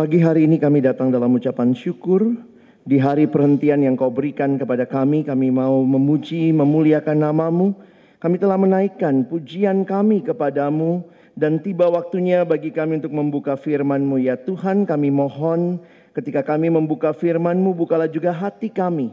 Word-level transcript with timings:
Pagi 0.00 0.16
hari 0.16 0.48
ini 0.48 0.56
kami 0.56 0.80
datang 0.80 1.12
dalam 1.12 1.28
ucapan 1.36 1.76
syukur. 1.76 2.32
Di 2.88 2.96
hari 2.96 3.28
perhentian 3.28 3.84
yang 3.84 4.00
kau 4.00 4.08
berikan 4.08 4.56
kepada 4.56 4.88
kami, 4.88 5.28
kami 5.28 5.52
mau 5.52 5.84
memuji, 5.84 6.56
memuliakan 6.56 7.20
namamu. 7.20 7.76
Kami 8.16 8.40
telah 8.40 8.56
menaikkan 8.56 9.28
pujian 9.28 9.84
kami 9.84 10.24
kepadamu 10.24 11.04
dan 11.36 11.60
tiba 11.60 11.92
waktunya 11.92 12.48
bagi 12.48 12.72
kami 12.72 12.96
untuk 12.96 13.12
membuka 13.12 13.60
firman-Mu 13.60 14.24
ya 14.24 14.40
Tuhan 14.40 14.88
kami 14.88 15.12
mohon 15.12 15.76
ketika 16.16 16.48
kami 16.48 16.72
membuka 16.72 17.12
firman-Mu 17.12 17.76
bukalah 17.76 18.08
juga 18.08 18.32
hati 18.32 18.72
kami 18.72 19.12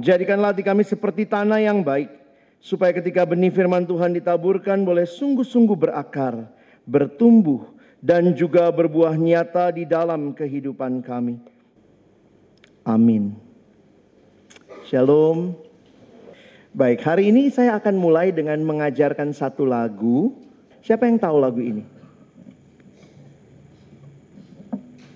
jadikanlah 0.00 0.56
hati 0.56 0.64
kami 0.64 0.80
seperti 0.80 1.28
tanah 1.28 1.60
yang 1.60 1.84
baik 1.84 2.08
supaya 2.56 2.96
ketika 2.96 3.28
benih 3.28 3.52
firman 3.52 3.84
Tuhan 3.84 4.16
ditaburkan 4.16 4.80
boleh 4.80 5.04
sungguh-sungguh 5.04 5.76
berakar 5.76 6.48
bertumbuh 6.88 7.81
dan 8.02 8.34
juga 8.34 8.66
berbuah 8.74 9.14
nyata 9.14 9.70
di 9.70 9.86
dalam 9.86 10.34
kehidupan 10.34 11.06
kami. 11.06 11.38
Amin. 12.82 13.38
Shalom. 14.90 15.54
Baik, 16.74 17.06
hari 17.06 17.30
ini 17.30 17.46
saya 17.46 17.78
akan 17.78 17.94
mulai 17.94 18.34
dengan 18.34 18.58
mengajarkan 18.66 19.30
satu 19.30 19.62
lagu. 19.62 20.34
Siapa 20.82 21.06
yang 21.06 21.22
tahu 21.22 21.36
lagu 21.38 21.62
ini? 21.62 21.86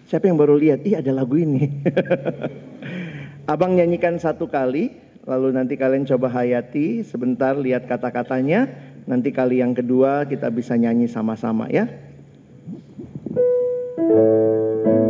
Siapa 0.07 0.31
yang 0.31 0.39
baru 0.39 0.55
lihat? 0.55 0.87
Ih, 0.87 1.03
ada 1.03 1.11
lagu 1.11 1.35
ini. 1.35 1.67
Abang 3.51 3.75
nyanyikan 3.75 4.23
satu 4.23 4.47
kali, 4.47 4.95
lalu 5.27 5.59
nanti 5.59 5.75
kalian 5.75 6.07
coba 6.07 6.31
hayati 6.31 7.03
sebentar 7.03 7.59
lihat 7.59 7.91
kata-katanya. 7.91 8.71
Nanti 9.11 9.35
kali 9.35 9.59
yang 9.59 9.75
kedua 9.75 10.23
kita 10.31 10.47
bisa 10.55 10.79
nyanyi 10.79 11.11
sama-sama 11.11 11.67
ya. 11.67 11.91
thank 14.09 14.87
you 14.87 15.06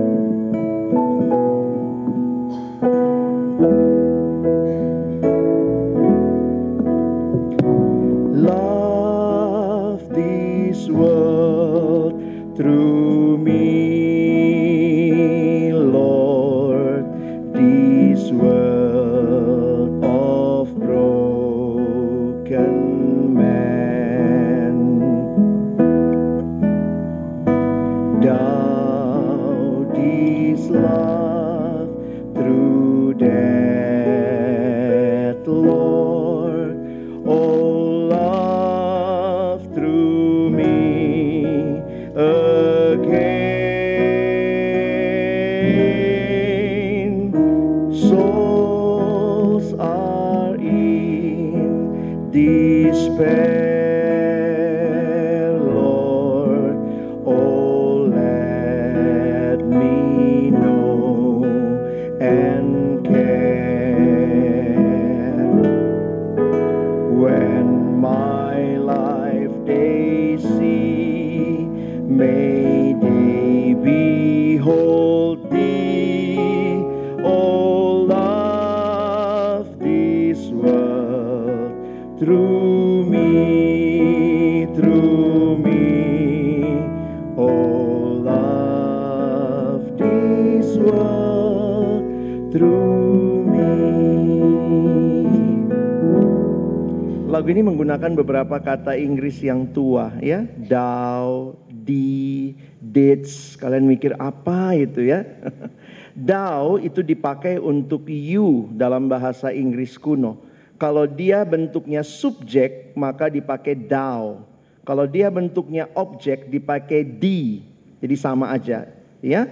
beberapa 98.16 98.56
kata 98.56 98.96
Inggris 98.96 99.44
yang 99.44 99.68
tua 99.76 100.16
ya. 100.24 100.48
Thou, 100.56 101.52
thee, 101.68 102.56
didst. 102.80 103.60
Kalian 103.60 103.84
mikir 103.84 104.16
apa 104.16 104.72
itu 104.72 105.04
ya? 105.04 105.28
Thou 106.16 106.80
itu 106.80 107.04
dipakai 107.04 107.60
untuk 107.60 108.08
you 108.08 108.72
dalam 108.72 109.12
bahasa 109.12 109.52
Inggris 109.52 110.00
kuno. 110.00 110.40
Kalau 110.80 111.04
dia 111.04 111.44
bentuknya 111.44 112.00
subjek 112.00 112.96
maka 112.96 113.28
dipakai 113.28 113.76
thou. 113.76 114.44
Kalau 114.84 115.04
dia 115.04 115.28
bentuknya 115.28 115.88
objek 115.92 116.48
dipakai 116.48 117.04
di. 117.04 117.64
Jadi 118.00 118.16
sama 118.16 118.52
aja 118.52 118.88
ya. 119.20 119.48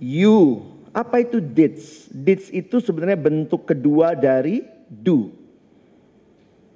You. 0.00 0.64
Apa 0.92 1.24
itu 1.24 1.40
didst? 1.40 2.12
Didst 2.12 2.52
itu 2.52 2.80
sebenarnya 2.80 3.16
bentuk 3.16 3.64
kedua 3.64 4.12
dari 4.12 4.64
do 4.88 5.41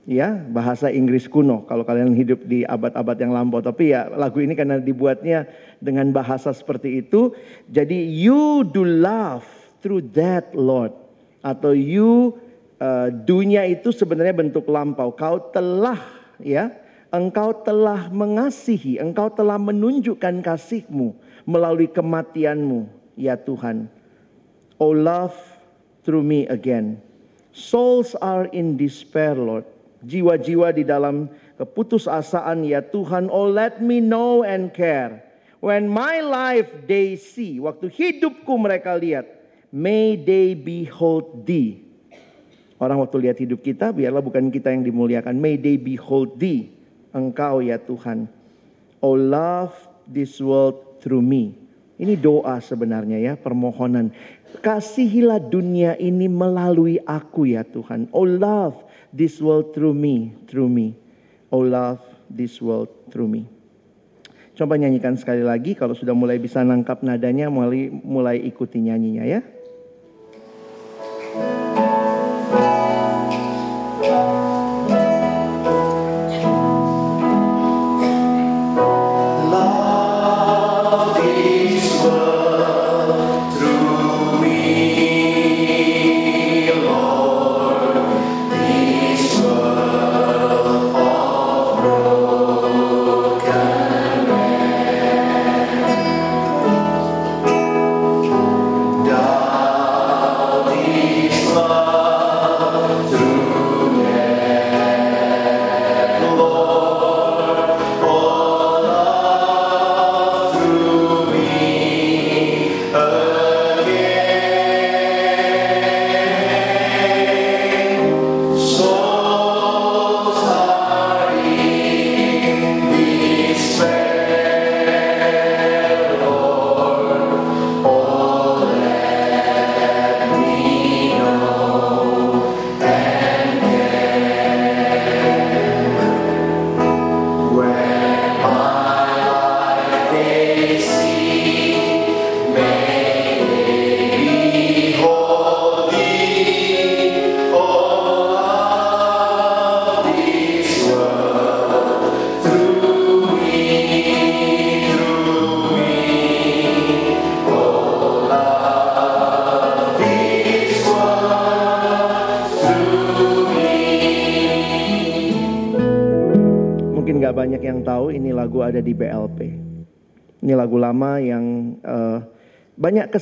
ya 0.06 0.38
bahasa 0.48 0.88
Inggris 0.88 1.26
kuno. 1.26 1.66
Kalau 1.66 1.82
kalian 1.82 2.14
hidup 2.14 2.46
di 2.46 2.62
abad-abad 2.62 3.18
yang 3.18 3.34
lampau. 3.34 3.60
Tapi 3.60 3.92
ya 3.92 4.08
lagu 4.14 4.38
ini 4.40 4.54
karena 4.54 4.78
dibuatnya 4.78 5.44
dengan 5.82 6.14
bahasa 6.14 6.54
seperti 6.54 7.02
itu. 7.04 7.34
Jadi 7.68 8.06
you 8.06 8.62
do 8.64 8.86
love 8.86 9.44
through 9.82 10.06
that 10.14 10.54
Lord. 10.54 10.94
Atau 11.42 11.74
you 11.74 12.38
uh, 12.78 13.10
dunia 13.10 13.66
itu 13.66 13.90
sebenarnya 13.90 14.32
bentuk 14.32 14.70
lampau. 14.70 15.12
Kau 15.12 15.52
telah 15.52 16.00
ya. 16.40 16.72
Engkau 17.10 17.54
telah 17.62 18.10
mengasihi. 18.10 18.98
Engkau 18.98 19.30
telah 19.30 19.58
menunjukkan 19.58 20.42
kasihmu 20.42 21.14
melalui 21.46 21.86
kematianmu 21.86 22.90
ya 23.14 23.38
Tuhan. 23.38 23.86
Oh 24.76 24.90
love 24.90 25.34
through 26.02 26.26
me 26.26 26.50
again. 26.50 26.98
Souls 27.56 28.12
are 28.20 28.50
in 28.52 28.76
despair 28.76 29.32
Lord 29.32 29.64
jiwa-jiwa 30.04 30.74
di 30.76 30.84
dalam 30.84 31.30
keputusasaan 31.56 32.66
ya 32.68 32.84
Tuhan 32.84 33.32
oh 33.32 33.48
let 33.48 33.80
me 33.80 34.02
know 34.02 34.44
and 34.44 34.72
care. 34.76 35.24
When 35.64 35.88
my 35.88 36.20
life 36.20 36.68
they 36.84 37.16
see. 37.16 37.58
Waktu 37.58 37.88
hidupku 37.88 38.54
mereka 38.60 38.94
lihat 38.94 39.24
may 39.72 40.20
they 40.20 40.52
behold 40.52 41.48
thee. 41.48 41.82
Orang 42.76 43.00
waktu 43.00 43.28
lihat 43.28 43.40
hidup 43.40 43.64
kita 43.64 43.88
biarlah 43.88 44.20
bukan 44.20 44.52
kita 44.52 44.68
yang 44.68 44.84
dimuliakan. 44.84 45.40
May 45.40 45.56
they 45.56 45.80
behold 45.80 46.36
thee 46.36 46.76
engkau 47.16 47.64
ya 47.64 47.80
Tuhan. 47.80 48.28
Oh 49.00 49.16
love 49.16 49.72
this 50.04 50.36
world 50.38 51.00
through 51.00 51.24
me. 51.24 51.56
Ini 51.96 52.12
doa 52.20 52.60
sebenarnya 52.60 53.16
ya 53.16 53.32
permohonan. 53.40 54.12
Kasihilah 54.60 55.40
dunia 55.40 55.96
ini 55.96 56.28
melalui 56.28 57.00
aku 57.08 57.48
ya 57.48 57.64
Tuhan. 57.64 58.12
Oh 58.12 58.28
love 58.28 58.85
this 59.16 59.40
world 59.40 59.72
through 59.72 59.96
me, 59.96 60.36
through 60.44 60.68
me. 60.68 60.92
Oh 61.48 61.64
love 61.64 62.04
this 62.28 62.60
world 62.60 62.92
through 63.08 63.32
me. 63.32 63.48
Coba 64.56 64.76
nyanyikan 64.76 65.16
sekali 65.16 65.40
lagi 65.40 65.72
kalau 65.72 65.96
sudah 65.96 66.12
mulai 66.12 66.36
bisa 66.36 66.60
nangkap 66.60 67.00
nadanya 67.00 67.48
mulai 67.48 67.88
mulai 67.88 68.36
ikuti 68.44 68.84
nyanyinya 68.84 69.24
ya. 69.24 69.40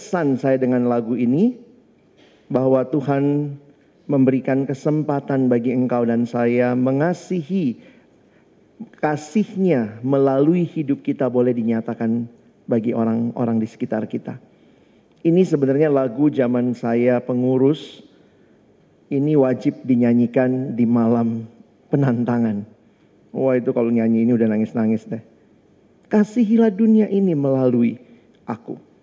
Banyak 0.04 0.12
kesan 0.12 0.36
saya 0.36 0.60
dengan 0.60 0.84
lagu 0.84 1.16
ini 1.16 1.56
bahwa 2.52 2.84
Tuhan 2.84 3.56
memberikan 4.04 4.68
kesempatan 4.68 5.48
bagi 5.48 5.72
engkau 5.72 6.04
dan 6.04 6.28
saya 6.28 6.76
mengasihi 6.76 7.80
kasihnya 9.00 10.04
melalui 10.04 10.68
hidup 10.68 11.00
kita 11.00 11.24
boleh 11.32 11.56
dinyatakan 11.56 12.28
bagi 12.68 12.92
orang-orang 12.92 13.56
di 13.56 13.64
sekitar 13.64 14.04
kita. 14.04 14.36
Ini 15.24 15.40
sebenarnya 15.40 15.88
lagu 15.88 16.28
zaman 16.28 16.76
saya 16.76 17.16
pengurus. 17.24 18.04
Ini 19.08 19.40
wajib 19.40 19.88
dinyanyikan 19.88 20.76
di 20.76 20.84
malam 20.84 21.48
penantangan. 21.88 22.60
Wah 23.32 23.56
itu 23.56 23.72
kalau 23.72 23.88
nyanyi 23.88 24.28
ini 24.28 24.36
udah 24.36 24.52
nangis-nangis 24.52 25.08
deh. 25.08 25.24
Kasihilah 26.12 26.68
dunia 26.68 27.08
ini 27.08 27.32
melalui 27.32 27.96
aku. 28.44 28.93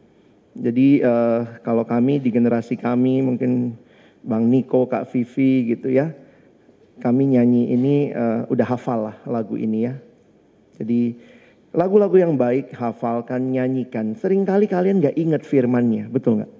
Jadi 0.51 0.99
uh, 0.99 1.63
kalau 1.63 1.87
kami 1.87 2.19
di 2.19 2.27
generasi 2.27 2.75
kami 2.75 3.23
mungkin 3.23 3.79
Bang 4.21 4.51
Niko, 4.51 4.85
Kak 4.85 5.07
Vivi 5.09 5.71
gitu 5.71 5.87
ya. 5.87 6.11
Kami 7.01 7.33
nyanyi 7.33 7.71
ini 7.73 7.95
uh, 8.13 8.45
udah 8.51 8.67
hafal 8.67 9.09
lah 9.09 9.17
lagu 9.25 9.57
ini 9.57 9.89
ya. 9.89 9.95
Jadi 10.77 11.17
lagu-lagu 11.71 12.13
yang 12.19 12.35
baik 12.35 12.75
hafalkan, 12.75 13.49
nyanyikan. 13.49 14.13
Seringkali 14.13 14.67
kalian 14.67 15.01
gak 15.01 15.17
ingat 15.17 15.41
firmannya, 15.47 16.11
betul 16.11 16.43
gak? 16.43 16.51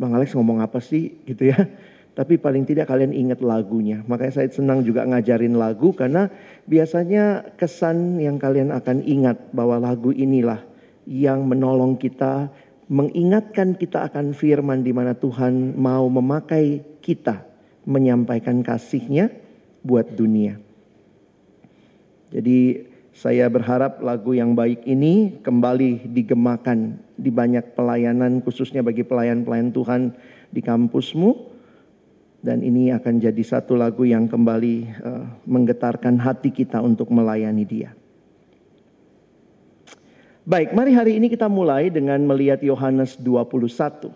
Bang 0.00 0.16
Alex 0.16 0.34
ngomong 0.34 0.64
apa 0.64 0.80
sih 0.80 1.14
gitu 1.28 1.52
ya. 1.52 1.58
Tapi 2.18 2.36
paling 2.36 2.68
tidak 2.68 2.92
kalian 2.92 3.12
ingat 3.12 3.40
lagunya. 3.40 4.04
Makanya 4.04 4.42
saya 4.42 4.48
senang 4.52 4.84
juga 4.84 5.04
ngajarin 5.08 5.56
lagu 5.56 5.96
karena 5.96 6.28
biasanya 6.68 7.54
kesan 7.56 8.20
yang 8.20 8.36
kalian 8.36 8.68
akan 8.68 9.00
ingat 9.04 9.38
bahwa 9.56 9.80
lagu 9.80 10.12
inilah 10.12 10.71
yang 11.06 11.46
menolong 11.46 11.98
kita 11.98 12.50
mengingatkan 12.92 13.78
kita 13.78 14.10
akan 14.10 14.36
firman 14.36 14.84
di 14.84 14.92
mana 14.92 15.16
Tuhan 15.16 15.78
mau 15.80 16.06
memakai 16.12 16.84
kita 17.00 17.40
menyampaikan 17.88 18.60
kasihnya 18.60 19.32
buat 19.82 20.12
dunia. 20.14 20.60
Jadi 22.32 22.88
saya 23.12 23.44
berharap 23.52 24.00
lagu 24.00 24.32
yang 24.32 24.56
baik 24.56 24.88
ini 24.88 25.36
kembali 25.44 26.08
digemakan 26.16 26.96
di 27.20 27.28
banyak 27.28 27.76
pelayanan 27.76 28.40
khususnya 28.40 28.80
bagi 28.80 29.04
pelayan-pelayan 29.04 29.68
Tuhan 29.68 30.02
di 30.48 30.60
kampusmu. 30.64 31.52
Dan 32.42 32.58
ini 32.66 32.90
akan 32.90 33.22
jadi 33.22 33.38
satu 33.38 33.78
lagu 33.78 34.02
yang 34.02 34.26
kembali 34.26 34.76
uh, 35.06 35.24
menggetarkan 35.46 36.18
hati 36.18 36.50
kita 36.50 36.82
untuk 36.82 37.06
melayani 37.14 37.62
dia. 37.62 37.94
Baik, 40.42 40.74
mari 40.74 40.90
hari 40.90 41.22
ini 41.22 41.30
kita 41.30 41.46
mulai 41.46 41.86
dengan 41.86 42.18
melihat 42.26 42.58
Yohanes 42.66 43.14
21. 43.14 44.10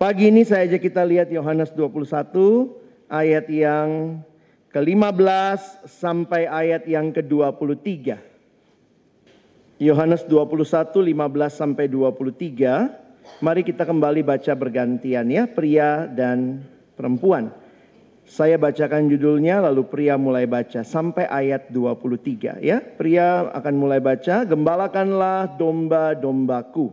Pagi 0.00 0.32
ini 0.32 0.48
saya 0.48 0.64
ajak 0.64 0.88
kita 0.88 1.04
lihat 1.04 1.28
Yohanes 1.28 1.76
21 1.76 2.72
ayat 3.04 3.44
yang 3.44 4.16
ke-15 4.72 5.92
sampai 5.92 6.48
ayat 6.48 6.88
yang 6.88 7.12
ke-23. 7.12 8.16
Yohanes 9.76 10.24
21 10.24 11.04
15 11.04 11.04
sampai 11.52 11.84
23. 11.84 13.44
Mari 13.44 13.60
kita 13.60 13.84
kembali 13.84 14.24
baca 14.24 14.52
bergantian 14.56 15.28
ya, 15.28 15.44
pria 15.44 16.08
dan 16.08 16.64
perempuan. 16.96 17.52
Saya 18.26 18.58
bacakan 18.58 19.06
judulnya 19.06 19.62
lalu 19.62 19.86
pria 19.86 20.18
mulai 20.18 20.50
baca 20.50 20.82
sampai 20.82 21.30
ayat 21.30 21.70
23 21.70 22.58
ya. 22.58 22.82
Pria 22.82 23.54
akan 23.54 23.74
mulai 23.78 24.02
baca, 24.02 24.42
gembalakanlah 24.42 25.54
domba-dombaku. 25.54 26.90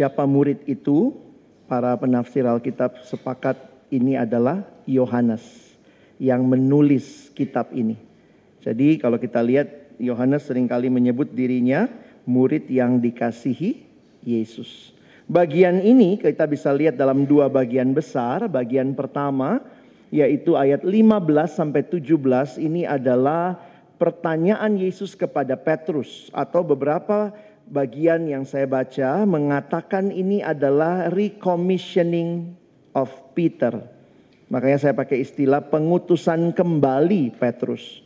Siapa 0.00 0.24
murid 0.24 0.64
itu? 0.64 1.12
Para 1.68 1.92
penafsir 1.92 2.48
Alkitab 2.48 3.04
sepakat 3.04 3.60
ini 3.92 4.16
adalah 4.16 4.64
Yohanes 4.88 5.44
yang 6.16 6.40
menulis 6.48 7.28
kitab 7.36 7.68
ini. 7.76 8.00
Jadi 8.64 8.96
kalau 8.96 9.20
kita 9.20 9.44
lihat 9.44 9.68
Yohanes 10.00 10.48
sering 10.48 10.64
kali 10.64 10.88
menyebut 10.88 11.28
dirinya 11.36 11.84
murid 12.24 12.64
yang 12.72 12.96
dikasihi 12.96 13.76
Yesus. 14.24 14.96
Bagian 15.28 15.84
ini 15.84 16.16
kita 16.16 16.48
bisa 16.48 16.72
lihat 16.72 16.96
dalam 16.96 17.28
dua 17.28 17.52
bagian 17.52 17.92
besar. 17.92 18.48
Bagian 18.48 18.96
pertama 18.96 19.60
yaitu 20.08 20.56
ayat 20.56 20.80
15 20.80 21.28
sampai 21.44 21.84
17 21.84 22.56
ini 22.56 22.88
adalah 22.88 23.60
pertanyaan 24.00 24.80
Yesus 24.80 25.12
kepada 25.12 25.60
Petrus 25.60 26.32
atau 26.32 26.64
beberapa 26.64 27.36
bagian 27.68 28.24
yang 28.24 28.48
saya 28.48 28.64
baca 28.64 29.26
mengatakan 29.28 30.08
ini 30.08 30.40
adalah 30.40 31.12
recommissioning 31.12 32.56
of 32.96 33.10
Peter. 33.36 33.76
Makanya 34.50 34.78
saya 34.82 34.94
pakai 34.94 35.22
istilah 35.22 35.62
pengutusan 35.70 36.50
kembali 36.56 37.38
Petrus. 37.38 38.02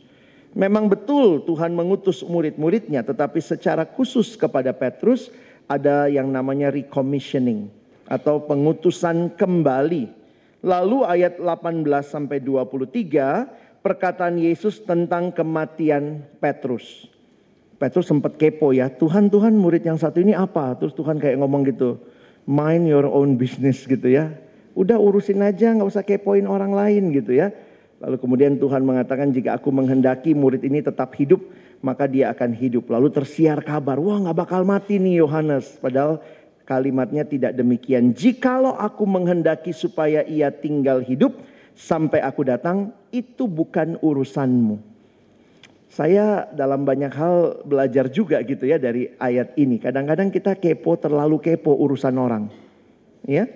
Memang 0.55 0.87
betul 0.87 1.43
Tuhan 1.43 1.75
mengutus 1.75 2.23
murid-muridnya, 2.23 3.03
tetapi 3.03 3.43
secara 3.43 3.83
khusus 3.83 4.39
kepada 4.39 4.71
Petrus 4.71 5.33
ada 5.67 6.07
yang 6.07 6.29
namanya 6.29 6.69
recommissioning 6.71 7.67
atau 8.05 8.39
pengutusan 8.45 9.33
kembali. 9.33 10.07
Lalu 10.65 10.97
ayat 11.05 11.41
18 11.41 11.85
sampai 12.05 12.39
23 12.41 13.81
perkataan 13.85 14.37
Yesus 14.41 14.81
tentang 14.81 15.29
kematian 15.33 16.25
Petrus. 16.41 17.14
Petrus 17.75 18.07
sempat 18.07 18.39
kepo 18.39 18.71
ya, 18.71 18.87
Tuhan 18.87 19.27
Tuhan 19.27 19.59
murid 19.59 19.83
yang 19.83 19.99
satu 19.99 20.23
ini 20.23 20.31
apa? 20.31 20.79
Terus 20.79 20.95
Tuhan 20.95 21.19
kayak 21.19 21.43
ngomong 21.43 21.67
gitu, 21.67 21.99
mind 22.47 22.87
your 22.87 23.03
own 23.03 23.35
business 23.35 23.83
gitu 23.83 24.07
ya. 24.07 24.31
Udah 24.75 24.95
urusin 24.95 25.43
aja, 25.43 25.75
nggak 25.75 25.87
usah 25.87 26.03
kepoin 26.03 26.47
orang 26.47 26.71
lain 26.71 27.11
gitu 27.11 27.35
ya. 27.35 27.51
Lalu 27.99 28.15
kemudian 28.19 28.59
Tuhan 28.59 28.83
mengatakan 28.83 29.31
jika 29.31 29.59
aku 29.59 29.71
menghendaki 29.71 30.31
murid 30.35 30.63
ini 30.63 30.83
tetap 30.83 31.15
hidup, 31.15 31.43
maka 31.83 32.07
dia 32.07 32.31
akan 32.31 32.55
hidup. 32.55 32.87
Lalu 32.87 33.11
tersiar 33.11 33.59
kabar, 33.63 33.99
wah 33.99 34.23
nggak 34.23 34.37
bakal 34.47 34.61
mati 34.63 34.95
nih 34.99 35.23
Yohanes. 35.23 35.79
Padahal 35.79 36.23
kalimatnya 36.63 37.27
tidak 37.27 37.55
demikian. 37.55 38.15
Jikalau 38.15 38.75
aku 38.75 39.03
menghendaki 39.03 39.75
supaya 39.75 40.23
ia 40.27 40.51
tinggal 40.51 41.03
hidup 41.03 41.35
sampai 41.75 42.23
aku 42.23 42.47
datang, 42.47 42.95
itu 43.11 43.47
bukan 43.47 43.99
urusanmu. 43.99 44.94
Saya 45.95 46.51
dalam 46.51 46.83
banyak 46.83 47.13
hal 47.15 47.63
belajar 47.63 48.11
juga 48.11 48.43
gitu 48.43 48.67
ya 48.67 48.75
dari 48.75 49.15
ayat 49.15 49.55
ini. 49.55 49.79
Kadang-kadang 49.79 50.27
kita 50.27 50.59
kepo 50.59 50.99
terlalu 50.99 51.39
kepo 51.39 51.71
urusan 51.71 52.19
orang. 52.19 52.51
Ya, 53.23 53.47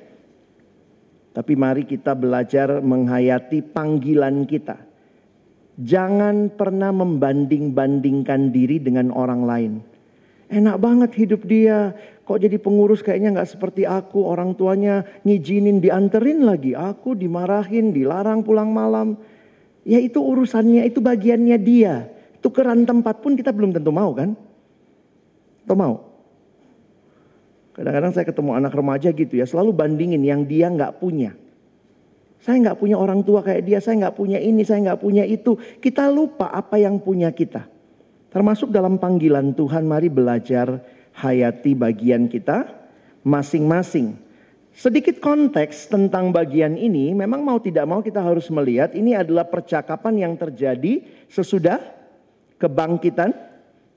tapi 1.35 1.59
mari 1.59 1.83
kita 1.83 2.15
belajar 2.15 2.79
menghayati 2.79 3.59
panggilan 3.75 4.47
kita. 4.47 4.79
Jangan 5.83 6.55
pernah 6.55 6.95
membanding-bandingkan 6.95 8.55
diri 8.55 8.79
dengan 8.79 9.11
orang 9.11 9.41
lain. 9.43 9.73
Enak 10.47 10.79
banget 10.79 11.11
hidup 11.19 11.43
dia. 11.43 11.91
Kok 12.23 12.39
jadi 12.39 12.55
pengurus 12.55 13.03
kayaknya 13.03 13.35
nggak 13.35 13.51
seperti 13.51 13.83
aku. 13.83 14.23
Orang 14.23 14.55
tuanya 14.55 15.03
ngizinin 15.27 15.83
dianterin 15.83 16.47
lagi. 16.47 16.71
Aku 16.71 17.19
dimarahin, 17.19 17.91
dilarang 17.91 18.47
pulang 18.47 18.71
malam. 18.71 19.19
Ya 19.83 19.99
itu 19.99 20.23
urusannya, 20.23 20.87
itu 20.87 21.03
bagiannya 21.03 21.59
dia. 21.59 22.18
Tukeran 22.39 22.87
tempat 22.87 23.19
pun 23.19 23.35
kita 23.35 23.51
belum 23.51 23.75
tentu 23.75 23.91
mau 23.91 24.15
kan? 24.15 24.35
Atau 25.67 25.75
mau? 25.75 25.95
Kadang-kadang 27.75 28.11
saya 28.11 28.25
ketemu 28.27 28.51
anak 28.59 28.73
remaja 28.75 29.09
gitu 29.11 29.39
ya, 29.39 29.47
selalu 29.47 29.71
bandingin 29.71 30.19
yang 30.23 30.43
dia 30.43 30.67
nggak 30.67 30.99
punya. 30.99 31.31
Saya 32.39 32.59
nggak 32.63 32.79
punya 32.79 32.95
orang 32.95 33.19
tua 33.23 33.43
kayak 33.43 33.67
dia, 33.67 33.79
saya 33.83 34.07
nggak 34.07 34.15
punya 34.15 34.39
ini, 34.39 34.63
saya 34.63 34.79
nggak 34.87 34.99
punya 35.03 35.27
itu. 35.27 35.59
Kita 35.79 36.07
lupa 36.07 36.51
apa 36.51 36.79
yang 36.79 37.03
punya 37.03 37.31
kita. 37.35 37.67
Termasuk 38.31 38.71
dalam 38.71 38.95
panggilan 38.95 39.51
Tuhan, 39.51 39.83
mari 39.83 40.07
belajar 40.07 40.79
hayati 41.19 41.75
bagian 41.75 42.31
kita 42.31 42.63
masing-masing. 43.27 44.15
Sedikit 44.71 45.19
konteks 45.19 45.91
tentang 45.91 46.31
bagian 46.31 46.79
ini, 46.79 47.11
memang 47.11 47.43
mau 47.43 47.59
tidak 47.59 47.83
mau 47.83 47.99
kita 47.99 48.23
harus 48.23 48.47
melihat 48.47 48.95
ini 48.95 49.11
adalah 49.11 49.43
percakapan 49.43 50.23
yang 50.23 50.33
terjadi 50.39 51.03
sesudah 51.27 51.98
kebangkitan 52.59 53.31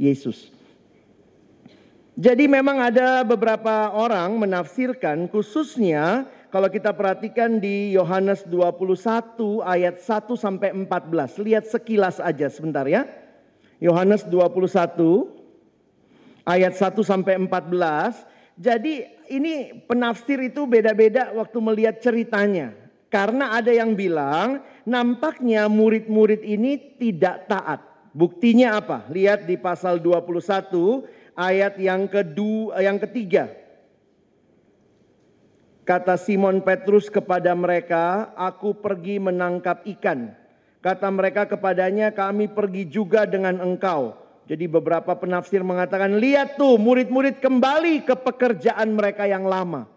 Yesus. 0.01 0.55
Jadi 2.13 2.45
memang 2.45 2.77
ada 2.79 3.25
beberapa 3.25 3.89
orang 3.93 4.37
menafsirkan 4.37 5.27
khususnya 5.33 6.29
kalau 6.53 6.69
kita 6.69 6.93
perhatikan 6.93 7.57
di 7.57 7.97
Yohanes 7.97 8.45
21 8.45 9.65
ayat 9.65 9.97
1 9.97 10.37
sampai 10.37 10.77
14. 10.77 11.41
Lihat 11.41 11.65
sekilas 11.73 12.21
aja 12.21 12.53
sebentar 12.53 12.85
ya. 12.85 13.09
Yohanes 13.81 14.29
21 14.29 15.33
ayat 16.45 16.77
1 16.77 17.01
sampai 17.01 17.41
14. 17.41 18.61
Jadi 18.61 19.09
ini 19.33 19.81
penafsir 19.89 20.37
itu 20.45 20.69
beda-beda 20.69 21.33
waktu 21.33 21.59
melihat 21.65 21.97
ceritanya. 22.05 22.77
Karena 23.09 23.57
ada 23.57 23.73
yang 23.73 23.97
bilang 23.97 24.61
nampaknya 24.85 25.73
murid-murid 25.73 26.45
ini 26.45 26.77
tidak 27.01 27.49
taat. 27.49 27.92
Buktinya 28.13 28.77
apa? 28.77 29.09
Lihat 29.09 29.49
di 29.49 29.57
pasal 29.57 29.97
21 29.97 31.09
ayat 31.33 31.81
yang 31.81 32.05
kedua, 32.09 32.77
yang 32.85 33.01
ketiga. 33.01 33.49
Kata 35.83 36.15
Simon 36.15 36.63
Petrus 36.63 37.11
kepada 37.11 37.51
mereka, 37.59 38.31
aku 38.39 38.77
pergi 38.77 39.19
menangkap 39.19 39.83
ikan. 39.99 40.31
Kata 40.79 41.11
mereka 41.11 41.49
kepadanya, 41.51 42.15
kami 42.15 42.47
pergi 42.47 42.87
juga 42.87 43.27
dengan 43.27 43.59
engkau. 43.59 44.15
Jadi 44.47 44.71
beberapa 44.71 45.17
penafsir 45.19 45.65
mengatakan, 45.67 46.23
lihat 46.23 46.55
tuh 46.55 46.79
murid-murid 46.79 47.43
kembali 47.43 48.07
ke 48.07 48.15
pekerjaan 48.15 48.95
mereka 48.95 49.27
yang 49.27 49.43
lama. 49.43 49.91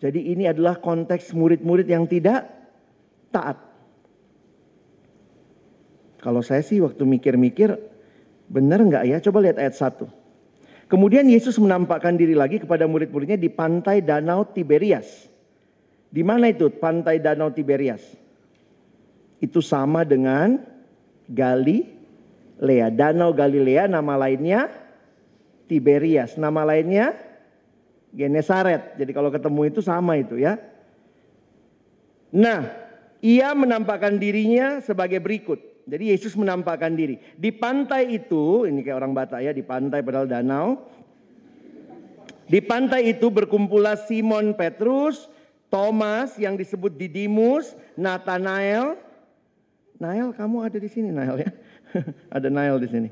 Jadi 0.00 0.32
ini 0.32 0.48
adalah 0.48 0.80
konteks 0.80 1.30
murid-murid 1.36 1.86
yang 1.86 2.08
tidak 2.08 2.48
taat. 3.30 3.69
Kalau 6.20 6.44
saya 6.44 6.60
sih 6.60 6.84
waktu 6.84 7.00
mikir-mikir, 7.02 7.74
Benar 8.50 8.82
nggak 8.82 9.04
ya? 9.06 9.16
Coba 9.22 9.46
lihat 9.46 9.62
ayat 9.62 9.78
1. 9.78 10.10
Kemudian 10.90 11.22
Yesus 11.30 11.54
menampakkan 11.62 12.18
diri 12.18 12.34
lagi 12.34 12.58
kepada 12.58 12.82
murid-muridnya 12.90 13.38
di 13.38 13.46
pantai 13.46 14.02
Danau 14.02 14.42
Tiberias. 14.42 15.30
Di 16.10 16.26
mana 16.26 16.50
itu 16.50 16.66
pantai 16.66 17.22
Danau 17.22 17.54
Tiberias? 17.54 18.02
Itu 19.38 19.62
sama 19.62 20.02
dengan 20.02 20.58
Galilea. 21.30 22.90
Danau 22.90 23.30
Galilea 23.30 23.86
nama 23.86 24.18
lainnya 24.18 24.66
Tiberias. 25.70 26.34
Nama 26.34 26.66
lainnya 26.66 27.14
Genesaret. 28.10 28.98
Jadi 28.98 29.14
kalau 29.14 29.30
ketemu 29.30 29.70
itu 29.70 29.78
sama 29.78 30.18
itu 30.18 30.42
ya. 30.42 30.58
Nah, 32.34 32.66
ia 33.22 33.54
menampakkan 33.54 34.18
dirinya 34.18 34.82
sebagai 34.82 35.22
berikut. 35.22 35.69
Jadi 35.88 36.12
Yesus 36.12 36.36
menampakkan 36.36 36.92
diri. 36.92 37.16
Di 37.38 37.50
pantai 37.54 38.16
itu, 38.16 38.68
ini 38.68 38.84
kayak 38.84 38.98
orang 39.00 39.12
Batak 39.16 39.40
ya, 39.40 39.52
di 39.54 39.64
pantai 39.64 40.04
padahal 40.04 40.28
danau. 40.28 40.80
Di 42.50 42.58
pantai 42.58 43.14
itu 43.14 43.30
berkumpullah 43.30 43.94
Simon 43.94 44.52
Petrus, 44.58 45.30
Thomas 45.70 46.34
yang 46.34 46.58
disebut 46.58 46.98
Didimus, 46.98 47.78
Nathanael. 47.94 48.98
Nael, 50.02 50.34
kamu 50.34 50.66
ada 50.66 50.78
di 50.82 50.90
sini 50.90 51.14
Nael 51.14 51.46
ya. 51.46 51.50
ada 52.36 52.48
Nael 52.50 52.82
di 52.82 52.88
sini. 52.90 53.08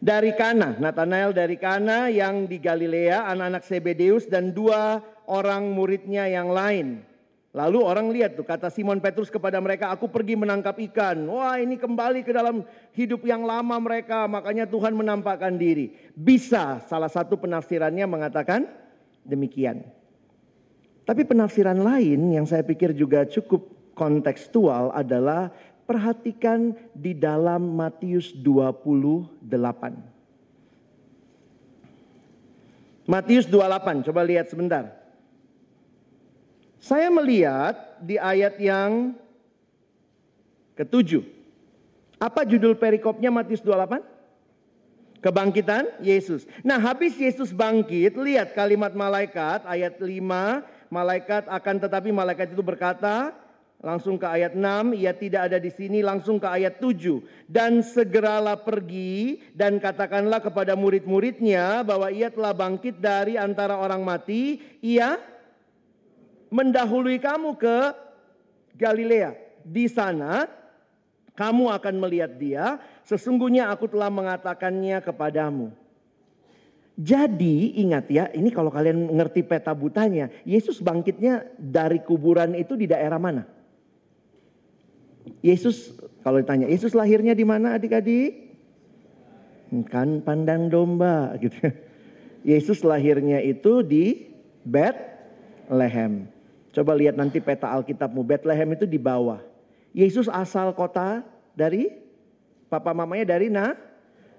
Dari 0.00 0.32
Kana, 0.32 0.80
Nathanael 0.80 1.36
dari 1.36 1.60
Kana 1.60 2.08
yang 2.08 2.48
di 2.48 2.56
Galilea, 2.56 3.28
anak-anak 3.30 3.62
Sebedeus 3.68 4.24
dan 4.24 4.50
dua 4.50 5.04
orang 5.28 5.70
muridnya 5.70 6.24
yang 6.24 6.48
lain. 6.48 7.04
Lalu 7.50 7.82
orang 7.82 8.14
lihat 8.14 8.38
tuh 8.38 8.46
kata 8.46 8.70
Simon 8.70 9.02
Petrus 9.02 9.26
kepada 9.26 9.58
mereka, 9.58 9.90
aku 9.90 10.06
pergi 10.06 10.38
menangkap 10.38 10.78
ikan. 10.86 11.18
Wah 11.26 11.58
ini 11.58 11.74
kembali 11.74 12.22
ke 12.22 12.30
dalam 12.30 12.62
hidup 12.94 13.26
yang 13.26 13.42
lama 13.42 13.74
mereka, 13.82 14.30
makanya 14.30 14.70
Tuhan 14.70 14.94
menampakkan 14.94 15.58
diri. 15.58 15.90
Bisa 16.14 16.78
salah 16.86 17.10
satu 17.10 17.34
penafsirannya 17.34 18.06
mengatakan 18.06 18.70
demikian. 19.26 19.82
Tapi 21.02 21.26
penafsiran 21.26 21.82
lain 21.82 22.30
yang 22.30 22.46
saya 22.46 22.62
pikir 22.62 22.94
juga 22.94 23.26
cukup 23.26 23.66
kontekstual 23.98 24.94
adalah 24.94 25.50
perhatikan 25.90 26.70
di 26.94 27.18
dalam 27.18 27.74
Matius 27.74 28.30
28. 28.30 29.42
Matius 33.10 33.50
28, 33.50 34.06
coba 34.06 34.22
lihat 34.22 34.46
sebentar. 34.46 34.99
Saya 36.80 37.12
melihat 37.12 38.00
di 38.00 38.16
ayat 38.16 38.56
yang 38.56 39.12
ketujuh. 40.80 41.20
Apa 42.16 42.48
judul 42.48 42.72
perikopnya 42.80 43.28
Matius 43.28 43.60
28? 43.60 44.00
Kebangkitan 45.20 46.00
Yesus. 46.00 46.48
Nah 46.64 46.80
habis 46.80 47.12
Yesus 47.20 47.52
bangkit, 47.52 48.16
lihat 48.16 48.56
kalimat 48.56 48.96
malaikat 48.96 49.60
ayat 49.68 50.00
5. 50.00 50.08
Malaikat 50.88 51.44
akan 51.52 51.76
tetapi 51.76 52.08
malaikat 52.08 52.56
itu 52.56 52.64
berkata, 52.64 53.36
langsung 53.84 54.16
ke 54.16 54.24
ayat 54.24 54.56
6, 54.56 54.96
ia 54.96 55.12
tidak 55.12 55.52
ada 55.52 55.60
di 55.60 55.68
sini, 55.68 56.00
langsung 56.00 56.40
ke 56.40 56.48
ayat 56.48 56.80
7. 56.80 57.20
Dan 57.44 57.84
segeralah 57.84 58.60
pergi 58.60 59.44
dan 59.52 59.76
katakanlah 59.76 60.40
kepada 60.40 60.72
murid-muridnya 60.72 61.84
bahwa 61.84 62.08
ia 62.08 62.32
telah 62.32 62.56
bangkit 62.56 62.96
dari 63.00 63.36
antara 63.36 63.76
orang 63.76 64.00
mati, 64.00 64.60
ia 64.80 65.20
mendahului 66.50 67.16
kamu 67.22 67.56
ke 67.56 67.76
Galilea. 68.76 69.38
Di 69.62 69.86
sana 69.86 70.50
kamu 71.38 71.72
akan 71.72 71.94
melihat 71.96 72.36
dia, 72.36 72.76
sesungguhnya 73.06 73.72
aku 73.72 73.88
telah 73.88 74.12
mengatakannya 74.12 75.00
kepadamu. 75.00 75.72
Jadi 77.00 77.80
ingat 77.80 78.12
ya, 78.12 78.28
ini 78.36 78.52
kalau 78.52 78.68
kalian 78.68 79.08
ngerti 79.16 79.40
peta 79.40 79.72
butanya, 79.72 80.28
Yesus 80.44 80.84
bangkitnya 80.84 81.48
dari 81.56 81.96
kuburan 82.04 82.52
itu 82.52 82.76
di 82.76 82.84
daerah 82.84 83.16
mana? 83.16 83.48
Yesus 85.40 85.96
kalau 86.20 86.44
ditanya, 86.44 86.68
Yesus 86.68 86.92
lahirnya 86.92 87.32
di 87.32 87.46
mana 87.48 87.80
adik-adik? 87.80 88.52
Kan 89.88 90.20
pandang 90.20 90.68
domba 90.68 91.32
gitu. 91.40 91.56
Yesus 92.52 92.84
lahirnya 92.84 93.40
itu 93.40 93.80
di 93.80 94.28
Bethlehem. 94.68 96.28
Coba 96.70 96.94
lihat 96.94 97.18
nanti 97.18 97.42
peta 97.42 97.66
Alkitabmu, 97.66 98.22
Bethlehem 98.22 98.78
itu 98.78 98.86
di 98.86 98.98
bawah. 98.98 99.42
Yesus 99.90 100.30
asal 100.30 100.70
kota 100.70 101.26
dari 101.58 101.90
papa 102.70 102.94
mamanya 102.94 103.34
dari 103.34 103.50
na 103.50 103.74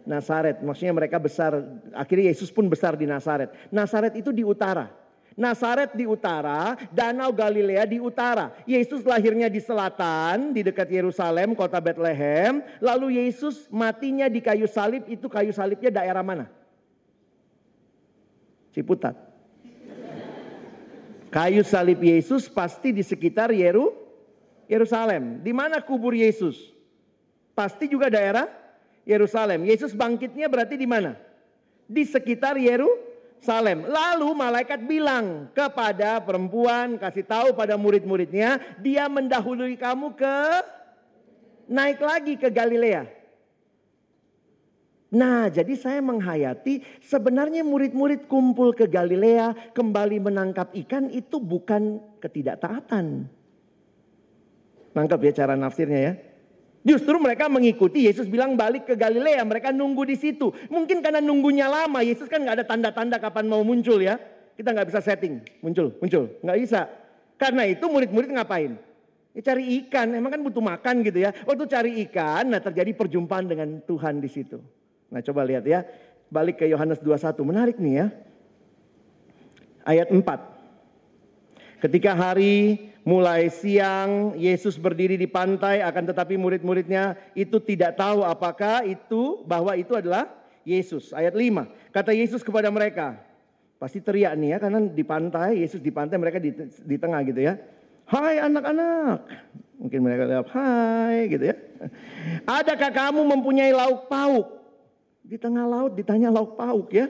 Nasaret. 0.07 0.63
Maksudnya 0.63 0.95
mereka 0.95 1.19
besar, 1.19 1.59
akhirnya 1.91 2.31
Yesus 2.31 2.47
pun 2.47 2.71
besar 2.71 2.95
di 2.95 3.03
Nasaret. 3.03 3.51
Nasaret 3.67 4.15
itu 4.15 4.31
di 4.31 4.47
utara. 4.47 4.87
Nasaret 5.31 5.95
di 5.95 6.03
utara, 6.03 6.75
Danau 6.91 7.31
Galilea 7.31 7.87
di 7.87 8.03
utara. 8.03 8.51
Yesus 8.67 9.07
lahirnya 9.07 9.47
di 9.47 9.63
selatan, 9.63 10.51
di 10.51 10.59
dekat 10.59 10.91
Yerusalem, 10.91 11.55
kota 11.55 11.79
Bethlehem. 11.79 12.59
Lalu 12.83 13.23
Yesus 13.23 13.67
matinya 13.71 14.27
di 14.27 14.43
kayu 14.43 14.67
salib, 14.67 15.07
itu 15.07 15.31
kayu 15.31 15.55
salibnya 15.55 15.87
daerah 15.87 16.23
mana? 16.23 16.51
Ciputat. 18.75 19.30
Kayu 21.31 21.63
salib 21.63 22.03
Yesus 22.03 22.51
pasti 22.51 22.91
di 22.91 22.99
sekitar 22.99 23.55
Yeru, 23.55 23.95
Yerusalem. 24.67 25.39
Di 25.39 25.55
mana 25.55 25.79
kubur 25.79 26.11
Yesus? 26.11 26.75
Pasti 27.55 27.87
juga 27.87 28.11
daerah 28.11 28.51
Yerusalem. 29.07 29.63
Yesus 29.63 29.95
bangkitnya 29.95 30.51
berarti 30.51 30.75
di 30.75 30.83
mana? 30.83 31.15
Di 31.87 32.03
sekitar 32.03 32.59
Yerusalem. 32.59 33.87
Lalu 33.87 34.27
malaikat 34.35 34.83
bilang 34.83 35.47
kepada 35.55 36.19
perempuan, 36.19 36.99
kasih 36.99 37.23
tahu 37.23 37.55
pada 37.55 37.79
murid-muridnya, 37.79 38.59
dia 38.83 39.07
mendahului 39.07 39.79
kamu 39.79 40.11
ke 40.19 40.35
naik 41.71 41.99
lagi 42.03 42.35
ke 42.35 42.51
Galilea. 42.51 43.20
Nah, 45.11 45.51
jadi 45.51 45.75
saya 45.75 45.99
menghayati 45.99 47.03
sebenarnya 47.03 47.67
murid-murid 47.67 48.31
kumpul 48.31 48.71
ke 48.71 48.87
Galilea 48.87 49.75
kembali 49.75 50.23
menangkap 50.23 50.71
ikan 50.87 51.11
itu 51.11 51.35
bukan 51.35 51.99
ketidaktaatan. 52.23 53.27
Nangkap 54.95 55.19
ya 55.19 55.31
cara 55.43 55.59
nafsirnya 55.59 55.99
ya. 55.99 56.13
Justru 56.87 57.19
mereka 57.19 57.51
mengikuti 57.51 58.07
Yesus 58.07 58.25
bilang 58.31 58.55
balik 58.55 58.87
ke 58.87 58.95
Galilea, 58.95 59.43
mereka 59.43 59.75
nunggu 59.75 60.07
di 60.07 60.15
situ. 60.15 60.49
Mungkin 60.71 61.03
karena 61.03 61.19
nunggunya 61.19 61.67
lama, 61.67 61.99
Yesus 62.01 62.31
kan 62.31 62.41
nggak 62.41 62.63
ada 62.63 62.65
tanda-tanda 62.65 63.19
kapan 63.19 63.51
mau 63.51 63.61
muncul 63.67 63.99
ya. 63.99 64.15
Kita 64.55 64.71
nggak 64.71 64.95
bisa 64.95 65.03
setting, 65.03 65.43
muncul, 65.59 65.91
muncul, 65.99 66.31
nggak 66.39 66.57
bisa. 66.63 66.87
Karena 67.35 67.67
itu 67.67 67.83
murid-murid 67.83 68.31
ngapain? 68.31 68.79
Ya 69.35 69.41
cari 69.43 69.75
ikan, 69.83 70.15
emang 70.15 70.31
kan 70.31 70.41
butuh 70.41 70.63
makan 70.63 71.03
gitu 71.03 71.19
ya. 71.19 71.35
Waktu 71.43 71.63
cari 71.67 71.91
ikan, 72.07 72.47
nah 72.47 72.63
terjadi 72.63 72.95
perjumpaan 72.95 73.51
dengan 73.51 73.83
Tuhan 73.83 74.23
di 74.23 74.31
situ. 74.31 74.59
Nah 75.11 75.19
coba 75.19 75.43
lihat 75.43 75.67
ya, 75.67 75.83
balik 76.31 76.63
ke 76.63 76.65
Yohanes 76.71 77.03
21, 77.03 77.43
menarik 77.43 77.75
nih 77.75 77.95
ya. 77.99 78.07
Ayat 79.83 80.07
4. 80.07 80.23
Ketika 81.83 82.15
hari 82.15 82.87
mulai 83.03 83.49
siang 83.51 84.37
Yesus 84.37 84.77
berdiri 84.77 85.17
di 85.17 85.27
pantai 85.27 85.81
akan 85.81 86.13
tetapi 86.13 86.37
murid-muridnya 86.37 87.17
itu 87.33 87.57
tidak 87.59 87.97
tahu 87.97 88.21
apakah 88.23 88.85
itu 88.87 89.43
bahwa 89.43 89.75
itu 89.75 89.97
adalah 89.97 90.29
Yesus. 90.63 91.11
Ayat 91.11 91.33
5. 91.33 91.91
Kata 91.91 92.15
Yesus 92.15 92.45
kepada 92.45 92.69
mereka. 92.71 93.17
Pasti 93.81 93.97
teriak 93.97 94.37
nih 94.37 94.55
ya 94.55 94.57
karena 94.61 94.79
di 94.85 95.01
pantai 95.01 95.65
Yesus 95.65 95.81
di 95.81 95.89
pantai 95.89 96.21
mereka 96.21 96.37
di, 96.37 96.53
di 96.85 96.95
tengah 97.01 97.25
gitu 97.25 97.41
ya. 97.41 97.57
Hai 98.05 98.37
anak-anak. 98.37 99.25
Mungkin 99.81 99.99
mereka 100.05 100.29
lihat 100.29 100.47
hai 100.53 101.25
gitu 101.33 101.49
ya. 101.49 101.57
Adakah 102.45 102.93
kamu 102.93 103.25
mempunyai 103.25 103.73
lauk 103.73 104.05
pauk? 104.05 104.60
Di 105.31 105.39
tengah 105.39 105.63
laut 105.63 105.95
ditanya 105.95 106.27
lauk 106.27 106.59
pauk 106.59 106.91
ya. 106.91 107.07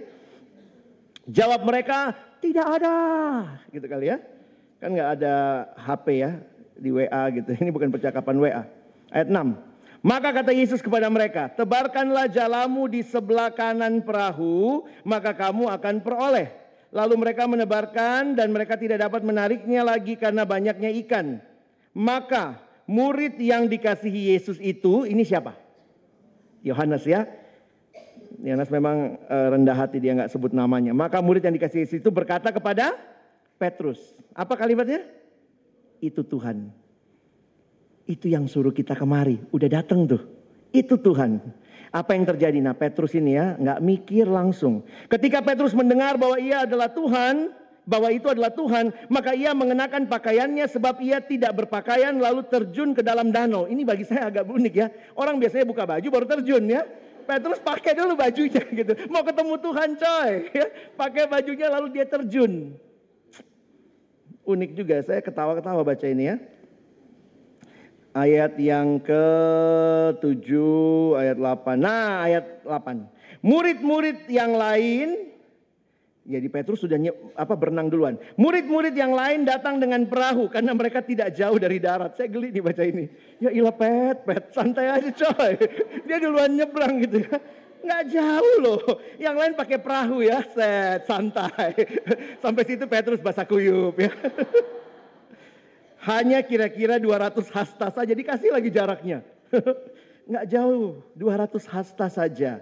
Jawab 1.26 1.66
mereka 1.66 2.14
tidak 2.38 2.78
ada 2.78 2.96
gitu 3.74 3.90
kali 3.90 4.14
ya. 4.14 4.22
Kan 4.78 4.94
nggak 4.94 5.10
ada 5.18 5.34
HP 5.74 6.06
ya 6.22 6.38
di 6.78 6.94
WA 6.94 7.24
gitu. 7.34 7.50
Ini 7.58 7.74
bukan 7.74 7.90
percakapan 7.90 8.38
WA. 8.38 8.64
Ayat 9.10 9.26
6. 9.26 9.58
Maka 10.06 10.30
kata 10.38 10.54
Yesus 10.54 10.86
kepada 10.86 11.10
mereka, 11.10 11.50
tebarkanlah 11.50 12.30
jalamu 12.30 12.86
di 12.86 13.02
sebelah 13.02 13.50
kanan 13.54 14.06
perahu, 14.06 14.86
maka 15.02 15.34
kamu 15.34 15.74
akan 15.74 16.06
peroleh. 16.06 16.54
Lalu 16.94 17.26
mereka 17.26 17.50
menebarkan 17.50 18.38
dan 18.38 18.54
mereka 18.54 18.78
tidak 18.78 19.02
dapat 19.02 19.26
menariknya 19.26 19.82
lagi 19.82 20.14
karena 20.14 20.46
banyaknya 20.46 20.94
ikan. 21.06 21.42
Maka 21.94 22.62
murid 22.86 23.38
yang 23.42 23.66
dikasihi 23.66 24.34
Yesus 24.38 24.62
itu, 24.62 25.10
ini 25.10 25.26
siapa? 25.26 25.58
Yohanes 26.62 27.06
ya. 27.06 27.41
Yohanes 28.42 28.74
memang 28.74 29.22
eh, 29.30 29.48
rendah 29.54 29.78
hati 29.78 30.02
dia 30.02 30.18
nggak 30.18 30.34
sebut 30.34 30.52
namanya. 30.52 30.92
Maka 30.98 31.22
murid 31.22 31.46
yang 31.46 31.54
dikasihi 31.54 31.86
Yesus 31.86 32.02
itu 32.02 32.10
berkata 32.10 32.50
kepada 32.50 32.98
Petrus. 33.62 34.02
Apa 34.34 34.58
kalimatnya? 34.58 35.06
Itu 36.02 36.26
Tuhan. 36.26 36.74
Itu 38.10 38.26
yang 38.26 38.50
suruh 38.50 38.74
kita 38.74 38.98
kemari. 38.98 39.38
Udah 39.54 39.70
datang 39.70 40.10
tuh. 40.10 40.26
Itu 40.74 40.98
Tuhan. 40.98 41.38
Apa 41.94 42.18
yang 42.18 42.26
terjadi? 42.26 42.58
Nah 42.64 42.74
Petrus 42.74 43.14
ini 43.14 43.38
ya 43.38 43.54
nggak 43.62 43.80
mikir 43.86 44.26
langsung. 44.26 44.82
Ketika 45.06 45.46
Petrus 45.46 45.78
mendengar 45.78 46.18
bahwa 46.18 46.42
ia 46.42 46.66
adalah 46.66 46.90
Tuhan, 46.90 47.54
bahwa 47.86 48.10
itu 48.14 48.30
adalah 48.30 48.54
Tuhan, 48.54 48.94
maka 49.10 49.34
ia 49.34 49.52
mengenakan 49.52 50.06
pakaiannya 50.06 50.66
sebab 50.70 51.02
ia 51.02 51.20
tidak 51.22 51.66
berpakaian 51.66 52.14
lalu 52.18 52.46
terjun 52.48 52.94
ke 52.94 53.02
dalam 53.02 53.30
danau. 53.30 53.66
Ini 53.66 53.82
bagi 53.84 54.06
saya 54.06 54.30
agak 54.30 54.48
unik 54.48 54.74
ya. 54.74 54.88
Orang 55.18 55.42
biasanya 55.42 55.66
buka 55.68 55.84
baju 55.86 56.08
baru 56.08 56.26
terjun 56.26 56.64
ya. 56.70 56.82
Petrus 57.24 57.60
pakai 57.62 57.94
dulu 57.94 58.14
bajunya 58.18 58.64
gitu. 58.80 58.94
Mau 59.08 59.22
ketemu 59.22 59.54
Tuhan 59.62 59.90
coy. 59.98 60.32
Ya. 60.52 60.68
Pakai 61.02 61.24
bajunya 61.30 61.68
lalu 61.72 61.88
dia 61.94 62.06
terjun 62.06 62.76
unik 64.46 64.72
juga. 64.74 64.96
Saya 65.06 65.22
ketawa-ketawa 65.22 65.82
baca 65.86 66.08
ini 66.08 66.24
ya. 66.34 66.38
Ayat 68.12 68.60
yang 68.60 69.00
ke-7, 69.00 70.48
ayat 71.16 71.38
8. 71.40 71.80
Nah, 71.80 72.28
ayat 72.28 72.46
8. 72.68 73.08
Murid-murid 73.40 74.28
yang 74.28 74.52
lain 74.52 75.32
jadi 76.32 76.48
Petrus 76.48 76.86
sudah 76.86 76.96
apa 77.36 77.54
berenang 77.60 77.92
duluan. 77.92 78.16
Murid-murid 78.40 78.96
yang 78.96 79.12
lain 79.12 79.44
datang 79.44 79.82
dengan 79.82 80.08
perahu 80.08 80.48
karena 80.48 80.72
mereka 80.72 81.04
tidak 81.04 81.36
jauh 81.36 81.60
dari 81.60 81.82
darat. 81.82 82.16
Saya 82.16 82.32
geli 82.32 82.56
nih 82.56 82.64
baca 82.64 82.84
ini. 82.86 83.06
Ya 83.42 83.50
ilah 83.52 83.76
pet, 83.76 84.24
pet, 84.24 84.44
santai 84.56 84.88
aja 84.88 85.10
coy. 85.12 85.60
Dia 86.08 86.18
duluan 86.22 86.54
nyebrang 86.54 87.04
gitu 87.04 87.26
ya. 87.26 87.36
Nggak 87.82 88.04
jauh 88.14 88.56
loh. 88.62 88.84
Yang 89.18 89.36
lain 89.42 89.54
pakai 89.58 89.78
perahu 89.82 90.22
ya, 90.22 90.46
set, 90.54 91.10
santai. 91.10 91.74
Sampai 92.38 92.64
situ 92.70 92.86
Petrus 92.86 93.20
basah 93.20 93.44
kuyup 93.48 93.98
ya. 93.98 94.14
Hanya 96.02 96.42
kira-kira 96.42 96.98
200 96.98 97.46
hasta 97.54 97.88
saja, 97.94 98.14
dikasih 98.14 98.54
lagi 98.54 98.70
jaraknya. 98.74 99.22
Nggak 100.30 100.46
jauh, 100.50 101.02
200 101.18 101.66
hasta 101.66 102.08
saja. 102.10 102.62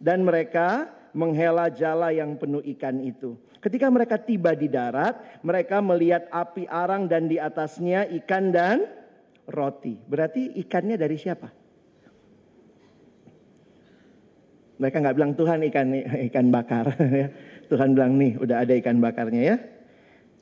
Dan 0.00 0.24
mereka 0.24 0.92
menghela 1.14 1.70
jala 1.70 2.10
yang 2.10 2.36
penuh 2.36 2.60
ikan 2.76 3.00
itu. 3.00 3.38
Ketika 3.62 3.88
mereka 3.88 4.20
tiba 4.20 4.52
di 4.52 4.68
darat, 4.68 5.40
mereka 5.40 5.80
melihat 5.80 6.28
api 6.28 6.68
arang 6.68 7.08
dan 7.08 7.30
di 7.30 7.40
atasnya 7.40 8.04
ikan 8.22 8.52
dan 8.52 8.84
roti. 9.48 9.96
Berarti 9.96 10.52
ikannya 10.60 11.00
dari 11.00 11.16
siapa? 11.16 11.48
Mereka 14.74 14.96
nggak 15.00 15.16
bilang 15.16 15.32
Tuhan 15.38 15.64
ikan 15.70 15.88
ikan 16.28 16.46
bakar 16.52 16.92
ya. 17.24 17.32
Tuhan 17.70 17.96
bilang 17.96 18.20
nih 18.20 18.36
udah 18.36 18.68
ada 18.68 18.76
ikan 18.76 19.00
bakarnya 19.00 19.42
ya. 19.42 19.56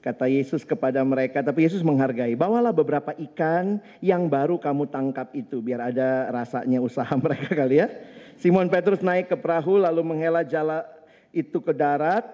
Kata 0.02 0.26
Yesus 0.26 0.66
kepada 0.66 0.98
mereka, 1.06 1.46
tapi 1.46 1.62
Yesus 1.62 1.86
menghargai. 1.86 2.34
Bawalah 2.34 2.74
beberapa 2.74 3.14
ikan 3.30 3.78
yang 4.02 4.26
baru 4.26 4.58
kamu 4.58 4.90
tangkap 4.90 5.30
itu, 5.30 5.62
biar 5.62 5.94
ada 5.94 6.26
rasanya 6.26 6.82
usaha 6.82 7.14
mereka 7.22 7.54
kali 7.54 7.78
ya. 7.78 7.86
Simon 8.42 8.66
Petrus 8.66 9.06
naik 9.06 9.30
ke 9.30 9.38
perahu 9.38 9.78
lalu 9.78 10.02
menghela 10.02 10.42
jala 10.42 10.82
itu 11.30 11.62
ke 11.62 11.70
darat, 11.70 12.26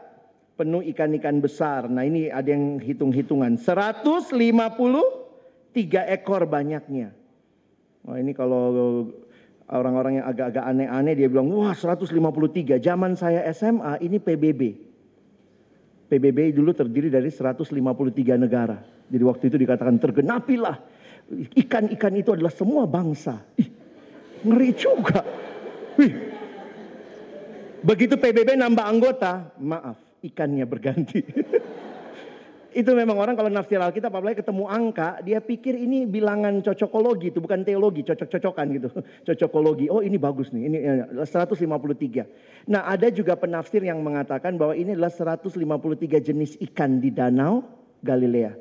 penuh 0.56 0.80
ikan-ikan 0.88 1.36
besar. 1.36 1.84
Nah 1.84 2.00
ini 2.00 2.32
ada 2.32 2.48
yang 2.48 2.80
hitung-hitungan. 2.80 3.60
153 3.60 4.32
ekor 6.08 6.48
banyaknya. 6.48 7.12
Wah 8.08 8.16
ini 8.16 8.32
kalau 8.32 9.04
orang-orang 9.68 10.24
yang 10.24 10.26
agak-agak 10.32 10.64
aneh-aneh 10.64 11.12
dia 11.12 11.28
bilang, 11.28 11.52
wah 11.52 11.76
153, 11.76 12.80
zaman 12.80 13.12
saya 13.12 13.44
SMA 13.52 14.00
ini 14.00 14.16
PBB. 14.16 14.62
PBB 16.08 16.56
dulu 16.56 16.72
terdiri 16.72 17.12
dari 17.12 17.28
153 17.28 17.68
negara. 18.40 18.80
Jadi 19.12 19.24
waktu 19.28 19.52
itu 19.52 19.60
dikatakan 19.60 20.00
tergenapilah. 20.00 20.80
Ikan-ikan 21.52 22.16
itu 22.16 22.32
adalah 22.32 22.48
semua 22.48 22.88
bangsa. 22.88 23.44
Ih, 23.60 23.68
ngeri 24.48 24.72
juga. 24.72 25.47
Wih. 25.98 26.12
Begitu 27.82 28.14
PBB 28.18 28.58
nambah 28.58 28.86
anggota, 28.86 29.50
maaf, 29.58 29.98
ikannya 30.22 30.66
berganti. 30.66 31.22
itu 32.78 32.90
memang 32.94 33.18
orang 33.18 33.34
kalau 33.34 33.50
nafsir 33.50 33.82
Alkitab 33.82 34.14
apalagi 34.14 34.42
ketemu 34.42 34.70
angka, 34.70 35.18
dia 35.26 35.42
pikir 35.42 35.74
ini 35.74 36.06
bilangan 36.06 36.62
cocokologi 36.62 37.34
itu 37.34 37.42
bukan 37.42 37.66
teologi, 37.66 38.06
cocok-cocokan 38.06 38.66
gitu. 38.78 38.88
Cocokologi. 39.26 39.90
Oh, 39.90 39.98
ini 39.98 40.18
bagus 40.18 40.54
nih. 40.54 40.62
Ini 40.70 40.78
153. 41.22 42.70
Nah, 42.70 42.86
ada 42.86 43.10
juga 43.10 43.34
penafsir 43.34 43.82
yang 43.82 43.98
mengatakan 44.02 44.54
bahwa 44.54 44.78
ini 44.78 44.94
adalah 44.94 45.10
153 45.10 45.54
jenis 46.22 46.54
ikan 46.70 47.02
di 47.02 47.10
danau 47.10 47.66
Galilea. 48.02 48.54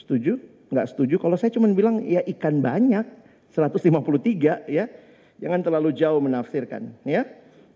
Setuju? 0.00 0.36
Enggak 0.68 0.86
setuju. 0.92 1.16
Kalau 1.20 1.36
saya 1.40 1.52
cuma 1.52 1.68
bilang 1.72 2.04
ya 2.04 2.20
ikan 2.36 2.60
banyak, 2.60 3.04
153 3.52 4.68
ya. 4.68 5.07
Jangan 5.38 5.62
terlalu 5.62 5.94
jauh 5.94 6.18
menafsirkan, 6.18 6.90
ya. 7.06 7.22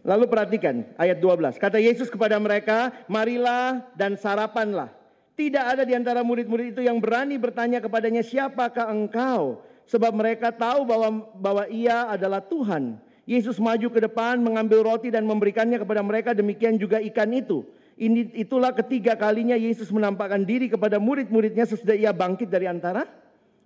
Lalu 0.02 0.26
perhatikan 0.26 0.82
ayat 0.98 1.22
12. 1.22 1.62
Kata 1.62 1.78
Yesus 1.78 2.10
kepada 2.10 2.34
mereka, 2.42 2.90
"Marilah 3.06 3.86
dan 3.94 4.18
sarapanlah." 4.18 4.90
Tidak 5.38 5.62
ada 5.62 5.86
di 5.86 5.94
antara 5.94 6.26
murid-murid 6.26 6.74
itu 6.74 6.82
yang 6.82 6.98
berani 6.98 7.38
bertanya 7.38 7.78
kepadanya, 7.78 8.20
"Siapakah 8.26 8.90
engkau?" 8.90 9.62
Sebab 9.86 10.10
mereka 10.10 10.50
tahu 10.50 10.82
bahwa 10.82 11.22
bahwa 11.38 11.64
ia 11.70 12.10
adalah 12.10 12.42
Tuhan. 12.42 12.98
Yesus 13.22 13.62
maju 13.62 13.86
ke 13.94 14.02
depan, 14.02 14.42
mengambil 14.42 14.82
roti 14.82 15.06
dan 15.14 15.22
memberikannya 15.22 15.78
kepada 15.78 16.02
mereka, 16.02 16.34
demikian 16.34 16.74
juga 16.74 16.98
ikan 16.98 17.30
itu. 17.30 17.62
Ini 17.94 18.34
itulah 18.34 18.74
ketiga 18.74 19.14
kalinya 19.14 19.54
Yesus 19.54 19.94
menampakkan 19.94 20.42
diri 20.42 20.66
kepada 20.66 20.98
murid-muridnya 20.98 21.62
sesudah 21.62 21.94
ia 21.94 22.10
bangkit 22.10 22.50
dari 22.50 22.66
antara 22.66 23.06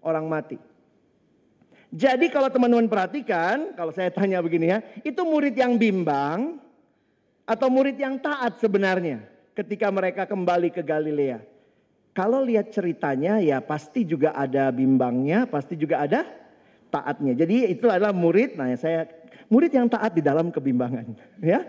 orang 0.04 0.28
mati. 0.28 0.60
Jadi 1.94 2.26
kalau 2.34 2.50
teman-teman 2.50 2.90
perhatikan, 2.90 3.72
kalau 3.78 3.94
saya 3.94 4.10
tanya 4.10 4.42
begini 4.42 4.74
ya, 4.74 4.78
itu 5.06 5.22
murid 5.22 5.54
yang 5.54 5.78
bimbang 5.78 6.58
atau 7.46 7.70
murid 7.70 7.94
yang 7.94 8.18
taat 8.18 8.58
sebenarnya 8.58 9.22
ketika 9.54 9.86
mereka 9.88 10.26
kembali 10.26 10.74
ke 10.74 10.82
Galilea. 10.82 11.40
Kalau 12.10 12.42
lihat 12.42 12.72
ceritanya 12.72 13.38
ya 13.38 13.60
pasti 13.60 14.02
juga 14.02 14.32
ada 14.34 14.72
bimbangnya, 14.72 15.46
pasti 15.46 15.76
juga 15.76 16.02
ada 16.02 16.26
taatnya. 16.90 17.36
Jadi 17.36 17.70
itu 17.70 17.86
adalah 17.86 18.16
murid, 18.16 18.56
nah 18.56 18.72
saya 18.74 19.04
murid 19.52 19.70
yang 19.70 19.86
taat 19.86 20.16
di 20.16 20.24
dalam 20.24 20.48
kebimbangan, 20.48 21.06
ya. 21.54 21.60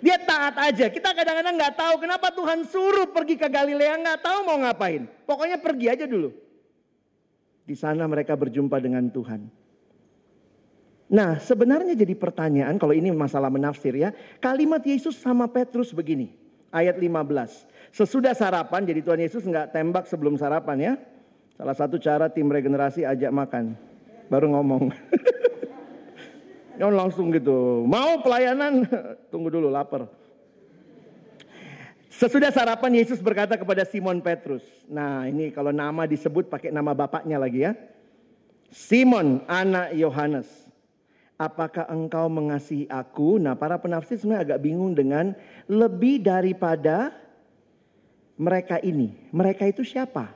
Dia 0.00 0.16
taat 0.20 0.56
aja. 0.60 0.88
Kita 0.88 1.12
kadang-kadang 1.12 1.54
nggak 1.56 1.76
tahu 1.76 1.94
kenapa 2.00 2.28
Tuhan 2.32 2.64
suruh 2.68 3.08
pergi 3.12 3.36
ke 3.36 3.48
Galilea, 3.48 4.00
nggak 4.00 4.20
tahu 4.24 4.38
mau 4.48 4.58
ngapain. 4.60 5.08
Pokoknya 5.28 5.60
pergi 5.60 5.86
aja 5.92 6.04
dulu. 6.08 6.45
Di 7.66 7.74
sana 7.74 8.06
mereka 8.06 8.38
berjumpa 8.38 8.78
dengan 8.78 9.10
Tuhan. 9.10 9.50
Nah, 11.06 11.38
sebenarnya 11.38 11.98
jadi 11.98 12.14
pertanyaan 12.14 12.78
kalau 12.78 12.94
ini 12.94 13.10
masalah 13.10 13.50
menafsir 13.50 13.94
ya. 13.94 14.14
Kalimat 14.38 14.82
Yesus 14.86 15.18
sama 15.18 15.50
Petrus 15.50 15.90
begini. 15.90 16.30
Ayat 16.70 16.98
15. 16.98 17.66
Sesudah 17.94 18.34
sarapan, 18.34 18.86
jadi 18.86 19.02
Tuhan 19.02 19.20
Yesus 19.22 19.42
nggak 19.46 19.74
tembak 19.74 20.06
sebelum 20.06 20.34
sarapan 20.38 20.78
ya. 20.78 20.92
Salah 21.58 21.74
satu 21.74 21.96
cara 21.98 22.30
tim 22.30 22.50
regenerasi 22.50 23.06
ajak 23.06 23.30
makan. 23.34 23.78
Baru 24.30 24.50
ngomong. 24.50 24.90
Jangan 26.78 26.96
langsung 27.06 27.32
gitu. 27.32 27.86
Mau 27.88 28.20
pelayanan? 28.20 28.84
Tunggu 29.32 29.48
dulu, 29.48 29.72
lapar. 29.72 30.10
Sesudah 32.16 32.48
sarapan 32.48 32.96
Yesus 32.96 33.20
berkata 33.20 33.60
kepada 33.60 33.84
Simon 33.84 34.24
Petrus. 34.24 34.64
Nah 34.88 35.28
ini 35.28 35.52
kalau 35.52 35.68
nama 35.68 36.08
disebut 36.08 36.48
pakai 36.48 36.72
nama 36.72 36.96
bapaknya 36.96 37.36
lagi 37.36 37.68
ya. 37.68 37.76
Simon 38.72 39.44
anak 39.44 39.92
Yohanes. 39.92 40.48
Apakah 41.36 41.84
engkau 41.92 42.32
mengasihi 42.32 42.88
aku? 42.88 43.36
Nah 43.36 43.52
para 43.52 43.76
penafsir 43.76 44.16
sebenarnya 44.16 44.48
agak 44.48 44.64
bingung 44.64 44.96
dengan 44.96 45.36
lebih 45.68 46.24
daripada 46.24 47.12
mereka 48.40 48.80
ini. 48.80 49.12
Mereka 49.36 49.68
itu 49.68 49.84
siapa? 49.84 50.32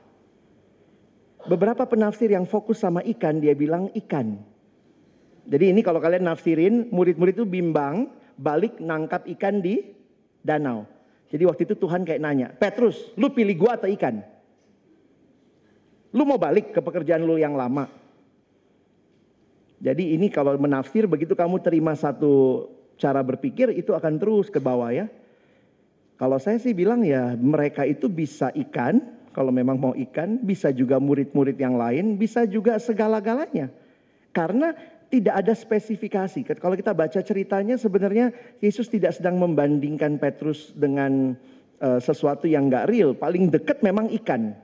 Beberapa 1.49 1.89
penafsir 1.89 2.29
yang 2.29 2.45
fokus 2.45 2.77
sama 2.77 3.01
ikan 3.17 3.41
dia 3.41 3.57
bilang 3.57 3.89
ikan. 4.05 4.37
Jadi 5.49 5.73
ini 5.73 5.81
kalau 5.81 5.97
kalian 5.97 6.29
nafsirin 6.29 6.93
murid-murid 6.93 7.41
itu 7.41 7.45
bimbang 7.49 8.05
balik 8.37 8.77
nangkap 8.77 9.25
ikan 9.25 9.65
di 9.65 9.81
danau. 10.45 11.00
Jadi 11.31 11.43
waktu 11.47 11.63
itu 11.63 11.75
Tuhan 11.79 12.03
kayak 12.03 12.21
nanya, 12.21 12.47
Petrus, 12.51 13.15
lu 13.15 13.31
pilih 13.31 13.55
gua 13.55 13.79
atau 13.79 13.87
ikan? 13.87 14.19
Lu 16.11 16.27
mau 16.27 16.35
balik 16.35 16.75
ke 16.75 16.83
pekerjaan 16.83 17.23
lu 17.23 17.39
yang 17.39 17.55
lama? 17.55 17.87
Jadi 19.81 20.13
ini 20.13 20.27
kalau 20.27 20.53
menafsir 20.59 21.07
begitu 21.07 21.33
kamu 21.33 21.63
terima 21.63 21.95
satu 21.95 22.67
cara 22.99 23.23
berpikir 23.23 23.73
itu 23.73 23.95
akan 23.95 24.19
terus 24.19 24.51
ke 24.51 24.59
bawah 24.61 24.91
ya. 24.93 25.07
Kalau 26.19 26.37
saya 26.37 26.61
sih 26.61 26.75
bilang 26.75 27.01
ya 27.01 27.33
mereka 27.33 27.81
itu 27.87 28.05
bisa 28.05 28.53
ikan, 28.53 29.01
kalau 29.33 29.49
memang 29.49 29.79
mau 29.79 29.93
ikan, 29.95 30.37
bisa 30.37 30.69
juga 30.69 31.01
murid-murid 31.01 31.57
yang 31.57 31.79
lain, 31.79 32.19
bisa 32.19 32.45
juga 32.45 32.77
segala-galanya. 32.77 33.73
Karena 34.29 34.75
tidak 35.11 35.43
ada 35.43 35.51
spesifikasi. 35.51 36.47
Kalau 36.55 36.79
kita 36.79 36.95
baca 36.95 37.19
ceritanya 37.19 37.75
sebenarnya 37.75 38.31
Yesus 38.63 38.87
tidak 38.87 39.19
sedang 39.19 39.35
membandingkan 39.35 40.15
Petrus 40.15 40.71
dengan 40.71 41.35
uh, 41.83 41.99
sesuatu 41.99 42.47
yang 42.47 42.71
nggak 42.71 42.87
real. 42.87 43.11
Paling 43.11 43.51
dekat 43.51 43.83
memang 43.83 44.07
ikan. 44.23 44.55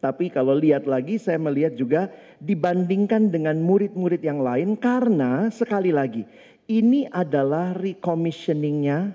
Tapi 0.00 0.32
kalau 0.32 0.56
lihat 0.56 0.84
lagi 0.84 1.16
saya 1.20 1.40
melihat 1.40 1.76
juga 1.76 2.08
dibandingkan 2.40 3.28
dengan 3.32 3.60
murid-murid 3.60 4.20
yang 4.24 4.40
lain 4.40 4.76
karena 4.76 5.52
sekali 5.52 5.92
lagi 5.92 6.24
ini 6.70 7.04
adalah 7.10 7.76
recommissioningnya 7.76 9.12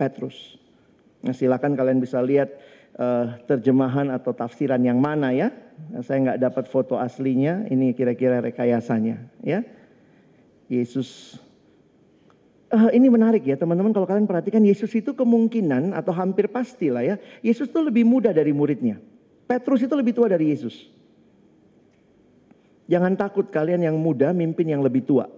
Petrus. 0.00 0.56
Nah, 1.20 1.34
silakan 1.36 1.76
kalian 1.76 2.00
bisa 2.00 2.22
lihat 2.22 2.48
uh, 2.98 3.36
terjemahan 3.48 4.12
atau 4.12 4.32
tafsiran 4.34 4.80
yang 4.82 4.98
mana 5.00 5.32
ya. 5.32 5.52
Saya 6.04 6.18
nggak 6.30 6.40
dapat 6.40 6.64
foto 6.70 6.94
aslinya, 6.94 7.66
ini 7.68 7.90
kira-kira 7.96 8.38
rekayasanya 8.38 9.18
ya. 9.42 9.64
Yesus 10.70 11.36
uh, 12.72 12.88
ini 12.90 13.12
menarik 13.12 13.44
ya 13.44 13.60
teman-teman 13.60 13.92
kalau 13.92 14.08
kalian 14.08 14.24
perhatikan 14.24 14.64
Yesus 14.64 14.88
itu 14.96 15.12
kemungkinan 15.12 15.92
atau 15.92 16.10
hampir 16.16 16.48
pasti 16.48 16.88
lah 16.88 17.04
ya. 17.04 17.16
Yesus 17.44 17.68
itu 17.68 17.80
lebih 17.84 18.08
muda 18.08 18.32
dari 18.32 18.50
muridnya. 18.56 18.96
Petrus 19.44 19.84
itu 19.84 19.92
lebih 19.92 20.16
tua 20.16 20.32
dari 20.32 20.48
Yesus. 20.48 20.88
Jangan 22.88 23.14
takut 23.14 23.48
kalian 23.52 23.84
yang 23.84 23.96
muda 24.00 24.32
mimpin 24.32 24.68
yang 24.68 24.80
lebih 24.80 25.04
tua. 25.04 25.28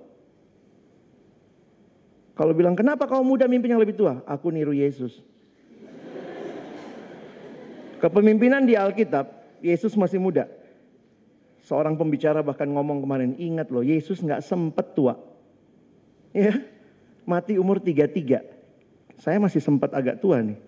Kalau 2.34 2.50
bilang 2.50 2.74
kenapa 2.74 3.06
kau 3.06 3.22
muda 3.22 3.46
mimpin 3.46 3.74
yang 3.74 3.82
lebih 3.82 3.94
tua? 3.94 4.22
Aku 4.26 4.50
niru 4.50 4.74
Yesus. 4.74 5.22
Kepemimpinan 8.04 8.68
di 8.68 8.76
Alkitab, 8.76 9.32
Yesus 9.64 9.96
masih 9.96 10.20
muda. 10.20 10.44
Seorang 11.64 11.96
pembicara 11.96 12.44
bahkan 12.44 12.68
ngomong 12.68 13.00
kemarin, 13.00 13.32
ingat 13.40 13.72
loh 13.72 13.80
Yesus 13.80 14.20
nggak 14.20 14.44
sempet 14.44 14.92
tua. 14.92 15.16
Ya, 16.36 16.60
mati 17.24 17.56
umur 17.56 17.80
33. 17.80 18.44
Saya 19.16 19.40
masih 19.40 19.64
sempat 19.64 19.96
agak 19.96 20.20
tua 20.20 20.44
nih. 20.44 20.60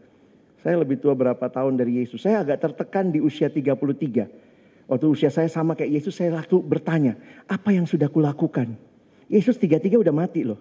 Saya 0.64 0.80
lebih 0.80 0.96
tua 0.96 1.12
berapa 1.12 1.44
tahun 1.52 1.76
dari 1.76 2.00
Yesus. 2.00 2.24
Saya 2.24 2.40
agak 2.40 2.72
tertekan 2.72 3.12
di 3.12 3.20
usia 3.20 3.52
33. 3.52 4.88
Waktu 4.88 5.04
usia 5.04 5.28
saya 5.28 5.52
sama 5.52 5.76
kayak 5.76 5.92
Yesus, 6.00 6.16
saya 6.16 6.40
lalu 6.40 6.64
bertanya, 6.64 7.20
apa 7.52 7.68
yang 7.68 7.84
sudah 7.84 8.08
kulakukan? 8.08 8.80
Yesus 9.28 9.60
33 9.60 10.00
udah 10.00 10.14
mati 10.16 10.40
loh. 10.40 10.56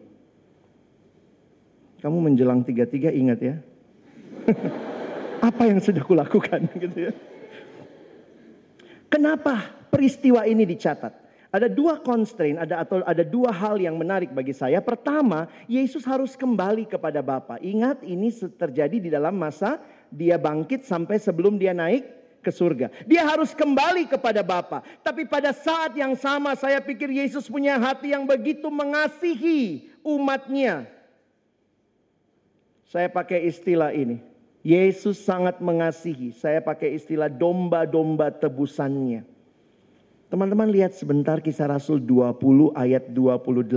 Kamu 2.03 2.19
menjelang 2.19 2.67
33 2.67 3.15
ingat 3.15 3.39
ya. 3.39 3.55
apa 5.45 5.69
yang 5.69 5.77
sudah 5.77 6.01
kulakukan 6.01 6.65
gitu 6.84 7.10
ya. 7.10 7.13
Kenapa 9.10 9.69
peristiwa 9.93 10.43
ini 10.49 10.65
dicatat? 10.65 11.25
Ada 11.55 11.71
dua 11.71 12.03
constraint, 12.03 12.60
ada 12.60 12.84
atau 12.84 12.99
ada 13.08 13.23
dua 13.23 13.47
hal 13.47 13.79
yang 13.79 13.95
menarik 13.95 14.27
bagi 14.36 14.51
saya. 14.51 14.84
Pertama, 14.84 15.47
Yesus 15.71 16.03
harus 16.03 16.36
kembali 16.36 16.84
kepada 16.84 17.23
Bapa. 17.23 17.55
Ingat 17.63 18.03
ini 18.03 18.27
terjadi 18.60 18.99
di 18.99 19.08
dalam 19.08 19.39
masa 19.39 19.79
dia 20.12 20.36
bangkit 20.36 20.84
sampai 20.84 21.15
sebelum 21.15 21.55
dia 21.55 21.71
naik 21.71 22.03
ke 22.43 22.51
surga. 22.51 22.91
Dia 23.08 23.23
harus 23.23 23.55
kembali 23.55 24.03
kepada 24.12 24.43
Bapa. 24.43 24.84
Tapi 24.99 25.23
pada 25.23 25.55
saat 25.55 25.95
yang 25.95 26.12
sama 26.19 26.60
saya 26.60 26.84
pikir 26.84 27.08
Yesus 27.08 27.47
punya 27.47 27.79
hati 27.79 28.12
yang 28.12 28.27
begitu 28.27 28.67
mengasihi 28.67 29.88
umatnya. 30.03 30.91
Saya 32.91 33.08
pakai 33.08 33.47
istilah 33.47 33.95
ini. 33.95 34.35
Yesus 34.65 35.21
sangat 35.21 35.62
mengasihi. 35.62 36.34
Saya 36.34 36.58
pakai 36.58 36.97
istilah 36.97 37.30
domba-domba 37.30 38.34
tebusannya. 38.34 39.21
Teman-teman 40.25 40.73
lihat 40.73 40.97
sebentar 40.97 41.38
kisah 41.38 41.69
Rasul 41.69 42.01
20 42.01 42.73
ayat 42.73 43.13
28. 43.13 43.69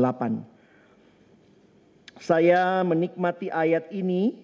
Saya 2.17 2.81
menikmati 2.89 3.53
ayat 3.53 3.93
ini 3.93 4.41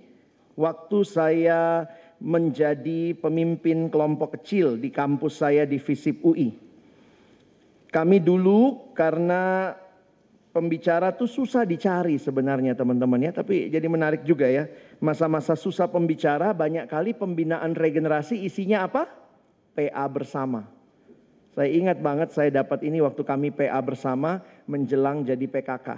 waktu 0.53 1.01
saya 1.09 1.89
menjadi 2.21 3.17
pemimpin 3.17 3.89
kelompok 3.89 4.37
kecil 4.37 4.77
di 4.77 4.93
kampus 4.93 5.41
saya 5.41 5.65
di 5.65 5.81
FISIP 5.81 6.21
UI. 6.29 6.53
Kami 7.89 8.21
dulu 8.21 8.93
karena 8.93 9.73
pembicara 10.55 11.11
tuh 11.11 11.27
susah 11.27 11.67
dicari 11.67 12.15
sebenarnya 12.15 12.79
teman-teman 12.79 13.27
ya, 13.27 13.33
tapi 13.35 13.67
jadi 13.67 13.91
menarik 13.91 14.23
juga 14.23 14.47
ya. 14.47 14.71
Masa-masa 15.03 15.59
susah 15.59 15.91
pembicara 15.91 16.55
banyak 16.55 16.87
kali 16.87 17.15
pembinaan 17.15 17.75
regenerasi 17.75 18.43
isinya 18.47 18.87
apa? 18.87 19.11
PA 19.75 20.07
bersama. 20.07 20.71
Saya 21.55 21.71
ingat 21.71 22.03
banget 22.03 22.35
saya 22.35 22.51
dapat 22.51 22.83
ini 22.83 22.99
waktu 23.03 23.23
kami 23.23 23.55
PA 23.55 23.79
bersama 23.83 24.43
menjelang 24.67 25.23
jadi 25.23 25.47
PKK. 25.47 25.89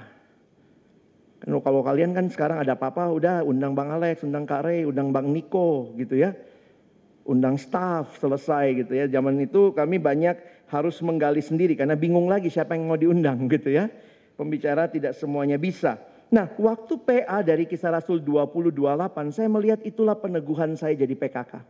Kan 1.36 1.52
kalau 1.60 1.84
kalian 1.84 2.16
kan 2.16 2.28
sekarang 2.32 2.64
ada 2.64 2.76
apa-apa 2.76 3.12
udah 3.12 3.36
undang 3.44 3.76
Bang 3.76 3.92
Alex, 3.92 4.24
undang 4.24 4.48
Kak 4.48 4.64
Ray, 4.64 4.88
undang 4.88 5.12
Bang 5.12 5.32
Niko 5.32 5.92
gitu 5.96 6.16
ya. 6.16 6.32
Undang 7.26 7.60
staff 7.60 8.16
selesai 8.20 8.84
gitu 8.84 8.92
ya. 8.96 9.04
Zaman 9.08 9.36
itu 9.44 9.72
kami 9.76 10.00
banyak 10.00 10.36
harus 10.72 11.00
menggali 11.04 11.40
sendiri 11.44 11.76
karena 11.76 11.94
bingung 11.94 12.28
lagi 12.28 12.48
siapa 12.48 12.74
yang 12.74 12.88
mau 12.88 12.98
diundang 12.98 13.46
gitu 13.48 13.70
ya 13.70 13.88
pembicara 14.36 14.86
tidak 14.86 15.16
semuanya 15.16 15.56
bisa. 15.56 15.98
Nah, 16.26 16.50
waktu 16.58 16.98
PA 16.98 17.38
dari 17.46 17.70
kisah 17.70 17.94
Rasul 17.94 18.18
20-28, 18.18 19.30
saya 19.30 19.46
melihat 19.46 19.78
itulah 19.86 20.18
peneguhan 20.18 20.74
saya 20.74 20.98
jadi 20.98 21.14
PKK. 21.14 21.62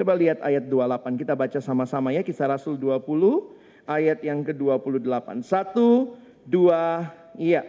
Coba 0.00 0.16
lihat 0.16 0.40
ayat 0.40 0.64
28, 0.64 1.20
kita 1.20 1.36
baca 1.36 1.60
sama-sama 1.60 2.08
ya, 2.08 2.24
kisah 2.24 2.48
Rasul 2.48 2.80
20, 2.80 3.04
ayat 3.84 4.24
yang 4.24 4.40
ke-28. 4.48 5.44
Satu, 5.44 6.16
dua, 6.48 7.04
iya. 7.36 7.60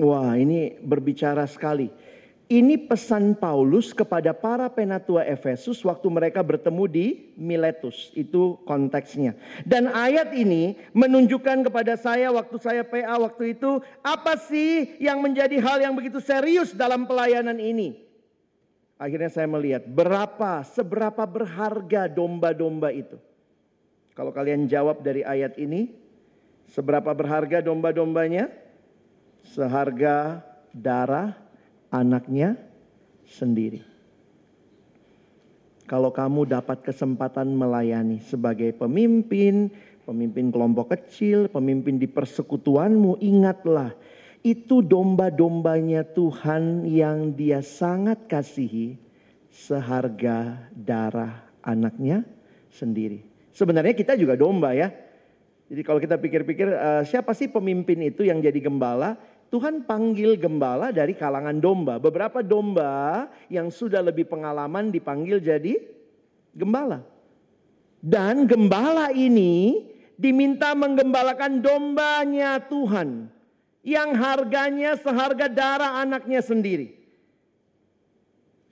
Wah, 0.00 0.32
ini 0.32 0.80
berbicara 0.80 1.44
sekali. 1.44 1.92
Ini 2.50 2.90
pesan 2.90 3.38
Paulus 3.38 3.94
kepada 3.94 4.34
para 4.34 4.66
penatua 4.66 5.22
Efesus 5.22 5.86
waktu 5.86 6.10
mereka 6.10 6.42
bertemu 6.42 6.84
di 6.90 7.06
Miletus. 7.38 8.10
Itu 8.10 8.58
konteksnya. 8.66 9.38
Dan 9.62 9.86
ayat 9.86 10.34
ini 10.34 10.74
menunjukkan 10.90 11.70
kepada 11.70 11.94
saya 11.94 12.34
waktu 12.34 12.56
saya 12.58 12.82
PA 12.82 13.22
waktu 13.22 13.54
itu, 13.54 13.78
apa 14.02 14.34
sih 14.34 14.98
yang 14.98 15.22
menjadi 15.22 15.62
hal 15.62 15.78
yang 15.78 15.94
begitu 15.94 16.18
serius 16.18 16.74
dalam 16.74 17.06
pelayanan 17.06 17.54
ini? 17.62 18.02
Akhirnya 18.98 19.30
saya 19.30 19.46
melihat 19.46 19.86
berapa, 19.86 20.66
seberapa 20.66 21.22
berharga 21.22 22.10
domba-domba 22.10 22.90
itu. 22.90 23.14
Kalau 24.18 24.34
kalian 24.34 24.66
jawab 24.66 25.06
dari 25.06 25.22
ayat 25.22 25.54
ini, 25.54 25.94
seberapa 26.66 27.14
berharga 27.14 27.62
domba-dombanya? 27.62 28.50
seharga 29.44 30.44
darah 30.70 31.34
anaknya 31.90 32.56
sendiri. 33.26 33.82
Kalau 35.90 36.14
kamu 36.14 36.46
dapat 36.46 36.86
kesempatan 36.86 37.50
melayani 37.50 38.22
sebagai 38.22 38.70
pemimpin, 38.78 39.74
pemimpin 40.06 40.54
kelompok 40.54 40.94
kecil, 40.94 41.50
pemimpin 41.50 41.98
di 41.98 42.06
persekutuanmu, 42.06 43.18
ingatlah 43.18 43.90
itu 44.46 44.86
domba-dombanya 44.86 46.06
Tuhan 46.14 46.86
yang 46.86 47.34
dia 47.34 47.58
sangat 47.60 48.30
kasihi 48.30 48.94
seharga 49.50 50.70
darah 50.72 51.42
anaknya 51.60 52.22
sendiri. 52.70 53.26
Sebenarnya 53.50 53.92
kita 53.92 54.14
juga 54.14 54.38
domba 54.38 54.72
ya. 54.72 54.94
Jadi 55.70 55.82
kalau 55.82 55.98
kita 55.98 56.18
pikir-pikir 56.18 56.66
uh, 56.70 57.02
siapa 57.02 57.34
sih 57.34 57.50
pemimpin 57.50 57.98
itu 58.02 58.26
yang 58.26 58.38
jadi 58.38 58.58
gembala? 58.62 59.14
Tuhan 59.50 59.82
panggil 59.82 60.38
gembala 60.38 60.94
dari 60.94 61.12
kalangan 61.18 61.58
domba. 61.58 61.98
Beberapa 61.98 62.38
domba 62.38 63.26
yang 63.50 63.66
sudah 63.68 63.98
lebih 63.98 64.30
pengalaman 64.30 64.94
dipanggil 64.94 65.42
jadi 65.42 65.74
gembala. 66.54 67.02
Dan 67.98 68.46
gembala 68.46 69.10
ini 69.10 69.84
diminta 70.14 70.72
menggembalakan 70.78 71.58
dombanya 71.58 72.62
Tuhan. 72.62 73.26
Yang 73.82 74.10
harganya 74.16 74.94
seharga 74.94 75.50
darah 75.50 75.98
anaknya 75.98 76.38
sendiri. 76.44 76.94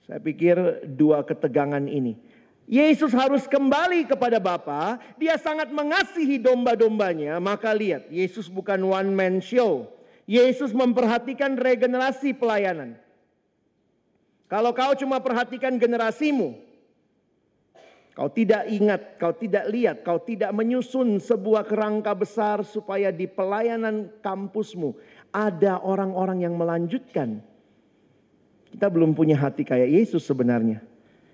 Saya 0.07 0.21
pikir 0.21 0.87
dua 0.89 1.21
ketegangan 1.21 1.85
ini 1.85 2.29
Yesus 2.69 3.09
harus 3.17 3.49
kembali 3.49 4.05
kepada 4.05 4.37
Bapa. 4.37 5.01
Dia 5.17 5.41
sangat 5.41 5.73
mengasihi 5.73 6.37
domba-dombanya. 6.37 7.41
Maka 7.41 7.73
lihat, 7.73 8.05
Yesus 8.13 8.45
bukan 8.45 8.77
one 8.85 9.09
man 9.09 9.41
show. 9.41 9.89
Yesus 10.29 10.77
memperhatikan 10.77 11.57
regenerasi 11.57 12.37
pelayanan. 12.37 12.93
Kalau 14.45 14.69
kau 14.77 14.93
cuma 14.93 15.17
perhatikan 15.17 15.73
generasimu, 15.81 16.53
kau 18.13 18.29
tidak 18.29 18.69
ingat, 18.69 19.17
kau 19.17 19.33
tidak 19.33 19.65
lihat, 19.73 20.05
kau 20.05 20.21
tidak 20.21 20.53
menyusun 20.53 21.17
sebuah 21.17 21.65
kerangka 21.65 22.13
besar 22.13 22.61
supaya 22.61 23.09
di 23.09 23.25
pelayanan 23.25 24.13
kampusmu 24.21 24.93
ada 25.33 25.81
orang-orang 25.81 26.45
yang 26.45 26.53
melanjutkan. 26.53 27.41
Kita 28.69 28.85
belum 28.85 29.17
punya 29.17 29.33
hati 29.33 29.65
kayak 29.65 29.89
Yesus 29.89 30.29
sebenarnya. 30.29 30.88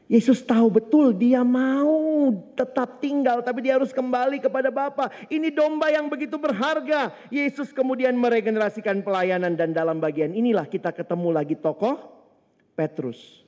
Yesus 0.06 0.46
tahu 0.46 0.70
betul 0.70 1.18
dia 1.18 1.42
mau 1.42 2.30
tetap 2.54 3.02
tinggal 3.02 3.42
tapi 3.42 3.66
dia 3.66 3.82
harus 3.82 3.90
kembali 3.90 4.38
kepada 4.38 4.70
Bapa. 4.70 5.10
Ini 5.34 5.50
domba 5.50 5.90
yang 5.90 6.06
begitu 6.06 6.38
berharga. 6.38 7.10
Yesus 7.34 7.74
kemudian 7.74 8.14
meregenerasikan 8.14 9.02
pelayanan 9.02 9.58
dan 9.58 9.74
dalam 9.74 9.98
bagian 9.98 10.30
inilah 10.30 10.70
kita 10.70 10.94
ketemu 10.94 11.34
lagi 11.34 11.58
tokoh 11.58 11.98
Petrus. 12.78 13.42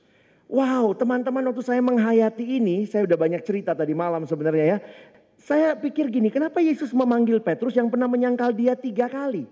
Wow, 0.48 0.96
teman-teman 0.96 1.44
waktu 1.52 1.60
saya 1.60 1.84
menghayati 1.84 2.40
ini, 2.40 2.88
saya 2.88 3.04
udah 3.04 3.20
banyak 3.20 3.44
cerita 3.44 3.76
tadi 3.76 3.92
malam 3.92 4.24
sebenarnya 4.24 4.64
ya. 4.64 4.78
Saya 5.38 5.76
pikir 5.76 6.08
gini, 6.10 6.32
kenapa 6.32 6.58
Yesus 6.58 6.90
memanggil 6.90 7.38
Petrus 7.38 7.76
yang 7.76 7.92
pernah 7.92 8.08
menyangkal 8.10 8.56
dia 8.56 8.72
tiga 8.74 9.06
kali? 9.06 9.46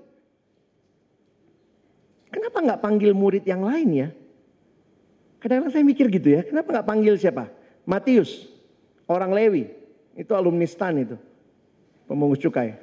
Kenapa 2.32 2.58
nggak 2.58 2.80
panggil 2.82 3.12
murid 3.14 3.44
yang 3.46 3.62
lain 3.62 3.88
ya? 3.92 4.08
Kadang-kadang 5.40 5.72
saya 5.72 5.84
mikir 5.84 6.06
gitu 6.08 6.28
ya, 6.32 6.40
kenapa 6.42 6.80
nggak 6.80 6.88
panggil 6.88 7.14
siapa? 7.20 7.52
Matius, 7.84 8.48
orang 9.06 9.30
Lewi, 9.30 9.68
itu 10.16 10.32
alumni 10.32 10.64
STAN 10.64 11.04
itu, 11.04 11.16
pemungut 12.08 12.40
cukai. 12.40 12.74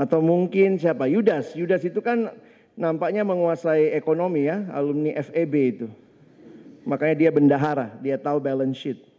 Atau 0.00 0.24
mungkin 0.24 0.80
siapa? 0.80 1.04
Yudas, 1.10 1.52
Yudas 1.52 1.84
itu 1.84 2.00
kan 2.00 2.32
nampaknya 2.72 3.20
menguasai 3.26 3.92
ekonomi 3.92 4.48
ya, 4.48 4.64
alumni 4.72 5.12
FEB 5.20 5.54
itu. 5.76 5.86
Makanya 6.88 7.14
dia 7.18 7.30
bendahara, 7.34 7.92
dia 8.00 8.16
tahu 8.16 8.40
balance 8.40 8.80
sheet. 8.80 9.10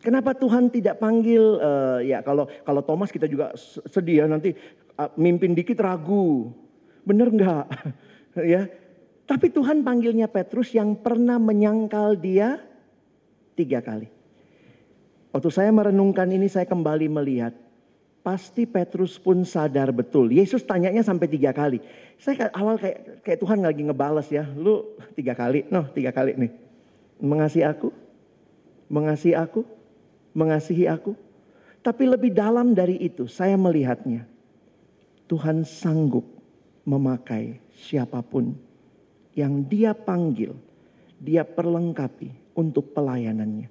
Kenapa 0.00 0.32
Tuhan 0.32 0.72
tidak 0.72 0.96
panggil 0.96 1.60
uh, 1.60 2.00
ya 2.00 2.24
kalau 2.24 2.48
kalau 2.64 2.80
Thomas 2.80 3.12
kita 3.12 3.28
juga 3.28 3.52
sedih 3.84 4.24
ya 4.24 4.26
nanti 4.28 4.56
uh, 4.96 5.12
mimpin 5.20 5.52
dikit 5.52 5.76
ragu. 5.80 6.52
Bener 7.04 7.28
enggak? 7.32 7.66
ya. 8.54 8.68
Tapi 9.30 9.46
Tuhan 9.54 9.86
panggilnya 9.86 10.26
Petrus 10.26 10.74
yang 10.74 10.98
pernah 10.98 11.38
menyangkal 11.38 12.18
dia 12.18 12.58
tiga 13.54 13.78
kali. 13.78 14.10
Waktu 15.30 15.50
saya 15.54 15.70
merenungkan 15.70 16.26
ini 16.26 16.50
saya 16.50 16.66
kembali 16.66 17.06
melihat. 17.06 17.54
Pasti 18.20 18.68
Petrus 18.68 19.16
pun 19.16 19.46
sadar 19.46 19.94
betul. 19.94 20.28
Yesus 20.34 20.66
tanyanya 20.66 21.00
sampai 21.00 21.30
tiga 21.30 21.54
kali. 21.54 21.80
Saya 22.20 22.52
awal 22.52 22.76
kayak, 22.76 23.24
kayak 23.24 23.38
Tuhan 23.38 23.64
lagi 23.64 23.80
ngebales 23.86 24.28
ya. 24.28 24.44
Lu 24.44 24.98
tiga 25.16 25.32
kali, 25.32 25.64
noh 25.70 25.88
tiga 25.94 26.10
kali 26.12 26.36
nih. 26.36 26.52
Mengasihi 27.22 27.64
aku, 27.64 27.88
mengasihi 28.92 29.38
aku, 29.38 29.62
mengasihi 30.34 30.84
aku. 30.90 31.14
Tapi 31.80 32.04
lebih 32.04 32.34
dalam 32.34 32.76
dari 32.76 33.00
itu 33.00 33.24
saya 33.24 33.56
melihatnya. 33.56 34.28
Tuhan 35.30 35.62
sanggup 35.62 36.39
memakai 36.84 37.60
siapa 37.76 38.24
pun 38.24 38.56
yang 39.36 39.62
dia 39.66 39.94
panggil, 39.94 40.56
dia 41.20 41.46
perlengkapi 41.46 42.56
untuk 42.56 42.92
pelayanannya. 42.96 43.70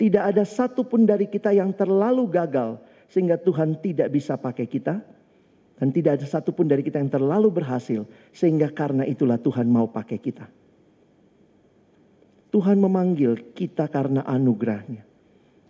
Tidak 0.00 0.24
ada 0.34 0.42
satupun 0.42 1.06
dari 1.06 1.30
kita 1.30 1.54
yang 1.54 1.70
terlalu 1.76 2.26
gagal 2.26 2.80
sehingga 3.06 3.38
Tuhan 3.38 3.78
tidak 3.78 4.08
bisa 4.10 4.34
pakai 4.34 4.66
kita. 4.66 4.98
Dan 5.82 5.90
tidak 5.90 6.22
ada 6.22 6.26
satupun 6.30 6.70
dari 6.70 6.86
kita 6.86 7.02
yang 7.02 7.10
terlalu 7.10 7.50
berhasil 7.50 8.06
sehingga 8.30 8.70
karena 8.70 9.02
itulah 9.02 9.34
Tuhan 9.34 9.66
mau 9.66 9.90
pakai 9.90 10.14
kita. 10.14 10.46
Tuhan 12.54 12.78
memanggil 12.78 13.50
kita 13.50 13.90
karena 13.90 14.22
anugerahnya. 14.22 15.02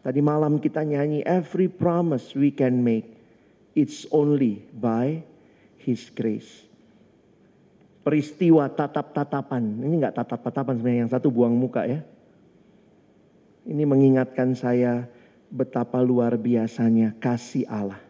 Tadi 0.04 0.20
malam 0.20 0.60
kita 0.60 0.84
nyanyi, 0.84 1.24
every 1.24 1.70
promise 1.70 2.36
we 2.36 2.52
can 2.52 2.84
make, 2.84 3.08
it's 3.72 4.04
only 4.12 4.66
by 4.76 5.24
His 5.82 6.08
grace. 6.14 6.66
Peristiwa 8.02 8.66
tatap-tatapan. 8.66 9.82
Ini 9.82 9.94
enggak 10.02 10.18
tatap-tatapan 10.18 10.74
sebenarnya 10.78 11.00
yang 11.06 11.12
satu 11.12 11.30
buang 11.30 11.54
muka 11.54 11.86
ya. 11.86 12.02
Ini 13.62 13.86
mengingatkan 13.86 14.58
saya 14.58 15.06
betapa 15.52 16.02
luar 16.02 16.34
biasanya 16.34 17.14
kasih 17.22 17.62
Allah. 17.70 18.02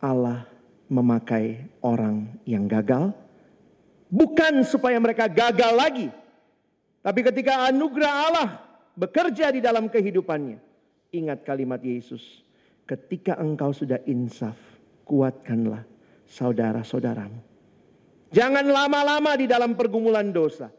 Allah 0.00 0.44
memakai 0.90 1.70
orang 1.80 2.28
yang 2.44 2.68
gagal 2.68 3.14
bukan 4.10 4.66
supaya 4.66 4.98
mereka 4.98 5.30
gagal 5.30 5.72
lagi, 5.72 6.08
tapi 7.00 7.20
ketika 7.22 7.70
anugerah 7.70 8.14
Allah 8.28 8.48
bekerja 8.98 9.54
di 9.54 9.62
dalam 9.62 9.86
kehidupannya, 9.86 10.58
ingat 11.14 11.46
kalimat 11.46 11.78
Yesus, 11.80 12.42
ketika 12.84 13.38
engkau 13.38 13.70
sudah 13.70 14.02
insaf, 14.04 14.58
kuatkanlah 15.06 15.86
saudara-saudaramu. 16.30 17.42
Jangan 18.30 18.62
lama-lama 18.62 19.34
di 19.34 19.50
dalam 19.50 19.74
pergumulan 19.74 20.30
dosa. 20.30 20.70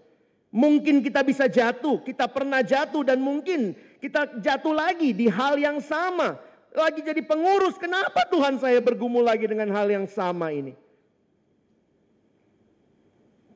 Mungkin 0.52 1.04
kita 1.04 1.24
bisa 1.24 1.48
jatuh, 1.48 2.00
kita 2.04 2.28
pernah 2.28 2.64
jatuh 2.64 3.04
dan 3.04 3.20
mungkin 3.20 3.76
kita 4.00 4.40
jatuh 4.40 4.76
lagi 4.76 5.12
di 5.12 5.28
hal 5.28 5.60
yang 5.60 5.84
sama. 5.84 6.40
Lagi 6.72 7.04
jadi 7.04 7.20
pengurus, 7.24 7.76
kenapa 7.76 8.24
Tuhan 8.32 8.56
saya 8.60 8.80
bergumul 8.80 9.28
lagi 9.28 9.44
dengan 9.48 9.68
hal 9.76 9.92
yang 9.92 10.08
sama 10.08 10.56
ini? 10.56 10.76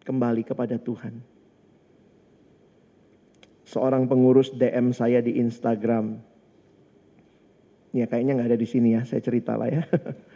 Kembali 0.03 0.43
kepada 0.43 0.75
Tuhan. 0.75 1.23
Seorang 3.65 4.07
pengurus 4.07 4.51
DM 4.51 4.91
saya 4.91 5.23
di 5.23 5.39
Instagram. 5.39 6.19
Ya 7.95 8.05
kayaknya 8.07 8.39
nggak 8.39 8.49
ada 8.51 8.59
di 8.59 8.67
sini 8.67 8.99
ya, 8.99 9.07
saya 9.07 9.23
cerita 9.23 9.55
lah 9.55 9.71
ya. 9.71 9.83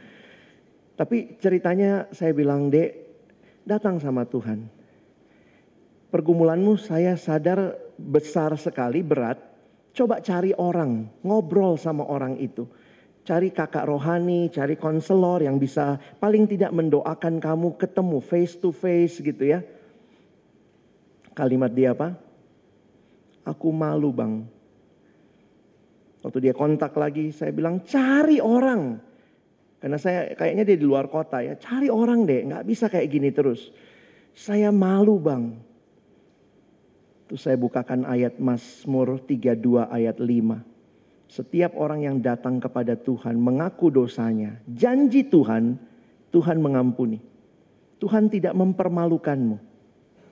Tapi 1.00 1.40
ceritanya 1.40 2.12
saya 2.12 2.36
bilang, 2.36 2.68
Dek, 2.68 2.92
datang 3.64 4.04
sama 4.04 4.28
Tuhan 4.28 4.80
pergumulanmu 6.10 6.76
saya 6.78 7.16
sadar 7.16 7.78
besar 7.96 8.58
sekali, 8.58 9.06
berat. 9.06 9.38
Coba 9.94 10.22
cari 10.22 10.54
orang, 10.58 11.10
ngobrol 11.26 11.78
sama 11.78 12.06
orang 12.06 12.38
itu. 12.38 12.66
Cari 13.26 13.54
kakak 13.54 13.86
rohani, 13.86 14.50
cari 14.50 14.74
konselor 14.74 15.46
yang 15.46 15.62
bisa 15.62 16.02
paling 16.18 16.50
tidak 16.50 16.74
mendoakan 16.74 17.38
kamu 17.38 17.78
ketemu 17.78 18.18
face 18.22 18.58
to 18.58 18.74
face 18.74 19.22
gitu 19.22 19.44
ya. 19.46 19.62
Kalimat 21.38 21.70
dia 21.70 21.94
apa? 21.94 22.18
Aku 23.46 23.70
malu 23.70 24.10
bang. 24.10 24.46
Waktu 26.20 26.38
dia 26.42 26.54
kontak 26.58 26.98
lagi, 26.98 27.32
saya 27.32 27.54
bilang 27.54 27.86
cari 27.86 28.42
orang. 28.42 29.09
Karena 29.80 29.96
saya 29.96 30.36
kayaknya 30.36 30.64
dia 30.68 30.78
di 30.78 30.84
luar 30.84 31.08
kota 31.08 31.40
ya. 31.40 31.56
Cari 31.56 31.88
orang 31.88 32.28
deh, 32.28 32.44
nggak 32.44 32.68
bisa 32.68 32.92
kayak 32.92 33.08
gini 33.08 33.32
terus. 33.32 33.72
Saya 34.36 34.76
malu 34.76 35.16
bang. 35.20 35.56
Terus 37.32 37.42
saya 37.46 37.56
bukakan 37.56 38.04
ayat 38.04 38.42
Mazmur 38.42 39.24
32 39.24 39.88
ayat 39.88 40.18
5. 40.20 41.30
Setiap 41.30 41.78
orang 41.78 42.10
yang 42.10 42.18
datang 42.20 42.58
kepada 42.58 42.98
Tuhan 42.98 43.38
mengaku 43.38 43.94
dosanya, 43.94 44.58
janji 44.66 45.22
Tuhan, 45.30 45.78
Tuhan 46.34 46.58
mengampuni. 46.58 47.22
Tuhan 48.02 48.34
tidak 48.34 48.58
mempermalukanmu. 48.58 49.69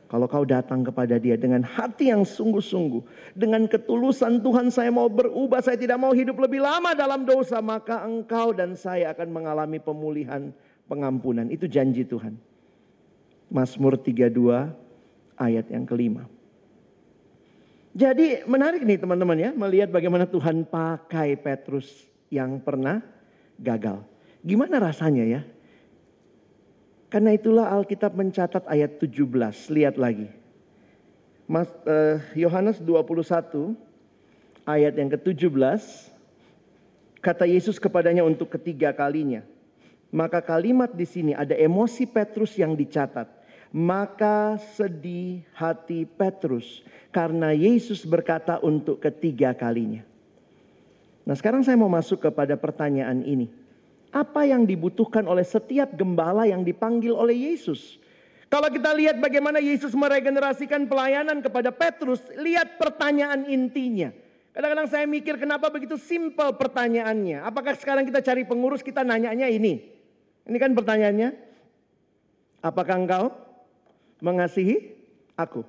Kalau 0.07 0.23
kau 0.23 0.47
datang 0.47 0.87
kepada 0.87 1.19
dia 1.19 1.35
dengan 1.35 1.59
hati 1.67 2.15
yang 2.15 2.23
sungguh-sungguh. 2.23 3.35
Dengan 3.35 3.67
ketulusan 3.67 4.39
Tuhan 4.39 4.71
saya 4.71 4.87
mau 4.87 5.11
berubah, 5.11 5.59
saya 5.59 5.75
tidak 5.75 5.99
mau 5.99 6.15
hidup 6.15 6.39
lebih 6.39 6.63
lama 6.63 6.95
dalam 6.95 7.27
dosa. 7.27 7.59
Maka 7.59 8.07
engkau 8.07 8.55
dan 8.55 8.71
saya 8.79 9.11
akan 9.11 9.27
mengalami 9.27 9.83
pemulihan, 9.83 10.55
pengampunan. 10.87 11.51
Itu 11.51 11.67
janji 11.67 12.07
Tuhan. 12.07 12.39
Mazmur 13.51 13.99
32 13.99 14.31
ayat 15.35 15.67
yang 15.67 15.83
kelima. 15.83 16.23
Jadi 17.97 18.47
menarik 18.47 18.87
nih 18.87 19.01
teman-teman 19.01 19.35
ya 19.35 19.51
melihat 19.51 19.89
bagaimana 19.91 20.23
Tuhan 20.29 20.63
pakai 20.69 21.35
Petrus 21.35 22.07
yang 22.31 22.63
pernah 22.63 23.03
gagal. 23.59 24.05
Gimana 24.45 24.79
rasanya 24.79 25.25
ya? 25.25 25.41
Karena 27.07 27.31
itulah 27.31 27.71
Alkitab 27.71 28.11
mencatat 28.11 28.67
ayat 28.67 28.99
17. 28.99 29.71
Lihat 29.71 29.95
lagi. 29.95 30.27
Mas, 31.47 31.71
uh, 31.87 32.19
Yohanes 32.35 32.83
21 32.83 33.71
ayat 34.67 34.93
yang 34.99 35.07
ke-17 35.15 36.11
kata 37.23 37.47
Yesus 37.47 37.79
kepadanya 37.79 38.27
untuk 38.27 38.51
ketiga 38.51 38.91
kalinya. 38.91 39.39
Maka 40.11 40.43
kalimat 40.43 40.91
di 40.91 41.07
sini 41.07 41.31
ada 41.31 41.55
emosi 41.55 42.03
Petrus 42.03 42.59
yang 42.59 42.75
dicatat. 42.75 43.27
Maka 43.71 44.59
sedih 44.75 45.43
hati 45.51 46.07
Petrus 46.07 46.83
karena 47.11 47.51
Yesus 47.51 48.03
berkata 48.07 48.59
untuk 48.63 48.99
ketiga 48.99 49.51
kalinya. 49.51 50.03
Nah, 51.27 51.35
sekarang 51.35 51.59
saya 51.67 51.75
mau 51.75 51.91
masuk 51.91 52.23
kepada 52.23 52.55
pertanyaan 52.55 53.19
ini. 53.27 53.51
Apa 54.15 54.47
yang 54.47 54.63
dibutuhkan 54.63 55.27
oleh 55.27 55.43
setiap 55.43 55.91
gembala 55.95 56.47
yang 56.47 56.63
dipanggil 56.63 57.11
oleh 57.11 57.51
Yesus? 57.51 57.99
Kalau 58.47 58.71
kita 58.71 58.95
lihat 58.95 59.19
bagaimana 59.19 59.59
Yesus 59.59 59.91
meregenerasikan 59.91 60.87
pelayanan 60.87 61.43
kepada 61.43 61.67
Petrus, 61.67 62.23
lihat 62.39 62.79
pertanyaan 62.79 63.43
intinya. 63.43 64.15
Kadang-kadang 64.55 64.87
saya 64.89 65.05
mikir 65.05 65.35
kenapa 65.37 65.67
begitu 65.67 65.99
simpel 65.99 66.55
pertanyaannya. 66.55 67.43
Apakah 67.43 67.75
sekarang 67.75 68.07
kita 68.07 68.23
cari 68.23 68.47
pengurus 68.47 68.81
kita 68.81 69.03
nanyanya 69.03 69.51
ini? 69.51 69.83
Ini 70.47 70.57
kan 70.57 70.71
pertanyaannya. 70.73 71.29
Apakah 72.63 72.95
engkau 72.97 73.35
mengasihi 74.23 74.95
aku? 75.37 75.61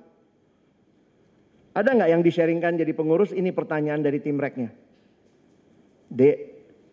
Ada 1.75 1.93
nggak 1.93 2.09
yang 2.09 2.23
di-sharingkan 2.25 2.81
jadi 2.81 2.95
pengurus? 2.95 3.35
Ini 3.35 3.53
pertanyaan 3.53 4.01
dari 4.01 4.23
tim 4.23 4.41
reknya. 4.41 4.73
Dek, 6.09 6.48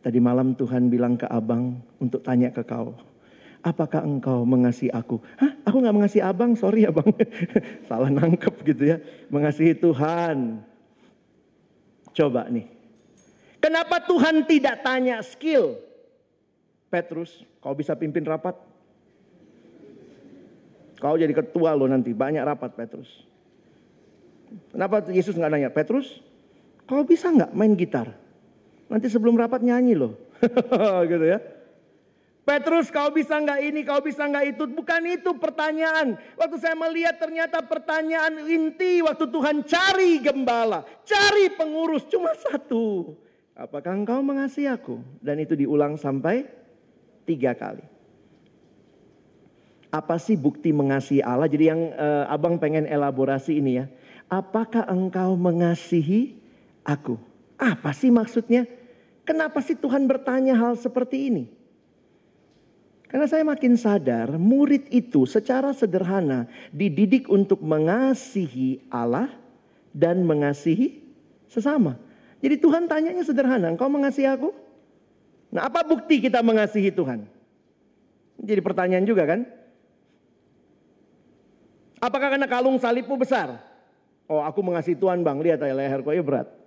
tadi 0.06 0.22
malam 0.22 0.54
Tuhan 0.54 0.86
bilang 0.86 1.18
ke 1.18 1.26
abang 1.26 1.82
untuk 1.98 2.22
tanya 2.22 2.54
ke 2.54 2.62
kau. 2.62 2.94
Apakah 3.66 4.06
engkau 4.06 4.46
mengasihi 4.46 4.94
aku? 4.94 5.18
Hah? 5.42 5.50
Aku 5.66 5.82
nggak 5.82 5.96
mengasihi 5.98 6.22
abang, 6.22 6.54
sorry 6.54 6.86
ya 6.86 6.94
bang. 6.94 7.10
Salah 7.90 8.14
nangkep 8.14 8.54
gitu 8.62 8.94
ya. 8.94 9.02
Mengasihi 9.26 9.74
Tuhan. 9.74 10.62
Coba 12.14 12.46
nih. 12.46 12.70
Kenapa 13.58 13.98
Tuhan 14.06 14.46
tidak 14.46 14.86
tanya 14.86 15.18
skill? 15.26 15.74
Petrus, 16.86 17.42
kau 17.58 17.74
bisa 17.74 17.98
pimpin 17.98 18.22
rapat? 18.22 18.54
Kau 21.02 21.18
jadi 21.18 21.34
ketua 21.34 21.74
lo 21.74 21.90
nanti, 21.90 22.14
banyak 22.14 22.46
rapat 22.46 22.78
Petrus. 22.78 23.10
Kenapa 24.70 25.02
Yesus 25.10 25.34
nggak 25.34 25.50
nanya, 25.50 25.74
Petrus, 25.74 26.22
kau 26.86 27.02
bisa 27.02 27.26
nggak 27.34 27.50
main 27.50 27.74
gitar? 27.74 28.25
Nanti 28.86 29.06
sebelum 29.10 29.34
rapat 29.34 29.62
nyanyi 29.62 29.98
loh. 29.98 30.14
gitu 31.10 31.26
ya. 31.26 31.38
Petrus 32.46 32.94
kau 32.94 33.10
bisa 33.10 33.42
nggak 33.42 33.58
ini, 33.58 33.82
kau 33.82 33.98
bisa 33.98 34.22
nggak 34.22 34.54
itu. 34.54 34.64
Bukan 34.70 35.02
itu 35.10 35.34
pertanyaan. 35.34 36.14
Waktu 36.38 36.56
saya 36.62 36.78
melihat 36.78 37.18
ternyata 37.18 37.58
pertanyaan 37.66 38.46
inti 38.46 39.02
waktu 39.02 39.26
Tuhan 39.26 39.66
cari 39.66 40.22
gembala. 40.22 40.86
Cari 41.02 41.50
pengurus 41.58 42.06
cuma 42.06 42.30
satu. 42.38 43.18
Apakah 43.58 43.98
engkau 43.98 44.22
mengasihi 44.22 44.70
aku? 44.70 45.02
Dan 45.18 45.42
itu 45.42 45.58
diulang 45.58 45.98
sampai 45.98 46.46
tiga 47.26 47.58
kali. 47.58 47.82
Apa 49.90 50.14
sih 50.22 50.38
bukti 50.38 50.70
mengasihi 50.70 51.26
Allah? 51.26 51.50
Jadi 51.50 51.64
yang 51.66 51.90
uh, 51.98 52.30
abang 52.30 52.62
pengen 52.62 52.86
elaborasi 52.86 53.58
ini 53.58 53.82
ya 53.82 53.86
apakah 54.30 54.86
engkau 54.90 55.38
mengasihi 55.38 56.34
aku? 56.82 57.18
Apa 57.56 57.92
sih 57.96 58.12
maksudnya? 58.12 58.68
Kenapa 59.26 59.58
sih 59.64 59.74
Tuhan 59.74 60.06
bertanya 60.06 60.54
hal 60.54 60.78
seperti 60.78 61.32
ini? 61.32 61.44
Karena 63.06 63.26
saya 63.30 63.46
makin 63.46 63.78
sadar 63.78 64.34
murid 64.34 64.90
itu 64.90 65.24
secara 65.24 65.70
sederhana 65.70 66.50
dididik 66.74 67.30
untuk 67.30 67.62
mengasihi 67.62 68.82
Allah 68.90 69.30
dan 69.94 70.26
mengasihi 70.26 71.00
sesama. 71.46 71.96
Jadi 72.42 72.60
Tuhan 72.60 72.90
tanyanya 72.90 73.24
sederhana, 73.24 73.72
engkau 73.72 73.88
mengasihi 73.88 74.28
aku? 74.28 74.50
Nah 75.54 75.70
apa 75.70 75.86
bukti 75.86 76.20
kita 76.20 76.42
mengasihi 76.42 76.90
Tuhan? 76.92 77.24
Jadi 78.42 78.60
pertanyaan 78.60 79.06
juga 79.06 79.24
kan? 79.24 79.40
Apakah 82.02 82.36
karena 82.36 82.44
kalung 82.44 82.76
salibmu 82.76 83.16
besar? 83.16 83.56
Oh 84.28 84.42
aku 84.42 84.60
mengasihi 84.60 84.98
Tuhan 84.98 85.22
bang, 85.22 85.38
lihat 85.40 85.62
ya 85.62 85.72
leherku 85.72 86.12
ya 86.12 86.20
berat. 86.20 86.65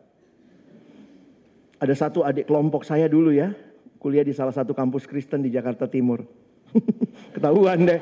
Ada 1.80 1.95
satu 1.95 2.27
adik 2.27 2.51
kelompok 2.51 2.84
saya 2.84 3.07
dulu 3.07 3.32
ya, 3.32 3.55
kuliah 4.03 4.23
di 4.23 4.36
salah 4.36 4.51
satu 4.51 4.75
kampus 4.75 5.07
Kristen 5.07 5.39
di 5.39 5.51
Jakarta 5.51 5.88
Timur. 5.88 6.27
Ketahuan 7.36 7.88
deh. 7.88 8.01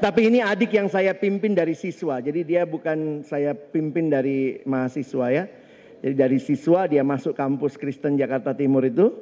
Tapi 0.00 0.32
ini 0.32 0.40
adik 0.40 0.72
yang 0.72 0.88
saya 0.88 1.12
pimpin 1.12 1.52
dari 1.52 1.76
siswa, 1.76 2.24
jadi 2.24 2.40
dia 2.40 2.62
bukan 2.64 3.20
saya 3.20 3.52
pimpin 3.52 4.08
dari 4.08 4.64
mahasiswa 4.64 5.28
ya. 5.28 5.44
Jadi 6.00 6.14
dari 6.16 6.38
siswa 6.40 6.88
dia 6.88 7.04
masuk 7.04 7.36
kampus 7.36 7.76
Kristen 7.76 8.16
Jakarta 8.16 8.56
Timur 8.56 8.80
itu. 8.88 9.12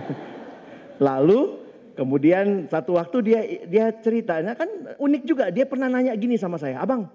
Lalu 1.04 1.64
Kemudian 1.94 2.66
satu 2.66 2.98
waktu 2.98 3.16
dia 3.22 3.40
dia 3.70 3.86
cerita, 4.02 4.42
nah 4.42 4.58
kan 4.58 4.66
unik 4.98 5.22
juga 5.22 5.54
dia 5.54 5.62
pernah 5.62 5.86
nanya 5.86 6.10
gini 6.18 6.34
sama 6.34 6.58
saya, 6.58 6.82
abang, 6.82 7.06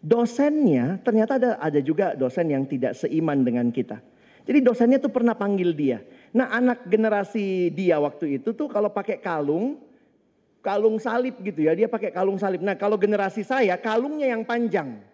dosennya 0.00 0.96
ternyata 1.04 1.36
ada 1.36 1.50
ada 1.60 1.80
juga 1.84 2.16
dosen 2.16 2.48
yang 2.48 2.64
tidak 2.64 2.96
seiman 2.96 3.44
dengan 3.44 3.68
kita. 3.68 4.00
Jadi 4.48 4.58
dosennya 4.64 4.98
tuh 4.98 5.12
pernah 5.12 5.36
panggil 5.36 5.76
dia. 5.76 6.00
Nah 6.32 6.48
anak 6.50 6.88
generasi 6.88 7.70
dia 7.70 8.00
waktu 8.00 8.40
itu 8.40 8.56
tuh 8.56 8.66
kalau 8.66 8.88
pakai 8.88 9.20
kalung, 9.20 9.78
kalung 10.64 10.96
salib 10.96 11.38
gitu 11.44 11.68
ya, 11.68 11.76
dia 11.76 11.86
pakai 11.86 12.10
kalung 12.10 12.40
salib. 12.40 12.64
Nah 12.64 12.74
kalau 12.74 12.96
generasi 12.96 13.44
saya 13.44 13.76
kalungnya 13.76 14.32
yang 14.32 14.42
panjang. 14.42 15.06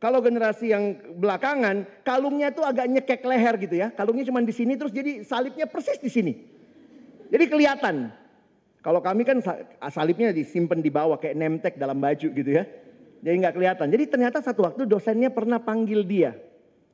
Kalau 0.00 0.24
generasi 0.24 0.72
yang 0.72 0.96
belakangan, 1.20 1.84
kalungnya 2.00 2.48
tuh 2.48 2.64
agak 2.64 2.88
nyekek 2.88 3.20
leher 3.20 3.54
gitu 3.60 3.76
ya. 3.76 3.92
Kalungnya 3.92 4.24
cuma 4.24 4.40
di 4.40 4.56
sini 4.56 4.72
terus 4.72 4.96
jadi 4.96 5.20
salibnya 5.20 5.68
persis 5.68 6.00
di 6.00 6.08
sini. 6.08 6.32
Jadi 7.28 7.44
kelihatan. 7.44 8.08
Kalau 8.80 9.04
kami 9.04 9.28
kan 9.28 9.44
salibnya 9.92 10.32
disimpan 10.32 10.80
di 10.80 10.88
bawah 10.88 11.20
kayak 11.20 11.36
nemtek 11.36 11.74
dalam 11.76 12.00
baju 12.00 12.28
gitu 12.32 12.48
ya. 12.48 12.64
Jadi 13.20 13.34
nggak 13.40 13.54
kelihatan. 13.56 13.86
Jadi 13.92 14.04
ternyata 14.08 14.38
satu 14.40 14.64
waktu 14.64 14.88
dosennya 14.88 15.28
pernah 15.28 15.60
panggil 15.60 16.00
dia. 16.04 16.32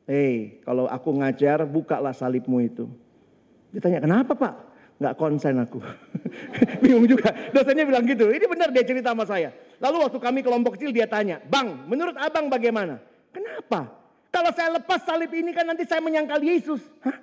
Hei, 0.06 0.62
kalau 0.62 0.86
aku 0.86 1.10
ngajar, 1.18 1.66
bukalah 1.66 2.14
salibmu 2.14 2.62
itu. 2.62 2.86
Ditanya, 3.74 3.98
kenapa 3.98 4.38
pak? 4.38 4.54
Nggak 5.02 5.14
konsen 5.18 5.58
aku. 5.58 5.82
Bingung 6.82 7.06
juga. 7.10 7.30
Dosennya 7.50 7.84
bilang 7.86 8.06
gitu. 8.06 8.30
Ini 8.30 8.46
benar 8.46 8.70
dia 8.70 8.86
cerita 8.86 9.10
sama 9.14 9.26
saya. 9.26 9.50
Lalu 9.82 9.96
waktu 10.06 10.18
kami 10.22 10.40
kelompok 10.46 10.78
kecil 10.78 10.94
dia 10.94 11.10
tanya, 11.10 11.42
Bang, 11.46 11.86
menurut 11.90 12.14
abang 12.18 12.46
bagaimana? 12.46 13.02
Kenapa? 13.34 13.92
Kalau 14.32 14.50
saya 14.54 14.78
lepas 14.80 15.04
salib 15.04 15.30
ini 15.32 15.52
kan 15.52 15.66
nanti 15.68 15.84
saya 15.84 16.00
menyangkal 16.00 16.40
Yesus. 16.40 16.80
Hah? 17.04 17.16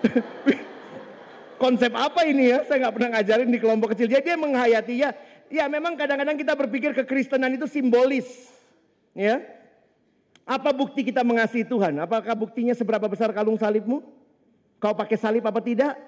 Konsep 1.62 1.92
apa 1.92 2.24
ini 2.24 2.56
ya? 2.56 2.64
Saya 2.64 2.88
nggak 2.88 2.94
pernah 2.96 3.10
ngajarin 3.20 3.50
di 3.52 3.58
kelompok 3.60 3.92
kecil. 3.92 4.08
Jadi 4.08 4.32
dia 4.32 4.38
menghayati 4.40 4.94
ya, 4.96 5.12
ya 5.52 5.66
memang 5.66 5.98
kadang-kadang 5.98 6.38
kita 6.38 6.54
berpikir 6.56 6.94
kekristenan 6.94 7.52
itu 7.58 7.66
simbolis. 7.66 8.48
Ya, 9.10 9.42
apa 10.46 10.70
bukti 10.70 11.02
kita 11.02 11.26
mengasihi 11.26 11.66
Tuhan? 11.66 11.98
Apakah 11.98 12.34
buktinya 12.38 12.72
seberapa 12.72 13.10
besar 13.10 13.34
kalung 13.34 13.58
salibmu? 13.58 14.02
Kau 14.78 14.94
pakai 14.94 15.18
salib 15.18 15.44
apa 15.44 15.58
tidak? 15.60 15.98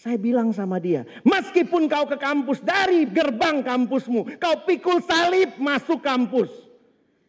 Saya 0.00 0.16
bilang 0.16 0.48
sama 0.56 0.80
dia, 0.80 1.04
meskipun 1.28 1.84
kau 1.84 2.08
ke 2.08 2.16
kampus 2.16 2.64
dari 2.64 3.04
gerbang 3.04 3.60
kampusmu, 3.60 4.40
kau 4.40 4.64
pikul 4.64 5.04
salib 5.04 5.60
masuk 5.60 6.00
kampus. 6.00 6.48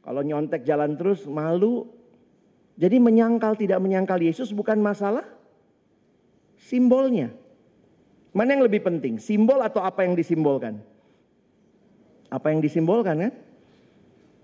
Kalau 0.02 0.22
nyontek 0.26 0.66
jalan 0.66 0.98
terus 0.98 1.26
malu. 1.30 1.90
Jadi 2.80 2.98
menyangkal 2.98 3.54
tidak 3.60 3.78
menyangkal 3.84 4.18
Yesus 4.18 4.50
bukan 4.56 4.80
masalah 4.82 5.28
simbolnya. 6.58 7.30
Mana 8.32 8.56
yang 8.56 8.64
lebih 8.64 8.80
penting, 8.80 9.20
simbol 9.20 9.60
atau 9.60 9.84
apa 9.84 10.08
yang 10.08 10.16
disimbolkan? 10.16 10.80
Apa 12.32 12.56
yang 12.56 12.64
disimbolkan 12.64 13.28
kan? 13.28 13.34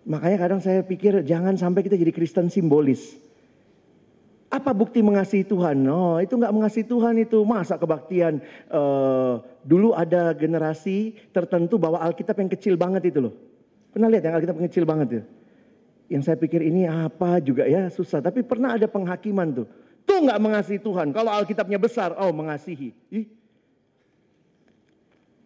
Makanya 0.07 0.37
kadang 0.39 0.59
saya 0.59 0.83
pikir 0.83 1.23
jangan 1.23 1.55
sampai 1.55 1.83
kita 1.87 1.95
jadi 1.95 2.11
Kristen 2.11 2.51
simbolis. 2.51 3.15
Apa 4.47 4.71
bukti 4.71 5.03
mengasihi 5.03 5.43
Tuhan? 5.43 5.83
No, 5.83 6.19
itu 6.23 6.35
nggak 6.39 6.55
mengasihi 6.55 6.87
Tuhan 6.87 7.19
itu 7.19 7.43
masa 7.43 7.75
kebaktian. 7.75 8.39
Uh, 8.71 9.43
dulu 9.67 9.91
ada 9.91 10.31
generasi 10.31 11.15
tertentu 11.35 11.75
bawa 11.75 11.99
Alkitab 12.07 12.39
yang 12.39 12.47
kecil 12.47 12.79
banget 12.79 13.11
itu 13.11 13.19
loh. 13.27 13.35
Pernah 13.91 14.07
lihat 14.07 14.23
yang 14.23 14.35
Alkitab 14.39 14.55
yang 14.55 14.67
kecil 14.71 14.87
banget 14.87 15.07
itu? 15.11 15.23
Yang 16.07 16.21
saya 16.31 16.37
pikir 16.39 16.63
ini 16.63 16.87
apa 16.87 17.43
juga 17.43 17.67
ya 17.67 17.91
susah. 17.91 18.23
Tapi 18.23 18.43
pernah 18.43 18.79
ada 18.79 18.87
penghakiman 18.87 19.63
tuh. 19.63 19.67
Tuh 20.07 20.23
nggak 20.23 20.39
mengasihi 20.39 20.79
Tuhan. 20.79 21.11
Kalau 21.11 21.31
Alkitabnya 21.35 21.79
besar, 21.79 22.15
oh 22.15 22.31
mengasihi. 22.31 22.95
Ih. 23.11 23.27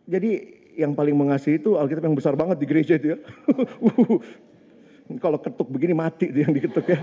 Jadi 0.07 0.31
yang 0.75 0.95
paling 0.95 1.15
mengasihi 1.15 1.59
itu 1.59 1.75
Alkitab 1.75 2.07
yang 2.07 2.17
besar 2.17 2.33
banget 2.33 2.57
di 2.61 2.65
gereja 2.65 2.95
itu 2.97 3.15
ya. 3.15 3.17
Kalau 5.23 5.37
ketuk 5.43 5.67
begini 5.67 5.91
mati 5.91 6.31
tuh 6.31 6.41
yang 6.47 6.53
diketuk 6.55 6.87
ya. 6.87 6.99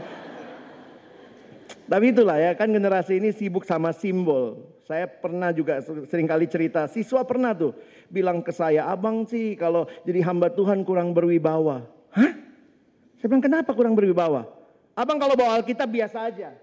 Tapi 1.88 2.12
itulah 2.12 2.36
ya 2.36 2.52
kan 2.52 2.68
generasi 2.68 3.16
ini 3.16 3.32
sibuk 3.32 3.64
sama 3.64 3.96
simbol. 3.96 4.60
Saya 4.84 5.08
pernah 5.08 5.52
juga 5.52 5.80
sering 5.84 6.28
kali 6.28 6.48
cerita, 6.48 6.88
siswa 6.88 7.24
pernah 7.24 7.52
tuh 7.52 7.76
bilang 8.08 8.40
ke 8.40 8.52
saya, 8.52 8.88
abang 8.88 9.24
sih 9.28 9.56
kalau 9.56 9.84
jadi 10.04 10.24
hamba 10.24 10.48
Tuhan 10.52 10.84
kurang 10.84 11.12
berwibawa. 11.12 11.84
Hah? 12.12 12.32
Saya 13.20 13.26
bilang 13.28 13.44
kenapa 13.44 13.72
kurang 13.76 13.96
berwibawa? 13.96 14.48
Abang 14.96 15.20
kalau 15.20 15.36
bawa 15.36 15.60
Alkitab 15.60 15.88
biasa 15.88 16.28
aja. 16.28 16.56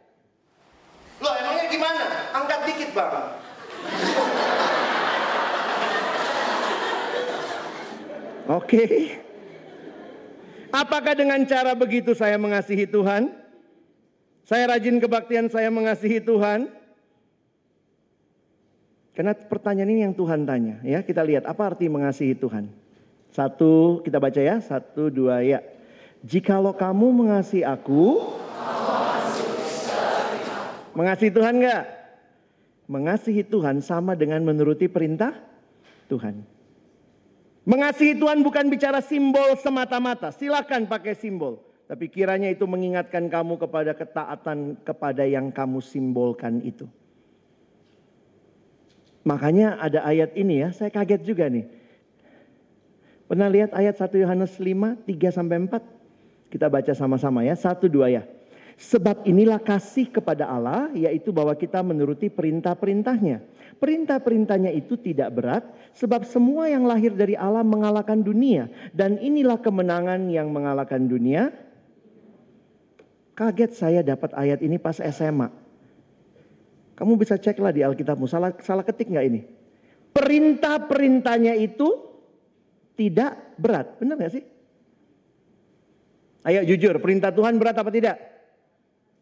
Loh 1.21 1.33
emangnya 1.37 1.65
gimana? 1.69 2.05
Angkat 2.33 2.59
dikit 2.69 2.89
bang. 2.91 3.44
Oke. 8.45 8.77
Okay. 8.77 9.25
Apakah 10.75 11.15
dengan 11.15 11.39
cara 11.47 11.71
begitu 11.71 12.11
saya 12.11 12.35
mengasihi 12.35 12.85
Tuhan? 12.85 13.31
Saya 14.45 14.69
rajin 14.69 15.01
kebaktian, 15.01 15.49
saya 15.49 15.71
mengasihi 15.73 16.21
Tuhan. 16.21 16.69
Karena 19.15 19.31
pertanyaan 19.33 19.89
ini 19.89 20.01
yang 20.03 20.13
Tuhan 20.13 20.43
tanya, 20.43 20.83
ya 20.83 20.99
kita 20.99 21.23
lihat 21.23 21.47
apa 21.47 21.71
arti 21.71 21.87
mengasihi 21.87 22.35
Tuhan. 22.35 22.67
Satu, 23.31 24.03
kita 24.03 24.19
baca 24.19 24.37
ya, 24.37 24.59
satu, 24.59 25.07
dua, 25.07 25.39
ya. 25.41 25.63
Jikalau 26.21 26.75
kamu 26.75 27.23
mengasihi 27.23 27.63
aku, 27.63 28.35
mengasihi 30.93 31.31
Tuhan 31.31 31.63
enggak? 31.63 31.83
Mengasihi 32.85 33.41
Tuhan 33.47 33.79
sama 33.79 34.13
dengan 34.13 34.43
menuruti 34.43 34.91
perintah 34.91 35.33
Tuhan. 36.11 36.54
Mengasihi 37.65 38.13
Tuhan 38.13 38.45
bukan 38.45 38.69
bicara 38.69 39.01
simbol 39.01 39.57
semata-mata. 39.57 40.29
Silakan 40.29 40.85
pakai 40.85 41.17
simbol. 41.17 41.57
Tapi 41.85 42.09
kiranya 42.09 42.49
itu 42.49 42.65
mengingatkan 42.65 43.29
kamu 43.29 43.61
kepada 43.61 43.93
ketaatan 43.93 44.77
kepada 44.85 45.25
yang 45.25 45.49
kamu 45.49 45.81
simbolkan 45.81 46.61
itu. 46.61 46.85
Makanya 49.25 49.81
ada 49.81 50.05
ayat 50.05 50.37
ini 50.37 50.61
ya, 50.61 50.69
saya 50.69 50.93
kaget 50.93 51.25
juga 51.25 51.49
nih. 51.49 51.65
Pernah 53.25 53.49
lihat 53.49 53.73
ayat 53.73 53.97
1 53.97 54.21
Yohanes 54.21 54.53
5, 54.61 55.01
3 55.01 55.33
sampai 55.33 55.57
4? 55.65 55.81
Kita 56.53 56.69
baca 56.69 56.93
sama-sama 56.93 57.41
ya, 57.41 57.57
1 57.57 57.89
2 57.89 58.05
ya. 58.13 58.21
Sebab 58.75 59.23
inilah 59.23 59.63
kasih 59.63 60.11
kepada 60.11 60.51
Allah, 60.51 60.91
yaitu 60.91 61.31
bahwa 61.31 61.55
kita 61.55 61.79
menuruti 61.79 62.27
perintah-perintahnya. 62.27 63.39
Perintah-perintahnya 63.79 64.71
itu 64.75 64.99
tidak 64.99 65.31
berat, 65.31 65.63
sebab 65.95 66.27
semua 66.27 66.67
yang 66.67 66.83
lahir 66.83 67.15
dari 67.15 67.39
Allah 67.39 67.63
mengalahkan 67.63 68.19
dunia. 68.19 68.67
Dan 68.91 69.15
inilah 69.19 69.59
kemenangan 69.63 70.27
yang 70.27 70.51
mengalahkan 70.51 71.07
dunia, 71.07 71.55
Kaget 73.35 73.71
saya 73.75 73.99
dapat 73.99 74.31
ayat 74.31 74.63
ini 74.63 74.79
pas 74.79 74.95
SMA. 74.95 75.51
Kamu 76.95 77.19
bisa 77.19 77.35
ceklah 77.35 77.75
di 77.75 77.83
Alkitabmu, 77.83 78.23
salah, 78.31 78.55
salah 78.63 78.87
ketik 78.87 79.11
nggak 79.11 79.27
ini? 79.27 79.43
Perintah-perintahnya 80.15 81.59
itu 81.59 81.99
tidak 82.95 83.35
berat, 83.59 83.99
benar 83.99 84.15
nggak 84.15 84.33
sih? 84.39 84.43
Ayo 86.47 86.63
jujur, 86.63 86.95
perintah 87.03 87.35
Tuhan 87.35 87.59
berat 87.59 87.75
apa 87.75 87.91
tidak? 87.91 88.15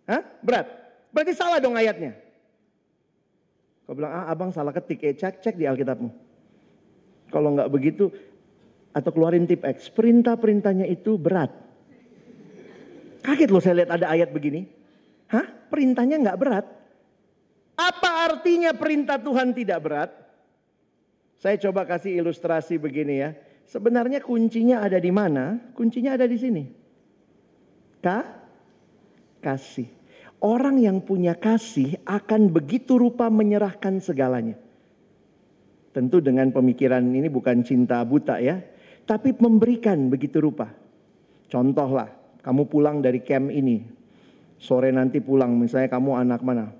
Hah? 0.09 0.21
Berat. 0.43 0.67
Berarti 1.13 1.33
salah 1.37 1.61
dong 1.61 1.77
ayatnya. 1.77 2.17
Kau 3.83 3.93
bilang, 3.93 4.15
ah 4.15 4.25
abang 4.31 4.49
salah 4.49 4.71
ketik, 4.71 5.03
eh 5.03 5.15
cek, 5.15 5.43
cek 5.43 5.55
di 5.59 5.67
Alkitabmu. 5.67 6.09
Kalau 7.29 7.49
nggak 7.53 7.69
begitu, 7.71 8.07
atau 8.95 9.09
keluarin 9.11 9.49
tip 9.49 9.65
X, 9.65 9.91
perintah-perintahnya 9.91 10.87
itu 10.87 11.19
berat. 11.19 11.51
Kaget 13.23 13.49
loh 13.49 13.63
saya 13.63 13.83
lihat 13.83 13.91
ada 13.91 14.07
ayat 14.11 14.29
begini. 14.31 14.67
Hah? 15.31 15.43
Perintahnya 15.71 16.19
nggak 16.21 16.39
berat. 16.39 16.65
Apa 17.73 18.29
artinya 18.29 18.71
perintah 18.77 19.17
Tuhan 19.17 19.51
tidak 19.55 19.79
berat? 19.81 20.11
Saya 21.41 21.57
coba 21.59 21.83
kasih 21.83 22.23
ilustrasi 22.23 22.77
begini 22.79 23.19
ya. 23.19 23.35
Sebenarnya 23.67 24.21
kuncinya 24.21 24.83
ada 24.83 24.99
di 25.01 25.09
mana? 25.09 25.59
Kuncinya 25.73 26.15
ada 26.15 26.29
di 26.29 26.37
sini. 26.37 26.63
Ka? 28.03 28.42
Kasih. 29.43 29.91
Orang 30.39 30.79
yang 30.79 31.03
punya 31.03 31.35
kasih 31.35 31.99
akan 32.07 32.51
begitu 32.51 32.95
rupa 32.95 33.27
menyerahkan 33.27 33.99
segalanya. 33.99 34.55
Tentu 35.91 36.23
dengan 36.23 36.49
pemikiran 36.49 37.03
ini 37.03 37.27
bukan 37.27 37.61
cinta 37.67 37.99
buta 38.07 38.39
ya. 38.39 38.63
Tapi 39.03 39.35
memberikan 39.35 40.07
begitu 40.07 40.39
rupa. 40.39 40.71
Contohlah, 41.51 42.07
kamu 42.39 42.71
pulang 42.71 43.03
dari 43.03 43.19
camp 43.19 43.51
ini, 43.51 43.83
sore 44.59 44.89
nanti 44.95 45.19
pulang, 45.19 45.53
misalnya 45.59 45.91
kamu 45.91 46.23
anak 46.23 46.41
mana? 46.41 46.71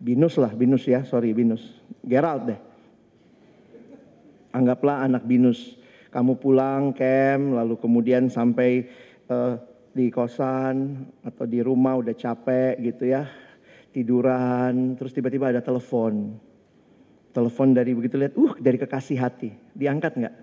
Binus 0.00 0.40
lah, 0.40 0.52
Binus 0.52 0.84
ya, 0.88 1.04
sorry 1.04 1.36
Binus. 1.36 1.60
Gerald 2.04 2.50
deh. 2.50 2.60
Anggaplah 4.52 5.04
anak 5.04 5.24
Binus. 5.28 5.76
Kamu 6.08 6.40
pulang 6.40 6.96
camp, 6.96 7.56
lalu 7.56 7.76
kemudian 7.76 8.32
sampai 8.32 8.88
uh, 9.28 9.60
di 9.96 10.12
kosan 10.12 11.08
atau 11.24 11.48
di 11.48 11.64
rumah 11.64 11.96
udah 11.96 12.12
capek 12.12 12.76
gitu 12.84 13.08
ya. 13.08 13.24
Tiduran, 13.96 14.92
terus 15.00 15.16
tiba-tiba 15.16 15.48
ada 15.48 15.64
telepon. 15.64 16.36
Telepon 17.32 17.72
dari 17.72 17.96
begitu 17.96 18.20
lihat, 18.20 18.36
uh 18.36 18.52
dari 18.60 18.76
kekasih 18.76 19.16
hati. 19.16 19.56
Diangkat 19.72 20.12
nggak? 20.20 20.34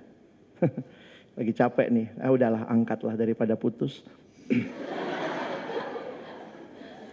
Lagi 1.37 1.53
capek 1.53 1.87
nih, 1.93 2.07
ah 2.17 2.33
udahlah 2.33 2.65
angkatlah 2.65 3.13
daripada 3.13 3.53
putus. 3.53 4.01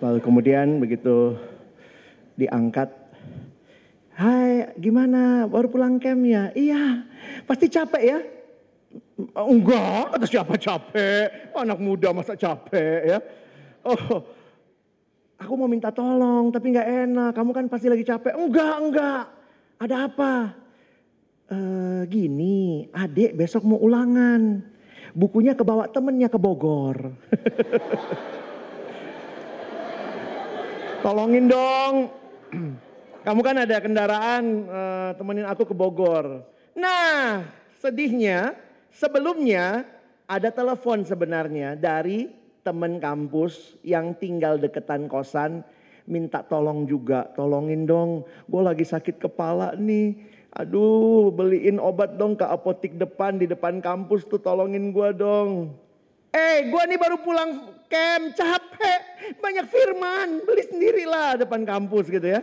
Lalu 0.02 0.18
kemudian 0.24 0.80
begitu 0.80 1.36
diangkat, 2.40 2.88
Hai 4.20 4.76
gimana 4.76 5.48
baru 5.48 5.72
pulang 5.72 5.96
camp 5.96 6.28
ya? 6.28 6.52
Iya 6.52 7.08
pasti 7.48 7.72
capek 7.72 8.02
ya? 8.04 8.20
Enggak, 9.36 10.16
kata 10.16 10.26
siapa 10.26 10.54
capek? 10.56 11.52
Anak 11.54 11.78
muda 11.78 12.10
masa 12.10 12.34
capek 12.34 13.00
ya? 13.06 13.18
Oh, 13.86 14.26
aku 15.40 15.52
mau 15.56 15.70
minta 15.70 15.94
tolong 15.94 16.50
tapi 16.50 16.74
nggak 16.74 16.88
enak. 17.08 17.30
Kamu 17.36 17.50
kan 17.54 17.70
pasti 17.70 17.86
lagi 17.86 18.02
capek. 18.02 18.34
Enggak, 18.34 18.74
enggak. 18.80 19.24
Ada 19.80 19.96
apa? 20.10 20.34
E, 21.48 21.58
gini, 22.10 22.90
adik 22.92 23.38
besok 23.38 23.64
mau 23.64 23.80
ulangan. 23.80 24.60
Bukunya 25.10 25.58
kebawa 25.58 25.90
temennya 25.90 26.30
ke 26.30 26.38
Bogor. 26.38 26.96
Tolongin 31.04 31.48
dong. 31.48 31.94
Kamu 33.26 33.40
kan 33.44 33.56
ada 33.64 33.76
kendaraan 33.84 34.44
uh, 34.64 35.10
temenin 35.12 35.44
aku 35.44 35.68
ke 35.68 35.76
Bogor. 35.76 36.40
Nah, 36.72 37.44
sedihnya 37.76 38.56
sebelumnya 38.92 39.86
ada 40.30 40.50
telepon 40.54 41.02
sebenarnya 41.02 41.74
dari 41.74 42.30
teman 42.62 43.00
kampus 43.00 43.80
yang 43.82 44.14
tinggal 44.14 44.60
deketan 44.60 45.08
kosan 45.10 45.64
minta 46.10 46.42
tolong 46.42 46.84
juga, 46.84 47.30
tolongin 47.38 47.86
dong. 47.86 48.26
Gue 48.50 48.62
lagi 48.62 48.82
sakit 48.82 49.22
kepala 49.22 49.78
nih. 49.78 50.18
Aduh, 50.58 51.30
beliin 51.30 51.78
obat 51.78 52.18
dong 52.18 52.34
ke 52.34 52.42
apotik 52.42 52.98
depan 52.98 53.38
di 53.38 53.46
depan 53.46 53.78
kampus 53.78 54.26
tuh 54.26 54.42
tolongin 54.42 54.90
gue 54.90 55.08
dong. 55.14 55.70
Eh, 56.34 56.66
gue 56.66 56.82
nih 56.90 56.98
baru 56.98 57.22
pulang 57.22 57.70
camp, 57.86 58.34
capek, 58.34 59.02
banyak 59.38 59.66
firman, 59.66 60.42
beli 60.46 60.62
sendirilah 60.66 61.38
depan 61.38 61.62
kampus 61.62 62.10
gitu 62.10 62.26
ya. 62.26 62.42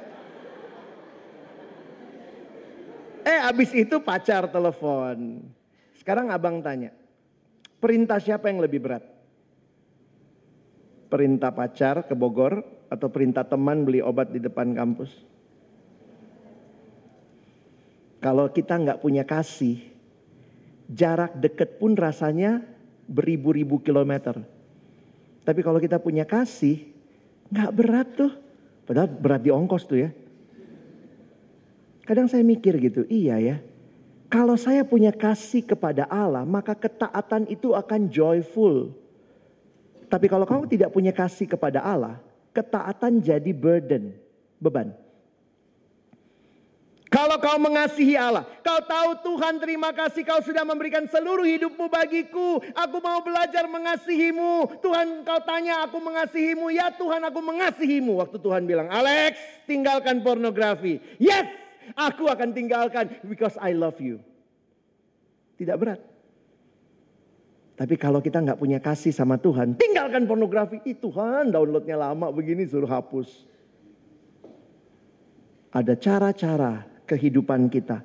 Eh, 3.27 3.39
abis 3.43 3.75
itu 3.75 3.99
pacar 3.99 4.47
telepon. 4.47 5.43
Sekarang 6.07 6.31
abang 6.31 6.63
tanya, 6.63 6.95
perintah 7.83 8.15
siapa 8.15 8.47
yang 8.47 8.63
lebih 8.63 8.79
berat? 8.79 9.03
Perintah 11.11 11.51
pacar 11.51 12.07
ke 12.07 12.15
Bogor 12.15 12.63
atau 12.87 13.11
perintah 13.11 13.43
teman 13.43 13.83
beli 13.83 13.99
obat 13.99 14.31
di 14.31 14.39
depan 14.39 14.71
kampus? 14.71 15.11
Kalau 18.23 18.47
kita 18.47 18.79
nggak 18.79 19.03
punya 19.03 19.27
kasih, 19.27 19.83
jarak 20.87 21.43
deket 21.43 21.75
pun 21.75 21.91
rasanya 21.99 22.63
beribu-ribu 23.11 23.83
kilometer. 23.83 24.39
Tapi 25.43 25.59
kalau 25.59 25.83
kita 25.83 25.99
punya 25.99 26.23
kasih, 26.23 26.87
nggak 27.51 27.71
berat 27.75 28.07
tuh. 28.15 28.31
Padahal 28.87 29.11
berat 29.11 29.43
di 29.43 29.51
ongkos 29.51 29.83
tuh 29.83 30.07
ya. 30.07 30.15
Kadang 32.07 32.31
saya 32.31 32.47
mikir 32.47 32.79
gitu, 32.79 33.03
iya 33.11 33.43
ya. 33.43 33.59
Kalau 34.27 34.59
saya 34.59 34.83
punya 34.83 35.15
kasih 35.15 35.63
kepada 35.63 36.03
Allah, 36.11 36.43
maka 36.43 36.75
ketaatan 36.75 37.47
itu 37.47 37.71
akan 37.71 38.11
joyful. 38.11 38.91
Tapi 40.11 40.27
kalau 40.27 40.43
kamu 40.43 40.67
tidak 40.67 40.91
punya 40.91 41.15
kasih 41.15 41.47
kepada 41.47 41.79
Allah, 41.79 42.19
ketaatan 42.51 43.23
jadi 43.23 43.51
burden, 43.55 44.11
beban. 44.59 44.91
Kalau 47.07 47.39
kau 47.39 47.55
mengasihi 47.55 48.19
Allah, 48.19 48.43
kau 48.59 48.83
tahu 48.83 49.09
Tuhan 49.23 49.63
terima 49.63 49.95
kasih 49.95 50.27
kau 50.27 50.43
sudah 50.43 50.67
memberikan 50.67 51.07
seluruh 51.07 51.47
hidupmu 51.47 51.87
bagiku. 51.87 52.59
Aku 52.75 52.99
mau 52.99 53.23
belajar 53.23 53.63
mengasihimu. 53.63 54.83
Tuhan 54.83 55.23
kau 55.23 55.39
tanya 55.47 55.87
aku 55.87 56.03
mengasihimu. 56.03 56.67
Ya 56.67 56.91
Tuhan 56.91 57.23
aku 57.23 57.39
mengasihimu. 57.39 58.19
Waktu 58.19 58.43
Tuhan 58.43 58.67
bilang, 58.67 58.91
Alex 58.91 59.39
tinggalkan 59.63 60.19
pornografi. 60.19 60.99
Yes, 61.15 61.47
aku 61.93 62.27
akan 62.27 62.51
tinggalkan 62.51 63.13
because 63.23 63.55
I 63.61 63.71
love 63.71 64.01
you. 64.01 64.19
Tidak 65.55 65.77
berat. 65.77 66.01
Tapi 67.77 67.93
kalau 67.93 68.17
kita 68.17 68.41
nggak 68.41 68.57
punya 68.57 68.81
kasih 68.81 69.13
sama 69.13 69.37
Tuhan, 69.37 69.77
tinggalkan 69.77 70.25
pornografi. 70.25 70.81
Ih 70.81 70.97
Tuhan 70.97 71.53
downloadnya 71.53 71.93
lama 71.93 72.33
begini 72.33 72.65
suruh 72.65 72.89
hapus. 72.89 73.45
Ada 75.69 75.93
cara-cara 75.93 76.89
kehidupan 77.05 77.69
kita 77.69 78.01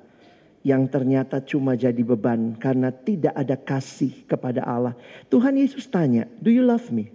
yang 0.61 0.85
ternyata 0.85 1.41
cuma 1.41 1.73
jadi 1.73 1.99
beban 2.05 2.53
karena 2.61 2.93
tidak 2.93 3.33
ada 3.33 3.57
kasih 3.57 4.13
kepada 4.29 4.61
Allah. 4.61 4.93
Tuhan 5.33 5.57
Yesus 5.57 5.89
tanya, 5.89 6.29
"Do 6.37 6.53
you 6.53 6.61
love 6.61 6.93
me?" 6.93 7.09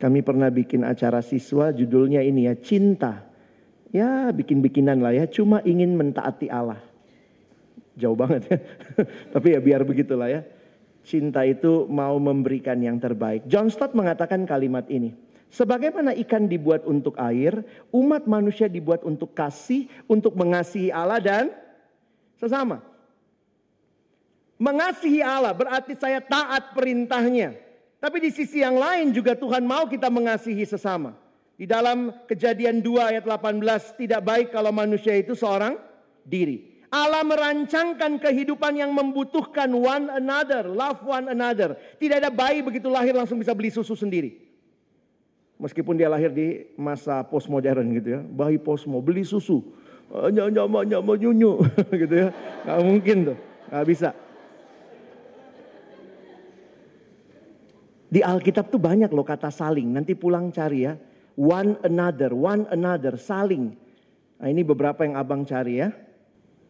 Kami 0.00 0.24
pernah 0.24 0.48
bikin 0.48 0.80
acara 0.80 1.20
siswa 1.20 1.76
judulnya 1.76 2.24
ini 2.24 2.48
ya, 2.48 2.56
cinta. 2.56 3.27
Ya, 3.88 4.28
bikin-bikinan 4.30 5.00
lah 5.00 5.16
ya, 5.16 5.24
cuma 5.24 5.64
ingin 5.64 5.96
mentaati 5.96 6.52
Allah. 6.52 6.80
Jauh 7.98 8.14
banget 8.14 8.42
ya. 8.46 8.58
Tapi 9.34 9.56
ya 9.56 9.60
biar 9.64 9.82
begitulah 9.82 10.28
ya. 10.30 10.46
Cinta 11.02 11.42
itu 11.42 11.88
mau 11.88 12.20
memberikan 12.20 12.76
yang 12.78 13.00
terbaik. 13.00 13.48
John 13.48 13.72
Stott 13.72 13.96
mengatakan 13.96 14.44
kalimat 14.44 14.84
ini. 14.92 15.16
Sebagaimana 15.48 16.12
ikan 16.28 16.44
dibuat 16.44 16.84
untuk 16.84 17.16
air, 17.16 17.64
umat 17.88 18.28
manusia 18.28 18.68
dibuat 18.68 19.00
untuk 19.00 19.32
kasih, 19.32 19.88
untuk 20.04 20.36
mengasihi 20.36 20.92
Allah 20.92 21.18
dan 21.24 21.48
sesama. 22.36 22.84
Mengasihi 24.60 25.24
Allah 25.24 25.56
berarti 25.56 25.96
saya 25.96 26.20
taat 26.20 26.76
perintahnya. 26.76 27.56
Tapi 27.98 28.16
di 28.20 28.30
sisi 28.30 28.60
yang 28.60 28.76
lain 28.76 29.10
juga 29.16 29.32
Tuhan 29.32 29.64
mau 29.64 29.88
kita 29.88 30.12
mengasihi 30.12 30.62
sesama. 30.68 31.16
Di 31.58 31.66
dalam 31.66 32.14
kejadian 32.30 32.78
2 32.78 33.18
ayat 33.18 33.24
18 33.26 33.98
tidak 33.98 34.22
baik 34.22 34.54
kalau 34.54 34.70
manusia 34.70 35.18
itu 35.18 35.34
seorang 35.34 35.74
diri. 36.22 36.78
Allah 36.88 37.26
merancangkan 37.26 38.22
kehidupan 38.22 38.78
yang 38.78 38.94
membutuhkan 38.94 39.66
one 39.74 40.06
another, 40.08 40.70
love 40.70 41.02
one 41.02 41.26
another. 41.26 41.74
Tidak 41.98 42.22
ada 42.22 42.30
bayi 42.30 42.62
begitu 42.62 42.86
lahir 42.86 43.12
langsung 43.12 43.42
bisa 43.42 43.52
beli 43.58 43.74
susu 43.74 43.98
sendiri. 43.98 44.38
Meskipun 45.58 45.98
dia 45.98 46.06
lahir 46.06 46.30
di 46.30 46.70
masa 46.78 47.26
postmodern 47.26 47.90
gitu 47.98 48.08
ya. 48.16 48.20
Bayi 48.22 48.62
postmo, 48.62 49.02
beli 49.02 49.26
susu. 49.26 49.58
Nyama, 50.08 50.86
nyama, 50.86 51.12
nyunyu 51.18 51.58
gitu 51.90 52.14
ya. 52.14 52.28
Gak 52.64 52.80
mungkin 52.86 53.16
tuh, 53.34 53.38
gak 53.66 53.84
bisa. 53.84 54.10
Di 58.08 58.22
Alkitab 58.24 58.70
tuh 58.72 58.80
banyak 58.80 59.10
loh 59.10 59.26
kata 59.26 59.50
saling. 59.50 59.90
Nanti 59.90 60.14
pulang 60.14 60.54
cari 60.54 60.86
ya. 60.86 60.96
One 61.38 61.78
another, 61.86 62.34
one 62.34 62.66
another, 62.66 63.14
saling. 63.14 63.78
Nah 64.42 64.48
ini 64.50 64.66
beberapa 64.66 65.06
yang 65.06 65.14
abang 65.14 65.46
cari 65.46 65.78
ya. 65.78 65.94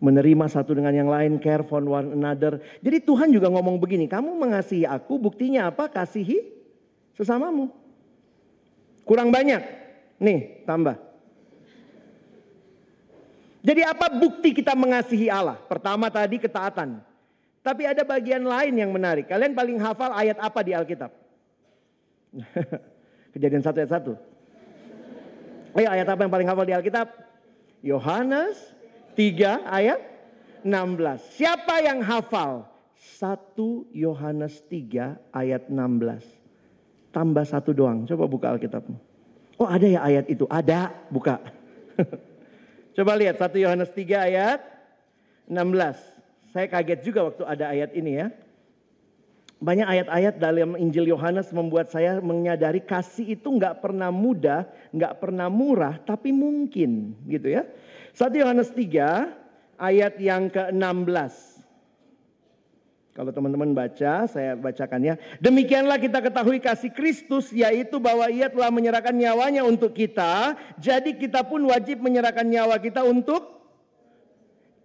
Menerima 0.05 0.45
satu 0.45 0.77
dengan 0.77 0.93
yang 0.93 1.09
lain, 1.09 1.41
care 1.41 1.65
for 1.65 1.81
one 1.81 2.13
another. 2.13 2.61
Jadi 2.85 3.01
Tuhan 3.01 3.33
juga 3.33 3.49
ngomong 3.49 3.81
begini, 3.81 4.05
kamu 4.05 4.37
mengasihi 4.37 4.85
aku, 4.85 5.17
buktinya 5.17 5.73
apa? 5.73 5.89
Kasihi 5.89 6.53
sesamamu. 7.17 7.73
Kurang 9.09 9.33
banyak. 9.33 9.65
Nih, 10.21 10.63
tambah. 10.69 11.01
Jadi 13.65 13.83
apa 13.89 14.07
bukti 14.13 14.53
kita 14.53 14.77
mengasihi 14.77 15.33
Allah? 15.33 15.57
Pertama 15.65 16.13
tadi 16.13 16.37
ketaatan. 16.37 17.01
Tapi 17.65 17.89
ada 17.89 18.05
bagian 18.05 18.45
lain 18.45 18.77
yang 18.77 18.93
menarik. 18.93 19.27
Kalian 19.27 19.57
paling 19.57 19.81
hafal 19.81 20.13
ayat 20.13 20.37
apa 20.39 20.61
di 20.61 20.77
Alkitab? 20.77 21.11
Kejadian 23.35 23.65
satu 23.65 23.81
ayat 23.81 23.93
satu. 23.97 24.13
Ayo 25.77 25.89
ayat 25.93 26.09
apa 26.09 26.25
yang 26.25 26.33
paling 26.33 26.49
hafal 26.49 26.65
di 26.65 26.75
Alkitab? 26.77 27.09
Yohanes 27.85 28.57
3 29.17 29.69
ayat 29.69 30.01
16. 30.65 31.37
Siapa 31.37 31.85
yang 31.85 32.01
hafal? 32.03 32.67
1 33.19 33.57
Yohanes 33.95 34.63
3 34.67 35.19
ayat 35.35 35.67
16 35.71 36.39
tambah 37.13 37.45
satu 37.45 37.75
doang. 37.75 38.07
Coba 38.07 38.31
buka 38.31 38.47
Alkitabmu. 38.55 38.97
Oh 39.59 39.67
ada 39.67 39.87
ya 39.87 40.07
ayat 40.07 40.31
itu? 40.31 40.47
Ada, 40.47 40.95
buka. 41.11 41.43
Coba 42.97 43.19
lihat 43.19 43.43
1 43.43 43.59
Yohanes 43.59 43.91
3 43.91 44.29
ayat 44.31 44.61
16. 45.51 46.55
Saya 46.55 46.67
kaget 46.71 47.01
juga 47.03 47.27
waktu 47.27 47.43
ada 47.43 47.75
ayat 47.75 47.91
ini 47.99 48.23
ya. 48.23 48.31
Banyak 49.59 49.91
ayat-ayat 49.91 50.39
dalam 50.39 50.79
Injil 50.79 51.11
Yohanes 51.11 51.51
membuat 51.51 51.91
saya 51.91 52.23
menyadari 52.23 52.79
kasih 52.79 53.35
itu 53.35 53.51
nggak 53.51 53.83
pernah 53.83 54.07
mudah, 54.15 54.71
nggak 54.95 55.19
pernah 55.19 55.51
murah, 55.51 55.99
tapi 55.99 56.31
mungkin 56.31 57.19
gitu 57.27 57.59
ya. 57.59 57.67
1 58.15 58.39
Yohanes 58.39 58.71
3 58.71 59.35
ayat 59.83 60.15
yang 60.23 60.47
ke-16. 60.47 61.59
Kalau 63.19 63.35
teman-teman 63.35 63.75
baca, 63.75 64.31
saya 64.31 64.55
bacakannya. 64.55 65.19
Demikianlah 65.43 65.99
kita 65.99 66.23
ketahui 66.23 66.63
kasih 66.63 66.95
Kristus, 66.95 67.51
yaitu 67.51 67.99
bahwa 67.99 68.31
ia 68.31 68.47
telah 68.47 68.71
menyerahkan 68.71 69.11
nyawanya 69.11 69.67
untuk 69.67 69.91
kita. 69.91 70.55
Jadi 70.79 71.19
kita 71.19 71.43
pun 71.43 71.67
wajib 71.67 71.99
menyerahkan 71.99 72.47
nyawa 72.47 72.79
kita 72.79 73.03
untuk 73.03 73.59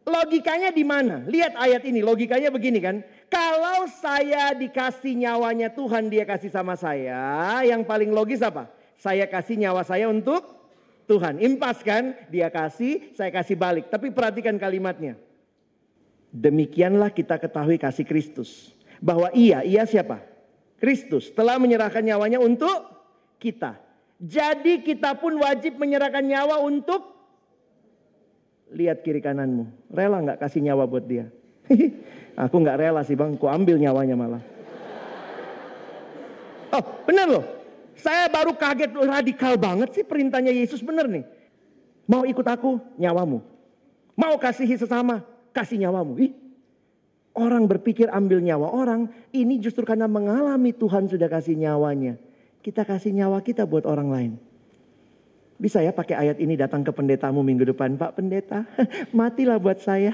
Logikanya 0.04 0.76
di 0.76 0.84
mana? 0.84 1.24
Lihat 1.24 1.56
ayat 1.56 1.88
ini, 1.88 2.04
logikanya 2.04 2.52
begini 2.52 2.84
kan. 2.84 3.08
Kalau 3.34 3.90
saya 3.90 4.54
dikasih 4.54 5.26
nyawanya 5.26 5.74
Tuhan, 5.74 6.06
dia 6.06 6.22
kasih 6.22 6.54
sama 6.54 6.78
saya. 6.78 7.58
Yang 7.66 7.82
paling 7.90 8.14
logis 8.14 8.46
apa? 8.46 8.70
Saya 8.94 9.26
kasih 9.26 9.58
nyawa 9.58 9.82
saya 9.82 10.06
untuk 10.06 10.46
Tuhan. 11.10 11.42
Impas 11.42 11.82
kan? 11.82 12.14
Dia 12.30 12.54
kasih, 12.54 13.10
saya 13.18 13.34
kasih 13.34 13.58
balik. 13.58 13.90
Tapi 13.90 14.14
perhatikan 14.14 14.54
kalimatnya. 14.62 15.18
Demikianlah 16.30 17.10
kita 17.10 17.42
ketahui 17.42 17.82
kasih 17.82 18.06
Kristus. 18.06 18.70
Bahwa 19.02 19.34
ia, 19.34 19.66
ia 19.66 19.82
siapa? 19.90 20.22
Kristus 20.78 21.34
telah 21.34 21.58
menyerahkan 21.58 22.06
nyawanya 22.06 22.38
untuk 22.38 22.86
kita. 23.42 23.82
Jadi 24.22 24.86
kita 24.86 25.18
pun 25.18 25.42
wajib 25.42 25.82
menyerahkan 25.82 26.22
nyawa 26.22 26.62
untuk 26.62 27.02
lihat 28.70 29.02
kiri 29.02 29.26
kananmu. 29.26 29.68
Rela 29.90 30.22
nggak 30.22 30.40
kasih 30.40 30.62
nyawa 30.70 30.86
buat 30.86 31.04
dia? 31.10 31.34
Aku 32.34 32.56
nggak 32.58 32.82
rela 32.82 33.02
sih 33.06 33.14
bang, 33.14 33.38
ku 33.38 33.46
ambil 33.46 33.78
nyawanya 33.78 34.16
malah. 34.18 34.44
Oh 36.74 36.82
benar 37.06 37.30
loh, 37.30 37.46
saya 37.94 38.26
baru 38.26 38.58
kaget 38.58 38.90
radikal 38.98 39.54
banget 39.62 39.94
sih 39.94 40.02
perintahnya 40.02 40.50
Yesus 40.50 40.82
benar 40.82 41.06
nih. 41.06 41.22
Mau 42.10 42.26
ikut 42.26 42.44
aku, 42.44 42.82
nyawamu. 42.98 43.40
Mau 44.18 44.36
kasihi 44.42 44.74
sesama, 44.76 45.22
kasih 45.54 45.86
nyawamu. 45.86 46.18
Ih, 46.18 46.34
orang 47.38 47.70
berpikir 47.70 48.10
ambil 48.10 48.42
nyawa 48.42 48.74
orang, 48.74 49.14
ini 49.30 49.62
justru 49.62 49.86
karena 49.86 50.10
mengalami 50.10 50.74
Tuhan 50.74 51.06
sudah 51.06 51.30
kasih 51.30 51.54
nyawanya. 51.54 52.18
Kita 52.66 52.82
kasih 52.82 53.14
nyawa 53.14 53.46
kita 53.46 53.70
buat 53.70 53.86
orang 53.86 54.10
lain. 54.10 54.34
Bisa 55.64 55.80
ya 55.80 55.96
pakai 55.96 56.28
ayat 56.28 56.44
ini 56.44 56.60
datang 56.60 56.84
ke 56.84 56.92
pendetamu 56.92 57.40
minggu 57.40 57.64
depan. 57.64 57.96
Pak 57.96 58.20
pendeta, 58.20 58.68
matilah 59.16 59.56
buat 59.56 59.80
saya. 59.80 60.12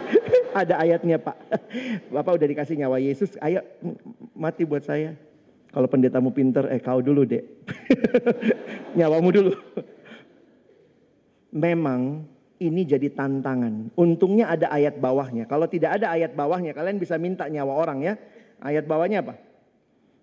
Ada 0.56 0.80
ayatnya 0.80 1.20
pak. 1.20 1.36
Bapak 2.08 2.40
udah 2.40 2.48
dikasih 2.48 2.80
nyawa 2.80 2.96
Yesus, 2.96 3.36
ayo 3.44 3.60
mati 4.32 4.64
buat 4.64 4.80
saya. 4.80 5.12
Kalau 5.68 5.92
pendetamu 5.92 6.32
pinter, 6.32 6.64
eh 6.72 6.80
kau 6.80 7.04
dulu 7.04 7.28
dek. 7.28 7.44
Nyawamu 8.96 9.28
dulu. 9.28 9.52
Memang 11.52 12.24
ini 12.56 12.88
jadi 12.88 13.12
tantangan. 13.12 13.92
Untungnya 13.92 14.48
ada 14.48 14.72
ayat 14.72 14.96
bawahnya. 14.96 15.44
Kalau 15.44 15.68
tidak 15.68 16.00
ada 16.00 16.16
ayat 16.16 16.32
bawahnya, 16.32 16.72
kalian 16.72 16.96
bisa 16.96 17.20
minta 17.20 17.44
nyawa 17.44 17.76
orang 17.76 18.00
ya. 18.00 18.16
Ayat 18.64 18.88
bawahnya 18.88 19.20
apa? 19.20 19.36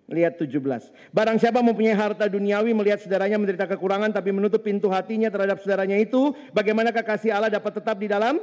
Lihat 0.06 0.38
17. 0.38 0.62
Barang 1.10 1.42
siapa 1.42 1.66
mempunyai 1.66 1.98
harta 1.98 2.30
duniawi 2.30 2.78
melihat 2.78 3.02
saudaranya 3.02 3.42
menderita 3.42 3.66
kekurangan 3.66 4.14
tapi 4.14 4.30
menutup 4.30 4.62
pintu 4.62 4.86
hatinya 4.94 5.34
terhadap 5.34 5.58
saudaranya 5.66 5.98
itu, 5.98 6.30
bagaimana 6.54 6.94
kekasih 6.94 7.34
Allah 7.34 7.50
dapat 7.50 7.82
tetap 7.82 7.98
di 7.98 8.06
dalam 8.06 8.38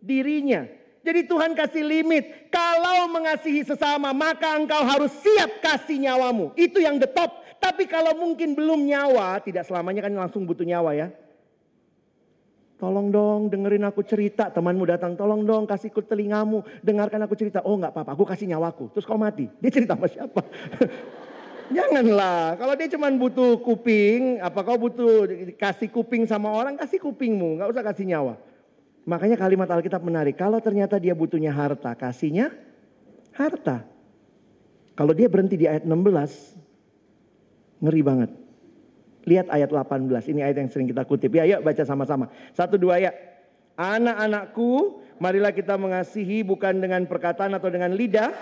dirinya? 0.00 0.64
Jadi 1.04 1.28
Tuhan 1.28 1.54
kasih 1.54 1.84
limit. 1.86 2.50
Kalau 2.50 3.12
mengasihi 3.12 3.62
sesama, 3.62 4.10
maka 4.10 4.56
engkau 4.58 4.82
harus 4.82 5.12
siap 5.22 5.62
kasih 5.62 6.02
nyawamu. 6.02 6.56
Itu 6.58 6.82
yang 6.82 6.98
the 6.98 7.06
top. 7.06 7.44
Tapi 7.60 7.86
kalau 7.86 8.16
mungkin 8.16 8.58
belum 8.58 8.88
nyawa, 8.88 9.38
tidak 9.44 9.68
selamanya 9.68 10.08
kan 10.08 10.12
langsung 10.16 10.42
butuh 10.48 10.66
nyawa 10.66 10.96
ya. 10.98 11.08
Tolong 12.76 13.08
dong 13.08 13.48
dengerin 13.48 13.88
aku 13.88 14.04
cerita. 14.04 14.52
Temanmu 14.52 14.84
datang, 14.84 15.16
tolong 15.16 15.48
dong 15.48 15.64
kasih 15.64 15.88
ku 15.88 16.04
telingamu. 16.04 16.60
Dengarkan 16.84 17.24
aku 17.24 17.32
cerita. 17.32 17.64
Oh 17.64 17.80
nggak 17.80 17.96
apa-apa, 17.96 18.12
aku 18.12 18.28
kasih 18.28 18.52
nyawaku. 18.52 18.92
Terus 18.92 19.08
kau 19.08 19.16
mati. 19.16 19.48
Dia 19.64 19.72
cerita 19.72 19.96
sama 19.96 20.08
siapa? 20.12 20.44
Janganlah. 21.76 22.60
Kalau 22.60 22.74
dia 22.76 22.88
cuma 22.92 23.08
butuh 23.10 23.58
kuping, 23.64 24.38
apa 24.44 24.60
kau 24.60 24.76
butuh 24.76 25.24
kasih 25.56 25.88
kuping 25.88 26.28
sama 26.28 26.52
orang, 26.52 26.76
kasih 26.76 27.00
kupingmu. 27.00 27.56
Nggak 27.56 27.68
usah 27.72 27.84
kasih 27.84 28.04
nyawa. 28.12 28.36
Makanya 29.08 29.40
kalimat 29.40 29.70
Alkitab 29.72 30.04
menarik. 30.04 30.36
Kalau 30.36 30.60
ternyata 30.60 31.00
dia 31.00 31.16
butuhnya 31.16 31.56
harta, 31.56 31.96
kasihnya 31.96 32.52
harta. 33.32 33.88
Kalau 34.92 35.16
dia 35.16 35.32
berhenti 35.32 35.56
di 35.56 35.64
ayat 35.64 35.88
16, 35.88 37.80
ngeri 37.80 38.02
banget. 38.04 38.45
Lihat 39.26 39.50
ayat 39.50 39.74
18, 39.74 40.06
ini 40.30 40.40
ayat 40.46 40.62
yang 40.62 40.70
sering 40.70 40.86
kita 40.86 41.02
kutip. 41.02 41.34
Ya 41.34 41.42
yuk 41.42 41.66
baca 41.66 41.82
sama-sama. 41.82 42.30
Satu 42.54 42.78
dua 42.78 43.02
ya. 43.02 43.10
Anak-anakku, 43.76 45.02
marilah 45.20 45.52
kita 45.52 45.74
mengasihi 45.76 46.46
bukan 46.46 46.80
dengan 46.80 47.04
perkataan 47.04 47.52
atau 47.58 47.68
dengan 47.68 47.92
lidah. 47.92 48.32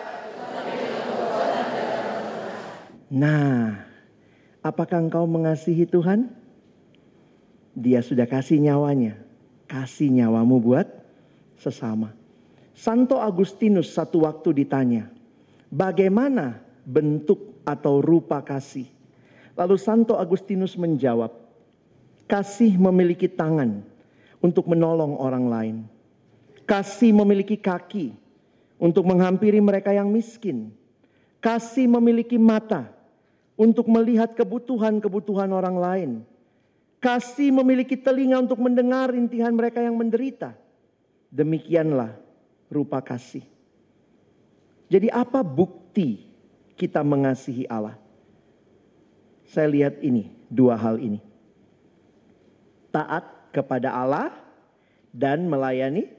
Nah, 3.11 3.81
apakah 4.63 5.03
engkau 5.03 5.27
mengasihi 5.27 5.89
Tuhan? 5.91 6.31
Dia 7.75 7.99
sudah 8.05 8.31
kasih 8.31 8.63
nyawanya. 8.63 9.19
Kasih 9.67 10.13
nyawamu 10.13 10.63
buat 10.63 10.87
sesama. 11.59 12.15
Santo 12.75 13.19
Agustinus 13.19 13.91
satu 13.95 14.27
waktu 14.27 14.63
ditanya, 14.63 15.11
bagaimana 15.71 16.61
bentuk 16.85 17.63
atau 17.67 18.03
rupa 18.03 18.43
kasih? 18.43 18.94
Lalu 19.55 19.79
Santo 19.79 20.19
Agustinus 20.19 20.75
menjawab, 20.75 21.31
kasih 22.27 22.75
memiliki 22.75 23.31
tangan 23.31 23.87
untuk 24.43 24.67
menolong 24.67 25.15
orang 25.17 25.47
lain. 25.47 25.77
Kasih 26.67 27.15
memiliki 27.15 27.55
kaki 27.55 28.13
untuk 28.83 29.07
menghampiri 29.07 29.63
mereka 29.63 29.95
yang 29.95 30.11
miskin. 30.11 30.75
Kasih 31.39 31.87
memiliki 31.87 32.35
mata 32.41 32.91
untuk 33.55 33.87
melihat 33.87 34.35
kebutuhan-kebutuhan 34.35 35.51
orang 35.55 35.77
lain. 35.79 36.11
Kasih 36.99 37.53
memiliki 37.53 37.95
telinga 37.95 38.43
untuk 38.43 38.59
mendengar 38.59 39.13
intihan 39.13 39.53
mereka 39.53 39.79
yang 39.79 39.95
menderita. 39.95 40.57
Demikianlah 41.29 42.17
rupa 42.73 42.99
kasih. 43.05 43.45
Jadi 44.89 45.13
apa 45.13 45.45
bukti 45.45 46.25
kita 46.75 47.05
mengasihi 47.05 47.69
Allah? 47.69 48.04
Saya 49.49 49.69
lihat 49.69 50.01
ini, 50.01 50.33
dua 50.49 50.75
hal 50.79 51.01
ini. 51.01 51.21
Taat 52.95 53.25
kepada 53.55 53.95
Allah 53.95 54.35
dan 55.15 55.47
melayani 55.47 56.11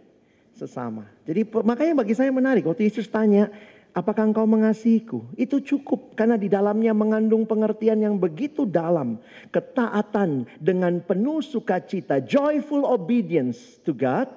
sesama. 0.56 1.04
Jadi 1.28 1.44
makanya 1.64 2.00
bagi 2.00 2.16
saya 2.16 2.32
menarik 2.32 2.64
waktu 2.64 2.88
Yesus 2.88 3.12
tanya, 3.12 3.52
apakah 3.92 4.32
engkau 4.32 4.48
mengasihiku? 4.48 5.28
Itu 5.36 5.60
cukup 5.60 6.16
karena 6.16 6.40
di 6.40 6.48
dalamnya 6.48 6.96
mengandung 6.96 7.44
pengertian 7.44 8.00
yang 8.00 8.16
begitu 8.16 8.64
dalam. 8.64 9.20
Ketaatan 9.52 10.48
dengan 10.64 11.04
penuh 11.04 11.44
sukacita, 11.44 12.24
joyful 12.24 12.88
obedience 12.88 13.80
to 13.84 13.92
God 13.92 14.32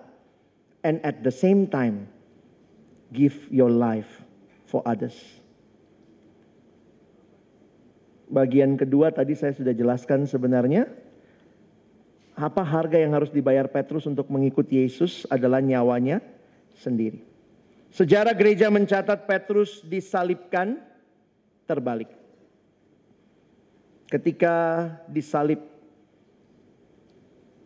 and 0.83 0.99
at 1.07 1.23
the 1.23 1.35
same 1.35 1.71
time 1.71 2.11
give 3.15 3.35
your 3.51 3.71
life 3.71 4.27
for 4.67 4.83
others. 4.83 5.38
Bagian 8.29 8.77
kedua 8.77 9.09
tadi 9.09 9.33
saya 9.33 9.57
sudah 9.57 9.73
jelaskan 9.73 10.29
sebenarnya 10.29 10.85
apa 12.39 12.63
harga 12.63 13.01
yang 13.01 13.17
harus 13.17 13.35
dibayar 13.35 13.67
Petrus 13.67 14.07
untuk 14.07 14.31
mengikuti 14.31 14.79
Yesus 14.79 15.27
adalah 15.27 15.59
nyawanya 15.59 16.23
sendiri. 16.79 17.25
Sejarah 17.91 18.37
gereja 18.37 18.71
mencatat 18.71 19.27
Petrus 19.27 19.83
disalibkan 19.83 20.79
terbalik. 21.67 22.13
Ketika 24.09 24.89
disalib, 25.11 25.61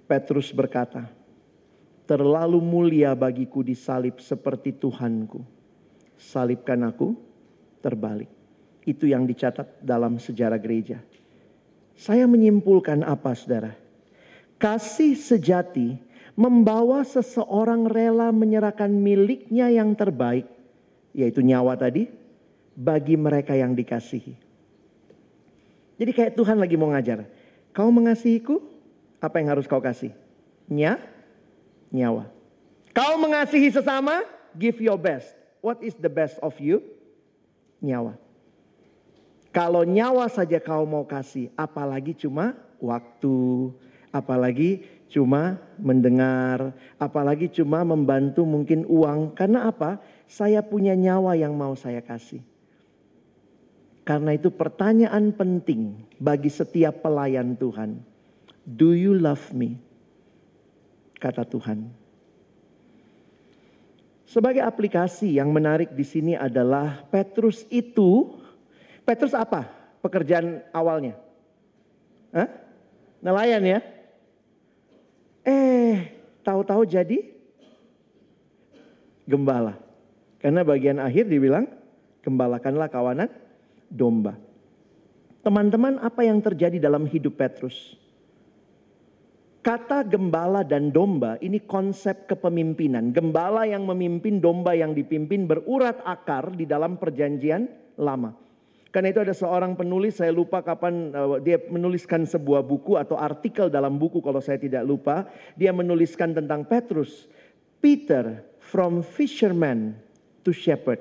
Petrus 0.08 0.50
berkata, 0.50 1.06
"Terlalu 2.08 2.58
mulia 2.58 3.14
bagiku 3.14 3.62
disalib 3.62 4.18
seperti 4.18 4.74
Tuhanku. 4.74 5.44
Salibkan 6.18 6.82
aku 6.86 7.14
terbalik." 7.78 8.41
Itu 8.82 9.06
yang 9.06 9.26
dicatat 9.26 9.82
dalam 9.82 10.18
sejarah 10.18 10.58
gereja. 10.58 10.98
Saya 11.94 12.26
menyimpulkan 12.26 13.06
apa 13.06 13.36
saudara? 13.38 13.78
Kasih 14.58 15.14
sejati 15.14 15.98
membawa 16.34 17.04
seseorang 17.04 17.86
rela 17.86 18.32
menyerahkan 18.32 18.88
miliknya 18.88 19.68
yang 19.68 19.92
terbaik, 19.94 20.48
yaitu 21.12 21.44
nyawa 21.44 21.76
tadi, 21.76 22.08
bagi 22.72 23.14
mereka 23.20 23.52
yang 23.52 23.76
dikasihi. 23.76 24.34
Jadi 26.00 26.10
kayak 26.10 26.34
Tuhan 26.34 26.58
lagi 26.58 26.74
mau 26.74 26.90
ngajar. 26.90 27.28
Kau 27.70 27.92
mengasihiku, 27.92 28.58
apa 29.22 29.38
yang 29.38 29.54
harus 29.54 29.68
kau 29.68 29.78
kasih? 29.78 30.10
Nya, 30.66 30.98
nyawa. 31.92 32.26
Kau 32.96 33.20
mengasihi 33.20 33.70
sesama, 33.70 34.24
give 34.56 34.80
your 34.82 34.98
best. 34.98 35.30
What 35.62 35.78
is 35.84 35.94
the 35.94 36.10
best 36.10 36.40
of 36.42 36.56
you? 36.58 36.82
Nyawa. 37.78 38.21
Kalau 39.52 39.84
nyawa 39.84 40.32
saja 40.32 40.56
kau 40.64 40.88
mau 40.88 41.04
kasih, 41.04 41.52
apalagi 41.60 42.16
cuma 42.16 42.56
waktu, 42.80 43.68
apalagi 44.08 44.80
cuma 45.12 45.60
mendengar, 45.76 46.72
apalagi 46.96 47.52
cuma 47.52 47.84
membantu 47.84 48.48
mungkin 48.48 48.88
uang. 48.88 49.36
Karena 49.36 49.68
apa? 49.68 50.00
Saya 50.24 50.64
punya 50.64 50.96
nyawa 50.96 51.36
yang 51.36 51.52
mau 51.52 51.76
saya 51.76 52.00
kasih. 52.00 52.40
Karena 54.08 54.34
itu 54.34 54.48
pertanyaan 54.48 55.30
penting 55.36 56.00
bagi 56.16 56.48
setiap 56.48 57.04
pelayan 57.04 57.52
Tuhan. 57.54 58.00
Do 58.64 58.96
you 58.96 59.14
love 59.14 59.52
me? 59.52 59.76
Kata 61.20 61.44
Tuhan. 61.44 61.92
Sebagai 64.26 64.64
aplikasi 64.64 65.36
yang 65.36 65.52
menarik 65.52 65.92
di 65.92 66.08
sini 66.08 66.32
adalah 66.32 67.04
Petrus 67.12 67.68
itu, 67.68 68.41
Petrus 69.02 69.34
apa 69.34 69.66
pekerjaan 70.02 70.62
awalnya? 70.70 71.18
Hah? 72.34 72.48
Nelayan 73.22 73.62
ya? 73.62 73.80
Eh, 75.42 76.22
tahu-tahu 76.42 76.86
jadi 76.86 77.18
gembala. 79.26 79.78
Karena 80.42 80.66
bagian 80.66 80.98
akhir 80.98 81.30
dibilang, 81.30 81.70
gembalakanlah 82.22 82.90
kawanan 82.90 83.30
domba. 83.86 84.34
Teman-teman, 85.42 85.98
apa 85.98 86.22
yang 86.22 86.38
terjadi 86.38 86.78
dalam 86.78 87.06
hidup 87.06 87.34
Petrus? 87.34 87.98
Kata 89.62 90.02
gembala 90.02 90.66
dan 90.66 90.90
domba 90.90 91.38
ini 91.38 91.62
konsep 91.62 92.26
kepemimpinan. 92.26 93.14
Gembala 93.14 93.62
yang 93.62 93.86
memimpin, 93.86 94.42
domba 94.42 94.74
yang 94.74 94.90
dipimpin 94.90 95.46
berurat 95.46 96.02
akar 96.02 96.50
di 96.50 96.66
dalam 96.66 96.98
perjanjian 96.98 97.70
lama. 97.94 98.34
Karena 98.92 99.08
itu 99.08 99.24
ada 99.24 99.32
seorang 99.32 99.72
penulis, 99.72 100.20
saya 100.20 100.28
lupa 100.28 100.60
kapan 100.60 101.16
uh, 101.16 101.40
dia 101.40 101.56
menuliskan 101.72 102.28
sebuah 102.28 102.60
buku 102.60 103.00
atau 103.00 103.16
artikel 103.16 103.72
dalam 103.72 103.96
buku 103.96 104.20
kalau 104.20 104.44
saya 104.44 104.60
tidak 104.60 104.84
lupa. 104.84 105.24
Dia 105.56 105.72
menuliskan 105.72 106.36
tentang 106.36 106.68
Petrus. 106.68 107.24
Peter 107.80 108.44
from 108.60 109.00
fisherman 109.00 109.96
to 110.44 110.52
shepherd. 110.52 111.00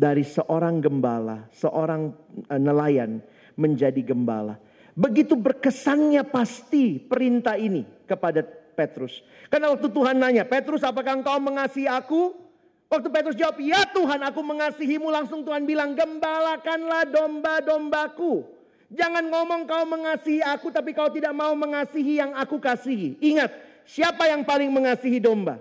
Dari 0.00 0.24
seorang 0.24 0.80
gembala, 0.80 1.44
seorang 1.52 2.16
uh, 2.48 2.56
nelayan 2.56 3.20
menjadi 3.60 4.00
gembala. 4.00 4.56
Begitu 4.96 5.36
berkesannya 5.36 6.24
pasti 6.24 6.96
perintah 6.96 7.60
ini 7.60 7.84
kepada 8.08 8.40
Petrus. 8.72 9.20
Karena 9.52 9.76
waktu 9.76 9.92
Tuhan 9.92 10.16
nanya, 10.16 10.48
Petrus 10.48 10.80
apakah 10.80 11.20
engkau 11.20 11.36
mengasihi 11.36 11.84
aku? 11.84 12.45
Waktu 12.86 13.08
Petrus 13.10 13.34
jawab, 13.34 13.58
ya 13.58 13.82
Tuhan 13.90 14.22
aku 14.22 14.40
mengasihimu. 14.46 15.10
Langsung 15.10 15.42
Tuhan 15.42 15.66
bilang, 15.66 15.98
gembalakanlah 15.98 17.10
domba-dombaku. 17.10 18.46
Jangan 18.94 19.26
ngomong 19.26 19.66
kau 19.66 19.82
mengasihi 19.82 20.46
aku 20.46 20.70
tapi 20.70 20.94
kau 20.94 21.10
tidak 21.10 21.34
mau 21.34 21.50
mengasihi 21.58 22.22
yang 22.22 22.30
aku 22.38 22.62
kasihi. 22.62 23.18
Ingat, 23.18 23.50
siapa 23.82 24.30
yang 24.30 24.46
paling 24.46 24.70
mengasihi 24.70 25.18
domba? 25.18 25.58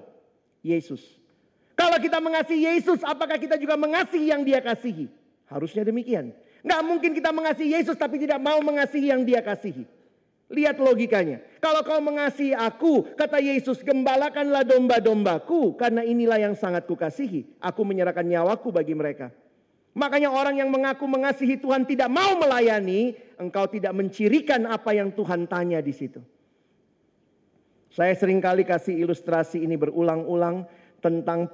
Yesus. 0.62 1.02
Kalau 1.74 1.98
kita 1.98 2.22
mengasihi 2.22 2.70
Yesus, 2.70 3.02
apakah 3.02 3.42
kita 3.42 3.58
juga 3.58 3.74
mengasihi 3.76 4.30
yang 4.30 4.46
dia 4.46 4.62
kasihi? 4.62 5.10
Harusnya 5.50 5.82
demikian. 5.82 6.32
Nggak 6.66 6.82
mungkin 6.86 7.12
kita 7.14 7.30
mengasihi 7.34 7.78
Yesus 7.78 7.98
tapi 7.98 8.22
tidak 8.22 8.42
mau 8.42 8.58
mengasihi 8.62 9.10
yang 9.10 9.26
dia 9.26 9.42
kasihi. 9.42 9.86
Lihat 10.46 10.78
logikanya. 10.78 11.42
Kalau 11.58 11.82
kau 11.82 11.98
mengasihi 11.98 12.54
aku, 12.54 13.18
kata 13.18 13.42
Yesus, 13.42 13.82
gembalakanlah 13.82 14.62
domba-dombaku. 14.62 15.74
Karena 15.74 16.06
inilah 16.06 16.38
yang 16.38 16.54
sangat 16.54 16.86
kukasihi. 16.86 17.58
Aku 17.58 17.82
menyerahkan 17.82 18.22
nyawaku 18.22 18.70
bagi 18.70 18.94
mereka. 18.94 19.34
Makanya 19.96 20.30
orang 20.30 20.60
yang 20.60 20.70
mengaku 20.70 21.08
mengasihi 21.08 21.58
Tuhan 21.58 21.88
tidak 21.88 22.12
mau 22.12 22.36
melayani, 22.38 23.16
engkau 23.40 23.66
tidak 23.72 23.96
mencirikan 23.96 24.68
apa 24.68 24.92
yang 24.92 25.10
Tuhan 25.16 25.48
tanya 25.48 25.80
di 25.80 25.96
situ. 25.96 26.20
Saya 27.96 28.12
sering 28.12 28.44
kali 28.44 28.68
kasih 28.68 28.92
ilustrasi 28.92 29.64
ini 29.64 29.80
berulang-ulang 29.80 30.68
tentang 31.00 31.48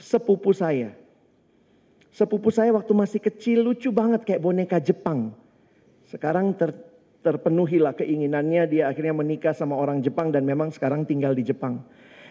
sepupu 0.00 0.56
saya. 0.56 0.96
Sepupu 2.08 2.48
saya 2.48 2.72
waktu 2.72 2.96
masih 2.96 3.20
kecil 3.20 3.60
lucu 3.60 3.92
banget 3.92 4.24
kayak 4.24 4.40
boneka 4.40 4.80
Jepang. 4.80 5.36
Sekarang 6.08 6.56
ter, 6.56 6.72
terpenuhilah 7.22 7.94
keinginannya 7.94 8.66
dia 8.66 8.90
akhirnya 8.90 9.14
menikah 9.14 9.54
sama 9.54 9.78
orang 9.78 10.02
Jepang 10.02 10.34
dan 10.34 10.42
memang 10.42 10.74
sekarang 10.74 11.06
tinggal 11.06 11.32
di 11.32 11.46
Jepang. 11.46 11.80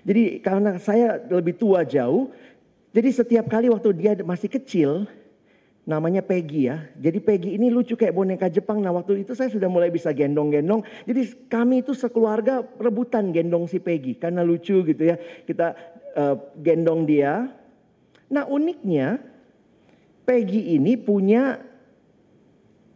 Jadi 0.03 0.43
karena 0.43 0.75
saya 0.77 1.17
lebih 1.31 1.55
tua 1.55 1.87
jauh, 1.87 2.29
jadi 2.91 3.09
setiap 3.09 3.47
kali 3.47 3.71
waktu 3.71 3.95
dia 3.95 4.17
masih 4.21 4.51
kecil, 4.51 5.07
namanya 5.85 6.21
Peggy 6.21 6.69
ya. 6.69 6.83
Jadi 6.99 7.19
Peggy 7.23 7.49
ini 7.57 7.73
lucu 7.73 7.97
kayak 7.97 8.13
boneka 8.13 8.47
Jepang. 8.51 8.81
Nah 8.83 8.93
waktu 8.93 9.25
itu 9.25 9.33
saya 9.33 9.49
sudah 9.49 9.71
mulai 9.71 9.89
bisa 9.89 10.13
gendong-gendong. 10.13 10.85
Jadi 11.07 11.21
kami 11.49 11.81
itu 11.81 11.95
sekeluarga 11.97 12.61
rebutan 12.77 13.33
gendong 13.33 13.65
si 13.65 13.81
Peggy 13.81 14.17
karena 14.17 14.45
lucu 14.45 14.85
gitu 14.85 15.03
ya. 15.03 15.17
Kita 15.17 15.73
uh, 16.17 16.35
gendong 16.61 17.09
dia. 17.09 17.49
Nah 18.29 18.43
uniknya 18.45 19.21
Peggy 20.27 20.77
ini 20.77 20.95
punya 20.95 21.70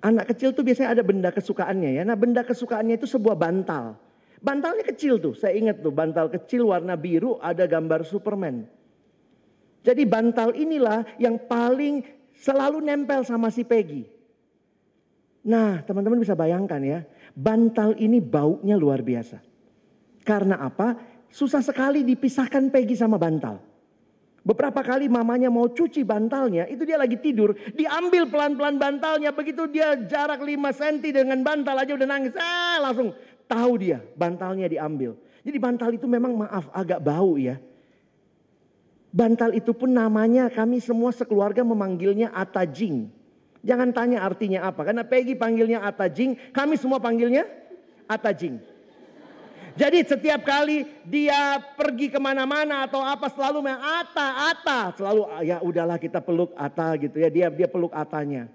anak 0.05 0.29
kecil 0.29 0.53
tuh 0.53 0.61
biasanya 0.61 0.93
ada 0.93 1.01
benda 1.01 1.33
kesukaannya 1.33 1.97
ya. 1.97 2.03
Nah 2.05 2.13
benda 2.13 2.45
kesukaannya 2.45 3.01
itu 3.01 3.09
sebuah 3.09 3.33
bantal. 3.33 3.97
Bantalnya 4.45 4.85
kecil 4.85 5.17
tuh, 5.17 5.33
saya 5.33 5.57
ingat 5.57 5.81
tuh 5.81 5.89
bantal 5.89 6.29
kecil 6.29 6.69
warna 6.69 6.93
biru 6.93 7.41
ada 7.41 7.65
gambar 7.65 8.05
Superman. 8.05 8.69
Jadi 9.81 10.05
bantal 10.05 10.53
inilah 10.53 11.01
yang 11.17 11.41
paling 11.49 12.05
selalu 12.37 12.85
nempel 12.85 13.25
sama 13.25 13.49
si 13.49 13.65
Peggy. 13.65 14.05
Nah 15.49 15.81
teman-teman 15.81 16.21
bisa 16.21 16.37
bayangkan 16.37 16.81
ya, 16.85 16.99
bantal 17.33 17.97
ini 17.97 18.21
baunya 18.21 18.77
luar 18.77 19.01
biasa. 19.01 19.41
Karena 20.21 20.61
apa? 20.61 20.93
Susah 21.33 21.65
sekali 21.65 22.05
dipisahkan 22.05 22.69
Peggy 22.69 22.93
sama 22.93 23.17
bantal. 23.17 23.57
Beberapa 24.45 24.85
kali 24.85 25.09
mamanya 25.09 25.49
mau 25.49 25.65
cuci 25.65 26.05
bantalnya, 26.05 26.69
itu 26.69 26.85
dia 26.85 27.01
lagi 27.01 27.17
tidur, 27.17 27.57
diambil 27.73 28.29
pelan-pelan 28.29 28.77
bantalnya, 28.77 29.33
begitu 29.33 29.65
dia 29.65 29.97
jarak 30.05 30.37
5 30.37 30.53
cm 30.69 31.25
dengan 31.25 31.41
bantal 31.41 31.73
aja 31.81 31.97
udah 31.97 32.05
nangis, 32.05 32.37
ah 32.37 32.77
langsung 32.77 33.17
tahu 33.49 33.81
dia 33.81 34.05
bantalnya 34.13 34.69
diambil. 34.69 35.17
Jadi 35.41 35.57
bantal 35.57 35.97
itu 35.97 36.05
memang 36.05 36.37
maaf 36.37 36.69
agak 36.77 37.01
bau 37.01 37.41
ya. 37.41 37.57
Bantal 39.09 39.57
itu 39.57 39.73
pun 39.73 39.89
namanya 39.89 40.45
kami 40.53 40.77
semua 40.77 41.09
sekeluarga 41.09 41.65
memanggilnya 41.65 42.29
atajing. 42.29 43.09
Jangan 43.65 43.89
tanya 43.97 44.21
artinya 44.21 44.69
apa, 44.69 44.85
karena 44.85 45.01
Peggy 45.01 45.33
panggilnya 45.33 45.81
atajing, 45.81 46.53
kami 46.53 46.77
semua 46.77 47.01
panggilnya 47.01 47.49
atajing. 48.05 48.61
Jadi 49.75 50.07
setiap 50.07 50.47
kali 50.47 50.87
dia 51.03 51.59
pergi 51.75 52.07
ke 52.07 52.15
mana-mana 52.15 52.87
atau 52.87 53.03
apa 53.03 53.27
selalu 53.27 53.59
main 53.59 53.75
Ata, 53.75 54.55
Ata. 54.55 54.79
Selalu 54.95 55.21
ah, 55.27 55.43
ya 55.43 55.59
udahlah 55.59 55.99
kita 55.99 56.23
peluk 56.23 56.55
Ata 56.55 56.95
gitu 56.95 57.19
ya. 57.19 57.27
Dia 57.27 57.51
dia 57.51 57.67
peluk 57.67 57.91
Atanya. 57.91 58.47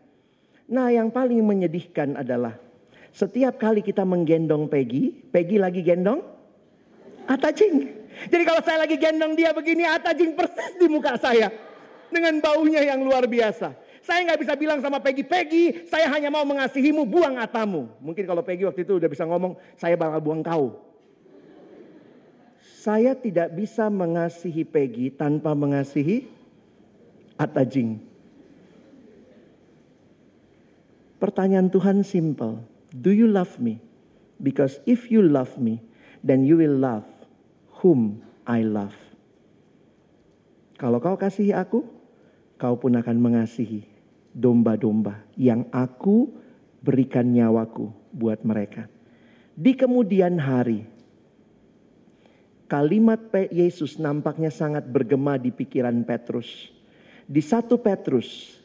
Nah 0.65 0.89
yang 0.89 1.13
paling 1.13 1.45
menyedihkan 1.45 2.17
adalah 2.17 2.57
setiap 3.13 3.61
kali 3.61 3.85
kita 3.85 4.01
menggendong 4.01 4.65
Peggy, 4.73 5.13
Peggy 5.29 5.61
lagi 5.61 5.85
gendong 5.85 6.25
Ata 7.29 7.53
Jing. 7.53 8.01
Jadi 8.33 8.43
kalau 8.49 8.65
saya 8.65 8.89
lagi 8.89 8.97
gendong 8.97 9.37
dia 9.37 9.53
begini 9.53 9.85
Ata 9.85 10.17
Jing 10.17 10.33
persis 10.33 10.73
di 10.81 10.89
muka 10.89 11.21
saya. 11.21 11.53
Dengan 12.11 12.43
baunya 12.43 12.83
yang 12.83 13.07
luar 13.07 13.29
biasa. 13.31 13.71
Saya 14.03 14.27
nggak 14.27 14.41
bisa 14.43 14.59
bilang 14.59 14.83
sama 14.83 14.99
Peggy, 14.99 15.23
Peggy 15.23 15.87
saya 15.87 16.11
hanya 16.11 16.27
mau 16.33 16.43
mengasihimu, 16.43 17.07
buang 17.07 17.39
atamu. 17.39 17.87
Mungkin 18.03 18.25
kalau 18.27 18.43
Peggy 18.43 18.67
waktu 18.67 18.83
itu 18.83 18.99
udah 18.99 19.07
bisa 19.07 19.23
ngomong, 19.29 19.55
saya 19.79 19.95
bakal 19.95 20.19
buang 20.19 20.43
kau. 20.43 20.90
Saya 22.81 23.13
tidak 23.13 23.53
bisa 23.53 23.93
mengasihi 23.93 24.65
Peggy 24.65 25.13
tanpa 25.13 25.53
mengasihi 25.53 26.25
Atajing. 27.37 28.01
Pertanyaan 31.21 31.69
Tuhan 31.69 32.01
simple. 32.01 32.65
Do 32.97 33.13
you 33.13 33.29
love 33.29 33.61
me? 33.61 33.85
Because 34.41 34.81
if 34.89 35.13
you 35.13 35.21
love 35.21 35.61
me, 35.61 35.85
then 36.25 36.49
you 36.49 36.57
will 36.57 36.73
love 36.73 37.05
whom 37.85 38.25
I 38.49 38.65
love. 38.65 38.97
Kalau 40.81 41.05
kau 41.05 41.21
kasihi 41.21 41.53
aku, 41.53 41.85
kau 42.57 42.81
pun 42.81 42.97
akan 42.97 43.21
mengasihi 43.21 43.85
domba-domba 44.33 45.21
yang 45.37 45.69
aku 45.69 46.33
berikan 46.81 47.29
nyawaku 47.29 47.93
buat 48.17 48.41
mereka. 48.41 48.89
Di 49.53 49.77
kemudian 49.77 50.41
hari, 50.41 50.89
kalimat 52.71 53.19
Yesus 53.51 53.99
nampaknya 53.99 54.55
sangat 54.55 54.87
bergema 54.87 55.35
di 55.35 55.51
pikiran 55.51 56.07
Petrus. 56.07 56.71
Di 57.27 57.43
satu 57.43 57.75
Petrus, 57.83 58.63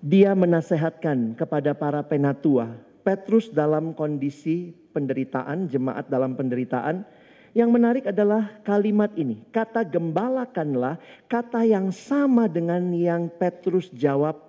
dia 0.00 0.32
menasehatkan 0.32 1.36
kepada 1.36 1.76
para 1.76 2.00
penatua. 2.00 2.72
Petrus 3.04 3.52
dalam 3.52 3.92
kondisi 3.92 4.72
penderitaan, 4.96 5.68
jemaat 5.68 6.08
dalam 6.08 6.32
penderitaan. 6.32 7.04
Yang 7.52 7.68
menarik 7.68 8.04
adalah 8.08 8.48
kalimat 8.64 9.12
ini. 9.12 9.44
Kata 9.52 9.84
gembalakanlah, 9.84 10.96
kata 11.28 11.68
yang 11.68 11.92
sama 11.92 12.48
dengan 12.48 12.80
yang 12.96 13.28
Petrus 13.28 13.92
jawab 13.92 14.40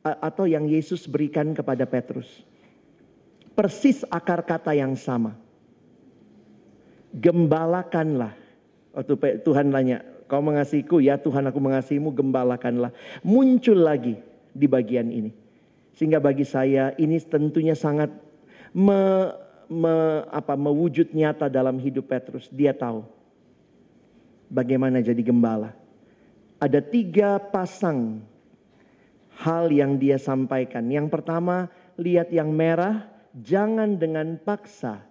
atau 0.00 0.48
yang 0.48 0.64
Yesus 0.64 1.04
berikan 1.04 1.52
kepada 1.52 1.84
Petrus. 1.84 2.48
Persis 3.52 4.08
akar 4.08 4.40
kata 4.40 4.72
yang 4.72 4.96
sama 4.96 5.45
gembalakanlah. 7.14 8.34
Waktu 8.96 9.42
Tuhan 9.44 9.70
tanya, 9.70 10.02
kau 10.26 10.40
mengasihiku? 10.40 10.98
Ya 10.98 11.20
Tuhan 11.20 11.46
aku 11.46 11.60
mengasihimu, 11.60 12.10
gembalakanlah. 12.10 12.90
Muncul 13.22 13.78
lagi 13.78 14.16
di 14.56 14.66
bagian 14.66 15.12
ini. 15.12 15.30
Sehingga 15.96 16.20
bagi 16.20 16.44
saya 16.44 16.92
ini 17.00 17.16
tentunya 17.24 17.76
sangat 17.76 18.12
me, 18.76 19.32
me, 19.68 20.24
apa, 20.28 20.56
mewujud 20.56 21.12
nyata 21.12 21.48
dalam 21.48 21.80
hidup 21.80 22.08
Petrus. 22.08 22.48
Dia 22.52 22.76
tahu 22.76 23.04
bagaimana 24.52 25.00
jadi 25.00 25.20
gembala. 25.24 25.72
Ada 26.56 26.80
tiga 26.80 27.36
pasang 27.36 28.24
hal 29.36 29.68
yang 29.68 30.00
dia 30.00 30.16
sampaikan. 30.16 30.88
Yang 30.88 31.12
pertama, 31.12 31.68
lihat 32.00 32.32
yang 32.32 32.52
merah, 32.52 33.08
jangan 33.36 34.00
dengan 34.00 34.40
paksa. 34.40 35.04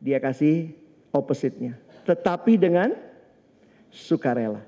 Dia 0.00 0.16
kasih 0.16 0.72
opposite-nya. 1.10 1.76
Tetapi 2.06 2.58
dengan 2.58 2.94
sukarela. 3.90 4.62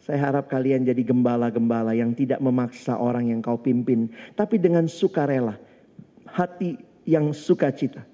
Saya 0.00 0.30
harap 0.30 0.46
kalian 0.46 0.86
jadi 0.86 1.02
gembala-gembala 1.02 1.90
yang 1.90 2.14
tidak 2.14 2.38
memaksa 2.38 2.94
orang 2.94 3.26
yang 3.34 3.42
kau 3.42 3.58
pimpin, 3.58 4.06
tapi 4.38 4.54
dengan 4.54 4.86
sukarela, 4.86 5.58
hati 6.30 6.78
yang 7.02 7.34
sukacita. 7.34 8.06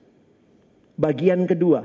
Bagian 0.96 1.44
kedua, 1.44 1.84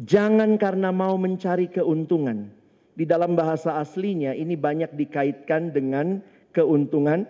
jangan 0.00 0.56
karena 0.56 0.88
mau 0.88 1.20
mencari 1.20 1.68
keuntungan. 1.68 2.48
Di 2.94 3.04
dalam 3.04 3.36
bahasa 3.36 3.76
aslinya 3.76 4.32
ini 4.32 4.54
banyak 4.56 4.96
dikaitkan 4.96 5.76
dengan 5.76 6.24
keuntungan 6.54 7.28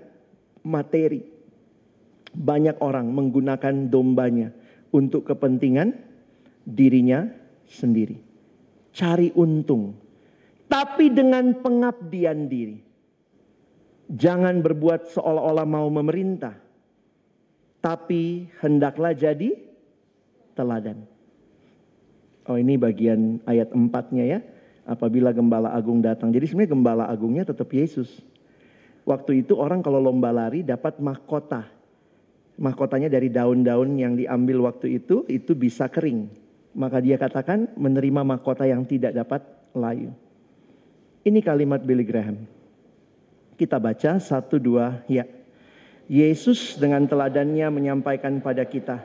materi. 0.63 1.25
Banyak 2.31 2.79
orang 2.79 3.11
menggunakan 3.11 3.91
dombanya 3.91 4.55
untuk 4.95 5.27
kepentingan 5.27 6.14
dirinya 6.65 7.29
sendiri. 7.69 8.19
Cari 8.95 9.31
untung, 9.37 9.95
tapi 10.67 11.13
dengan 11.13 11.61
pengabdian 11.61 12.49
diri. 12.49 12.79
Jangan 14.05 14.61
berbuat 14.61 15.13
seolah-olah 15.17 15.65
mau 15.65 15.89
memerintah, 15.89 16.57
tapi 17.81 18.49
hendaklah 18.61 19.17
jadi 19.17 19.57
teladan. 20.53 21.05
Oh 22.45 22.61
ini 22.61 22.77
bagian 22.77 23.41
ayat 23.49 23.73
empatnya 23.73 24.25
ya. 24.25 24.41
Apabila 24.85 25.33
gembala 25.33 25.73
agung 25.73 26.05
datang. 26.05 26.29
Jadi 26.29 26.45
sebenarnya 26.45 26.77
gembala 26.77 27.05
agungnya 27.09 27.49
tetap 27.49 27.73
Yesus. 27.73 28.21
Waktu 29.09 29.41
itu 29.41 29.57
orang 29.57 29.81
kalau 29.81 29.97
lomba 29.97 30.29
lari 30.29 30.61
dapat 30.61 31.01
mahkota. 31.01 31.65
Mahkotanya 32.61 33.09
dari 33.09 33.33
daun-daun 33.33 33.97
yang 33.97 34.13
diambil 34.13 34.69
waktu 34.69 35.01
itu, 35.01 35.25
itu 35.27 35.57
bisa 35.57 35.89
kering. 35.89 36.44
Maka 36.75 36.99
dia 36.99 37.15
katakan 37.15 37.71
menerima 37.79 38.27
mahkota 38.27 38.67
yang 38.67 38.83
tidak 38.83 39.15
dapat 39.15 39.47
layu. 39.75 40.11
Ini 41.25 41.41
kalimat 41.41 41.81
Billy 41.81 42.03
Graham. 42.03 42.45
Kita 43.55 43.79
baca 43.79 44.19
satu 44.19 44.59
dua 44.59 45.07
ya. 45.07 45.25
Yesus 46.05 46.77
dengan 46.77 47.09
teladannya 47.09 47.65
menyampaikan 47.73 48.43
pada 48.45 48.67
kita 48.69 49.01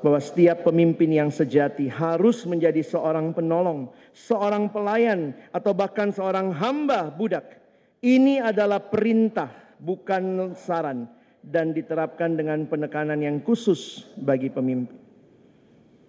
bahwa 0.00 0.22
setiap 0.22 0.64
pemimpin 0.64 1.10
yang 1.10 1.28
sejati 1.28 1.90
harus 1.90 2.46
menjadi 2.46 2.80
seorang 2.80 3.34
penolong, 3.34 3.90
seorang 4.14 4.70
pelayan, 4.70 5.34
atau 5.50 5.74
bahkan 5.74 6.14
seorang 6.14 6.54
hamba 6.54 7.10
budak. 7.10 7.58
Ini 7.98 8.38
adalah 8.46 8.78
perintah, 8.78 9.50
bukan 9.82 10.54
saran, 10.54 11.10
dan 11.42 11.74
diterapkan 11.74 12.38
dengan 12.38 12.62
penekanan 12.70 13.18
yang 13.18 13.42
khusus 13.42 14.06
bagi 14.22 14.48
pemimpin. 14.48 15.07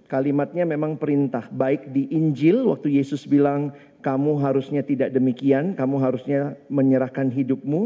Kalimatnya 0.10 0.66
memang 0.66 0.97
perintah, 0.97 1.45
baik 1.53 1.93
di 1.93 2.10
Injil 2.10 2.66
waktu 2.66 2.97
Yesus 2.97 3.30
bilang 3.30 3.78
kamu 4.01 4.41
harusnya 4.41 4.82
tidak 4.82 5.14
demikian, 5.14 5.78
kamu 5.78 6.01
harusnya 6.01 6.57
menyerahkan 6.66 7.30
hidupmu. 7.30 7.86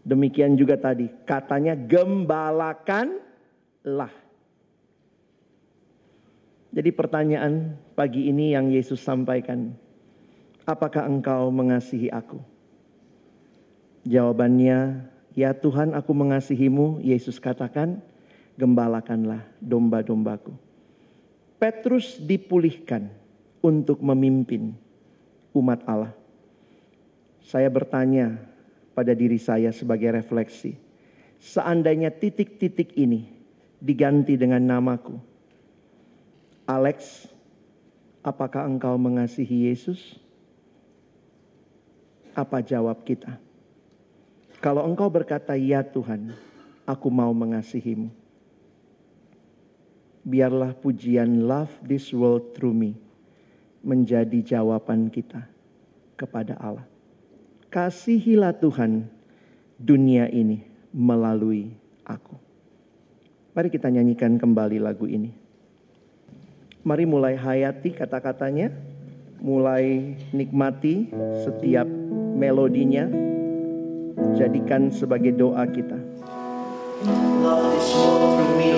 Demikian 0.00 0.56
juga 0.56 0.80
tadi, 0.80 1.12
katanya 1.28 1.76
gembalakanlah. 1.76 3.20
Jadi 6.72 6.90
pertanyaan 6.96 7.76
pagi 7.92 8.32
ini 8.32 8.56
yang 8.56 8.72
Yesus 8.72 9.04
sampaikan, 9.04 9.76
apakah 10.64 11.04
engkau 11.04 11.52
mengasihi 11.52 12.08
aku? 12.08 12.40
Jawabannya, 14.08 15.04
ya 15.36 15.52
Tuhan 15.52 15.92
aku 15.92 16.16
mengasihimu, 16.16 17.04
Yesus 17.04 17.36
katakan, 17.36 18.00
gembalakanlah 18.56 19.44
domba-dombaku. 19.60 20.69
Petrus 21.60 22.16
dipulihkan 22.16 23.12
untuk 23.60 24.00
memimpin 24.00 24.72
umat 25.52 25.84
Allah. 25.84 26.16
Saya 27.44 27.68
bertanya 27.68 28.40
pada 28.96 29.12
diri 29.12 29.36
saya 29.36 29.68
sebagai 29.68 30.08
refleksi. 30.08 30.80
Seandainya 31.36 32.08
titik-titik 32.08 32.96
ini 32.96 33.28
diganti 33.76 34.40
dengan 34.40 34.64
namaku. 34.64 35.20
Alex, 36.64 37.28
apakah 38.24 38.64
engkau 38.64 38.96
mengasihi 38.96 39.68
Yesus? 39.68 40.16
Apa 42.32 42.64
jawab 42.64 43.04
kita? 43.04 43.36
Kalau 44.64 44.84
engkau 44.88 45.12
berkata, 45.12 45.56
"Ya 45.60 45.84
Tuhan, 45.84 46.32
aku 46.88 47.08
mau 47.12 47.32
mengasihimu." 47.36 48.19
Biarlah 50.20 50.76
pujian 50.76 51.48
love 51.48 51.72
this 51.80 52.12
world 52.12 52.52
through 52.52 52.76
me 52.76 52.92
menjadi 53.80 54.44
jawaban 54.44 55.08
kita 55.08 55.48
kepada 56.20 56.60
Allah. 56.60 56.84
Kasihilah 57.72 58.52
Tuhan 58.60 59.08
dunia 59.80 60.28
ini 60.28 60.60
melalui 60.92 61.72
aku. 62.04 62.36
Mari 63.56 63.68
kita 63.72 63.88
nyanyikan 63.88 64.36
kembali 64.36 64.76
lagu 64.76 65.08
ini. 65.08 65.32
Mari 66.84 67.04
mulai 67.08 67.36
hayati 67.36 67.92
kata-katanya, 67.92 68.72
mulai 69.40 70.16
nikmati 70.32 71.08
setiap 71.44 71.88
melodinya, 72.36 73.08
jadikan 74.36 74.92
sebagai 74.92 75.32
doa 75.36 75.64
kita. 75.68 75.96
Love 77.40 77.72
is 77.80 77.88
all 77.96 78.36
through 78.36 78.54
me, 78.60 78.70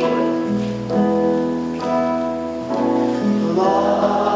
love. 3.55 4.32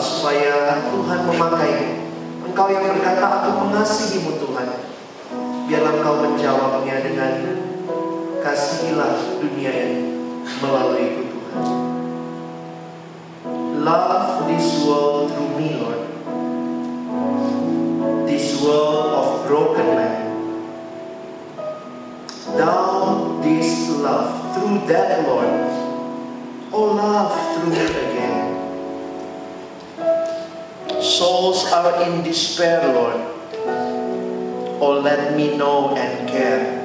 supaya 0.00 0.80
Tuhan 0.90 1.20
memakai 1.28 2.00
Engkau 2.50 2.66
yang 2.66 2.82
berkata, 2.82 3.24
aku 3.30 3.50
mengasihimu 3.62 4.42
Tuhan. 4.42 4.66
Biarlah 5.70 6.02
engkau 6.02 6.14
menjawabnya 6.18 6.98
dengan 6.98 7.32
kasihilah 8.42 9.38
dunia 9.38 9.70
ini 9.70 10.18
melalui 10.58 11.06
ku 11.14 11.22
Tuhan. 11.30 11.64
Love 13.86 14.50
this 14.50 14.82
world 14.82 15.30
through 15.30 15.52
me, 15.54 15.78
Lord. 15.78 16.02
This 18.26 18.58
world 18.58 19.14
of 19.14 19.28
broken 19.46 19.88
man. 19.94 20.26
Down 22.58 23.38
this 23.46 23.94
love 23.94 24.58
through 24.58 24.90
that, 24.90 25.22
Lord. 25.22 25.54
Oh, 26.74 26.98
love 26.98 27.30
through 27.54 27.78
heaven 27.78 28.09
Souls 31.50 31.72
are 31.72 32.02
in 32.04 32.22
despair, 32.22 32.78
Lord. 32.94 33.18
Oh, 34.78 35.00
let 35.02 35.36
me 35.36 35.56
know 35.56 35.96
and 35.96 36.28
care 36.28 36.78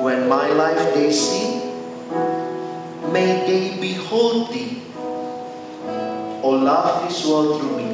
when 0.00 0.26
my 0.26 0.48
life 0.48 0.94
they 0.94 1.12
see, 1.12 1.68
may 3.12 3.44
they 3.44 3.76
behold 3.78 4.54
thee. 4.54 4.80
O 6.42 6.48
love 6.48 7.06
this 7.06 7.26
world 7.26 7.60
through 7.60 7.76
me, 7.76 7.91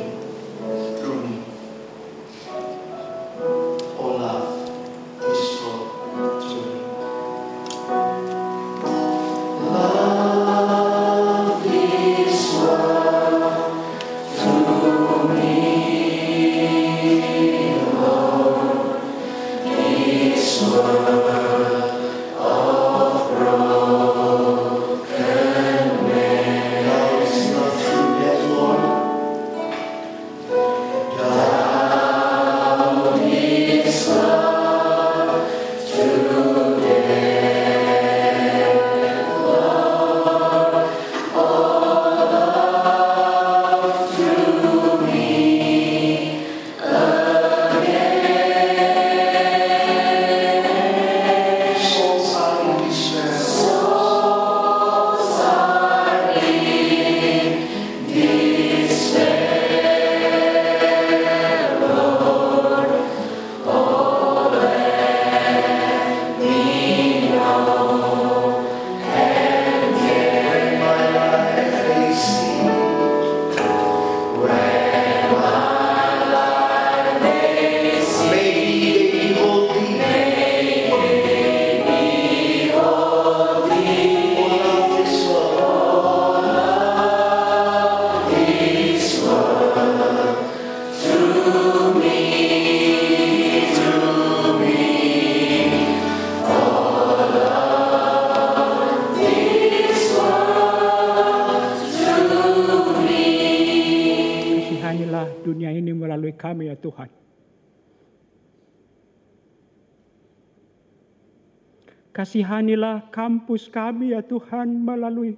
Kasihanilah 112.28 113.08
kampus 113.08 113.72
kami 113.72 114.12
ya 114.12 114.20
Tuhan 114.20 114.84
melalui 114.84 115.32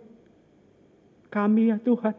kami 1.31 1.71
ya 1.71 1.79
Tuhan. 1.79 2.19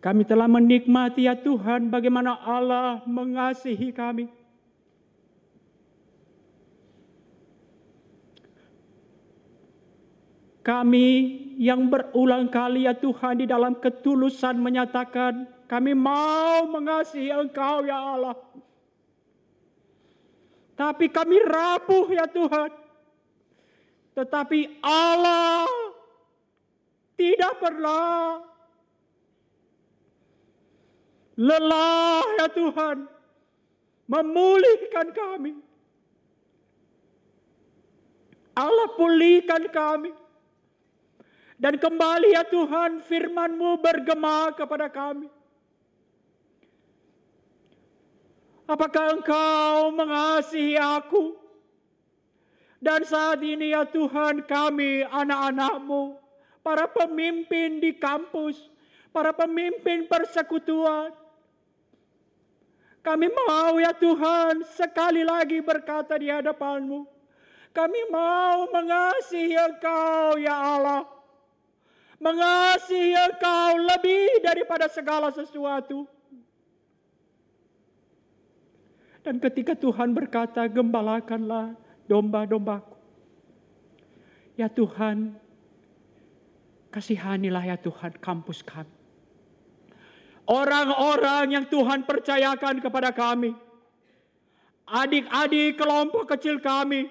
Kami 0.00 0.24
telah 0.24 0.48
menikmati 0.48 1.28
ya 1.28 1.36
Tuhan 1.36 1.92
bagaimana 1.92 2.32
Allah 2.48 3.04
mengasihi 3.04 3.92
kami. 3.92 4.32
Kami 10.64 11.08
yang 11.60 11.92
berulang 11.92 12.48
kali 12.48 12.88
ya 12.88 12.96
Tuhan 12.96 13.44
di 13.44 13.44
dalam 13.44 13.76
ketulusan 13.76 14.56
menyatakan 14.56 15.44
kami 15.68 15.92
mau 15.92 16.64
mengasihi 16.72 17.28
Engkau 17.28 17.84
ya 17.84 18.00
Allah. 18.00 18.32
Tapi 20.74 21.06
kami 21.06 21.38
rapuh 21.42 22.06
ya 22.10 22.26
Tuhan. 22.26 22.70
Tetapi 24.14 24.82
Allah 24.82 25.66
tidak 27.14 27.54
pernah 27.62 28.42
lelah 31.34 32.22
ya 32.38 32.46
Tuhan 32.50 33.06
memulihkan 34.06 35.10
kami. 35.14 35.52
Allah 38.54 38.88
pulihkan 38.94 39.66
kami. 39.70 40.14
Dan 41.58 41.78
kembali 41.78 42.34
ya 42.34 42.46
Tuhan 42.46 43.02
firman-Mu 43.02 43.78
bergema 43.82 44.50
kepada 44.54 44.90
kami. 44.90 45.26
Apakah 48.64 49.20
Engkau 49.20 49.92
mengasihi 49.92 50.80
aku? 50.80 51.36
Dan 52.80 53.04
saat 53.04 53.40
ini 53.44 53.72
ya 53.72 53.84
Tuhan 53.88 54.44
kami 54.44 55.04
anak-anak-Mu, 55.08 56.16
para 56.64 56.88
pemimpin 56.88 57.80
di 57.80 57.96
kampus, 57.96 58.56
para 59.12 59.36
pemimpin 59.36 60.08
persekutuan. 60.08 61.12
Kami 63.04 63.28
mau 63.28 63.76
ya 63.76 63.92
Tuhan 63.92 64.64
sekali 64.64 65.28
lagi 65.28 65.60
berkata 65.60 66.16
di 66.16 66.32
hadapan-Mu. 66.32 67.04
Kami 67.76 68.00
mau 68.08 68.64
mengasihi 68.72 69.60
Engkau 69.60 70.40
ya 70.40 70.56
Allah. 70.56 71.04
Mengasihi 72.16 73.12
Engkau 73.12 73.76
lebih 73.76 74.40
daripada 74.40 74.88
segala 74.88 75.28
sesuatu. 75.28 76.08
Dan 79.24 79.40
ketika 79.40 79.72
Tuhan 79.72 80.12
berkata, 80.12 80.68
gembalakanlah 80.68 81.72
domba-dombaku. 82.04 82.92
Ya 84.54 84.68
Tuhan, 84.68 85.34
kasihanilah 86.92 87.64
ya 87.64 87.76
Tuhan 87.80 88.20
kampus 88.20 88.60
kami. 88.60 88.92
Orang-orang 90.44 91.56
yang 91.56 91.64
Tuhan 91.64 92.04
percayakan 92.04 92.84
kepada 92.84 93.16
kami. 93.16 93.56
Adik-adik 94.84 95.80
kelompok 95.80 96.36
kecil 96.36 96.60
kami. 96.60 97.08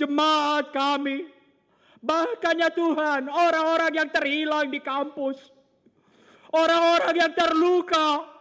Jemaat 0.00 0.72
kami. 0.72 1.28
Bahkan 2.00 2.54
ya 2.56 2.72
Tuhan, 2.72 3.28
orang-orang 3.28 3.92
yang 3.94 4.08
terhilang 4.08 4.72
di 4.72 4.80
kampus. 4.80 5.52
Orang-orang 6.48 7.14
yang 7.20 7.32
terluka. 7.36 8.31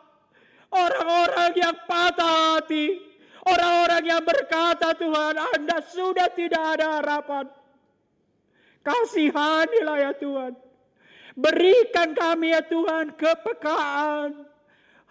Orang-orang 0.72 1.52
yang 1.60 1.76
patah 1.84 2.56
hati. 2.56 2.96
Orang-orang 3.44 4.04
yang 4.08 4.24
berkata 4.24 4.96
Tuhan 4.96 5.36
Anda 5.36 5.84
sudah 5.84 6.32
tidak 6.32 6.64
ada 6.80 7.02
harapan. 7.02 7.46
Kasihanilah 8.82 9.98
ya 10.00 10.12
Tuhan. 10.16 10.54
Berikan 11.36 12.16
kami 12.16 12.56
ya 12.56 12.64
Tuhan 12.64 13.14
kepekaan. 13.20 14.48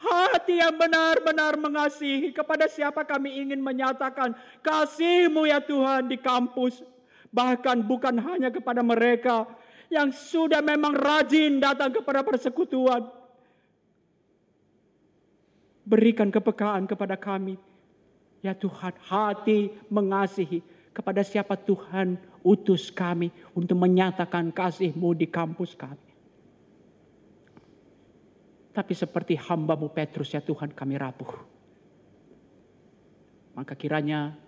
Hati 0.01 0.65
yang 0.65 0.81
benar-benar 0.81 1.61
mengasihi 1.61 2.33
kepada 2.33 2.65
siapa 2.65 3.05
kami 3.05 3.37
ingin 3.37 3.61
menyatakan 3.61 4.33
kasihmu 4.65 5.45
ya 5.45 5.61
Tuhan 5.61 6.09
di 6.09 6.17
kampus. 6.17 6.81
Bahkan 7.29 7.85
bukan 7.85 8.17
hanya 8.17 8.49
kepada 8.49 8.81
mereka 8.81 9.45
yang 9.93 10.09
sudah 10.09 10.65
memang 10.65 10.97
rajin 10.97 11.61
datang 11.61 11.93
kepada 11.93 12.25
persekutuan. 12.25 13.20
Berikan 15.91 16.31
kepekaan 16.31 16.87
kepada 16.87 17.19
kami. 17.19 17.59
Ya 18.47 18.55
Tuhan, 18.55 18.95
hati 19.03 19.75
mengasihi 19.91 20.63
kepada 20.95 21.27
siapa 21.27 21.59
Tuhan 21.59 22.15
utus 22.47 22.95
kami 22.95 23.35
untuk 23.59 23.75
menyatakan 23.75 24.55
kasih-Mu 24.55 25.19
di 25.19 25.27
kampus 25.27 25.75
kami. 25.75 26.11
Tapi 28.71 28.93
seperti 28.95 29.35
hambamu 29.35 29.91
Petrus 29.91 30.31
ya 30.31 30.39
Tuhan 30.39 30.71
kami 30.71 30.95
rapuh. 30.95 31.33
Maka 33.59 33.75
kiranya 33.75 34.39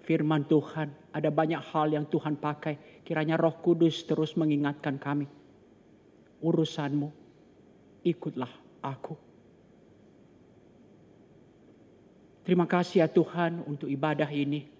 firman 0.00 0.48
Tuhan 0.48 0.88
ada 1.12 1.28
banyak 1.28 1.60
hal 1.60 1.92
yang 1.92 2.08
Tuhan 2.08 2.40
pakai. 2.40 3.04
Kiranya 3.04 3.36
roh 3.36 3.60
kudus 3.60 4.08
terus 4.08 4.32
mengingatkan 4.34 4.96
kami. 4.96 5.28
Urusanmu 6.40 7.12
ikutlah 8.02 8.50
aku. 8.80 9.25
Terima 12.46 12.62
kasih 12.62 13.02
ya 13.02 13.10
Tuhan 13.10 13.66
untuk 13.66 13.90
ibadah 13.90 14.30
ini. 14.30 14.70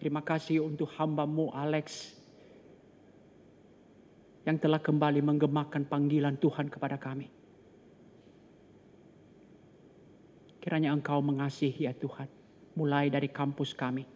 Terima 0.00 0.24
kasih 0.24 0.64
untuk 0.64 0.88
hambamu 0.96 1.52
Alex. 1.52 2.16
Yang 4.48 4.64
telah 4.64 4.80
kembali 4.80 5.20
menggemakan 5.20 5.84
panggilan 5.84 6.40
Tuhan 6.40 6.72
kepada 6.72 6.96
kami. 6.96 7.28
Kiranya 10.64 10.96
engkau 10.96 11.20
mengasihi 11.20 11.84
ya 11.84 11.92
Tuhan. 11.92 12.24
Mulai 12.72 13.12
dari 13.12 13.28
kampus 13.28 13.76
kami. 13.76 14.08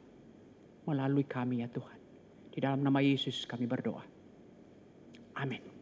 Melalui 0.89 1.29
kami 1.29 1.61
ya 1.61 1.69
Tuhan. 1.69 2.01
Di 2.49 2.65
dalam 2.65 2.81
nama 2.81 3.05
Yesus 3.05 3.45
kami 3.45 3.69
berdoa. 3.69 4.01
Amin. 5.37 5.78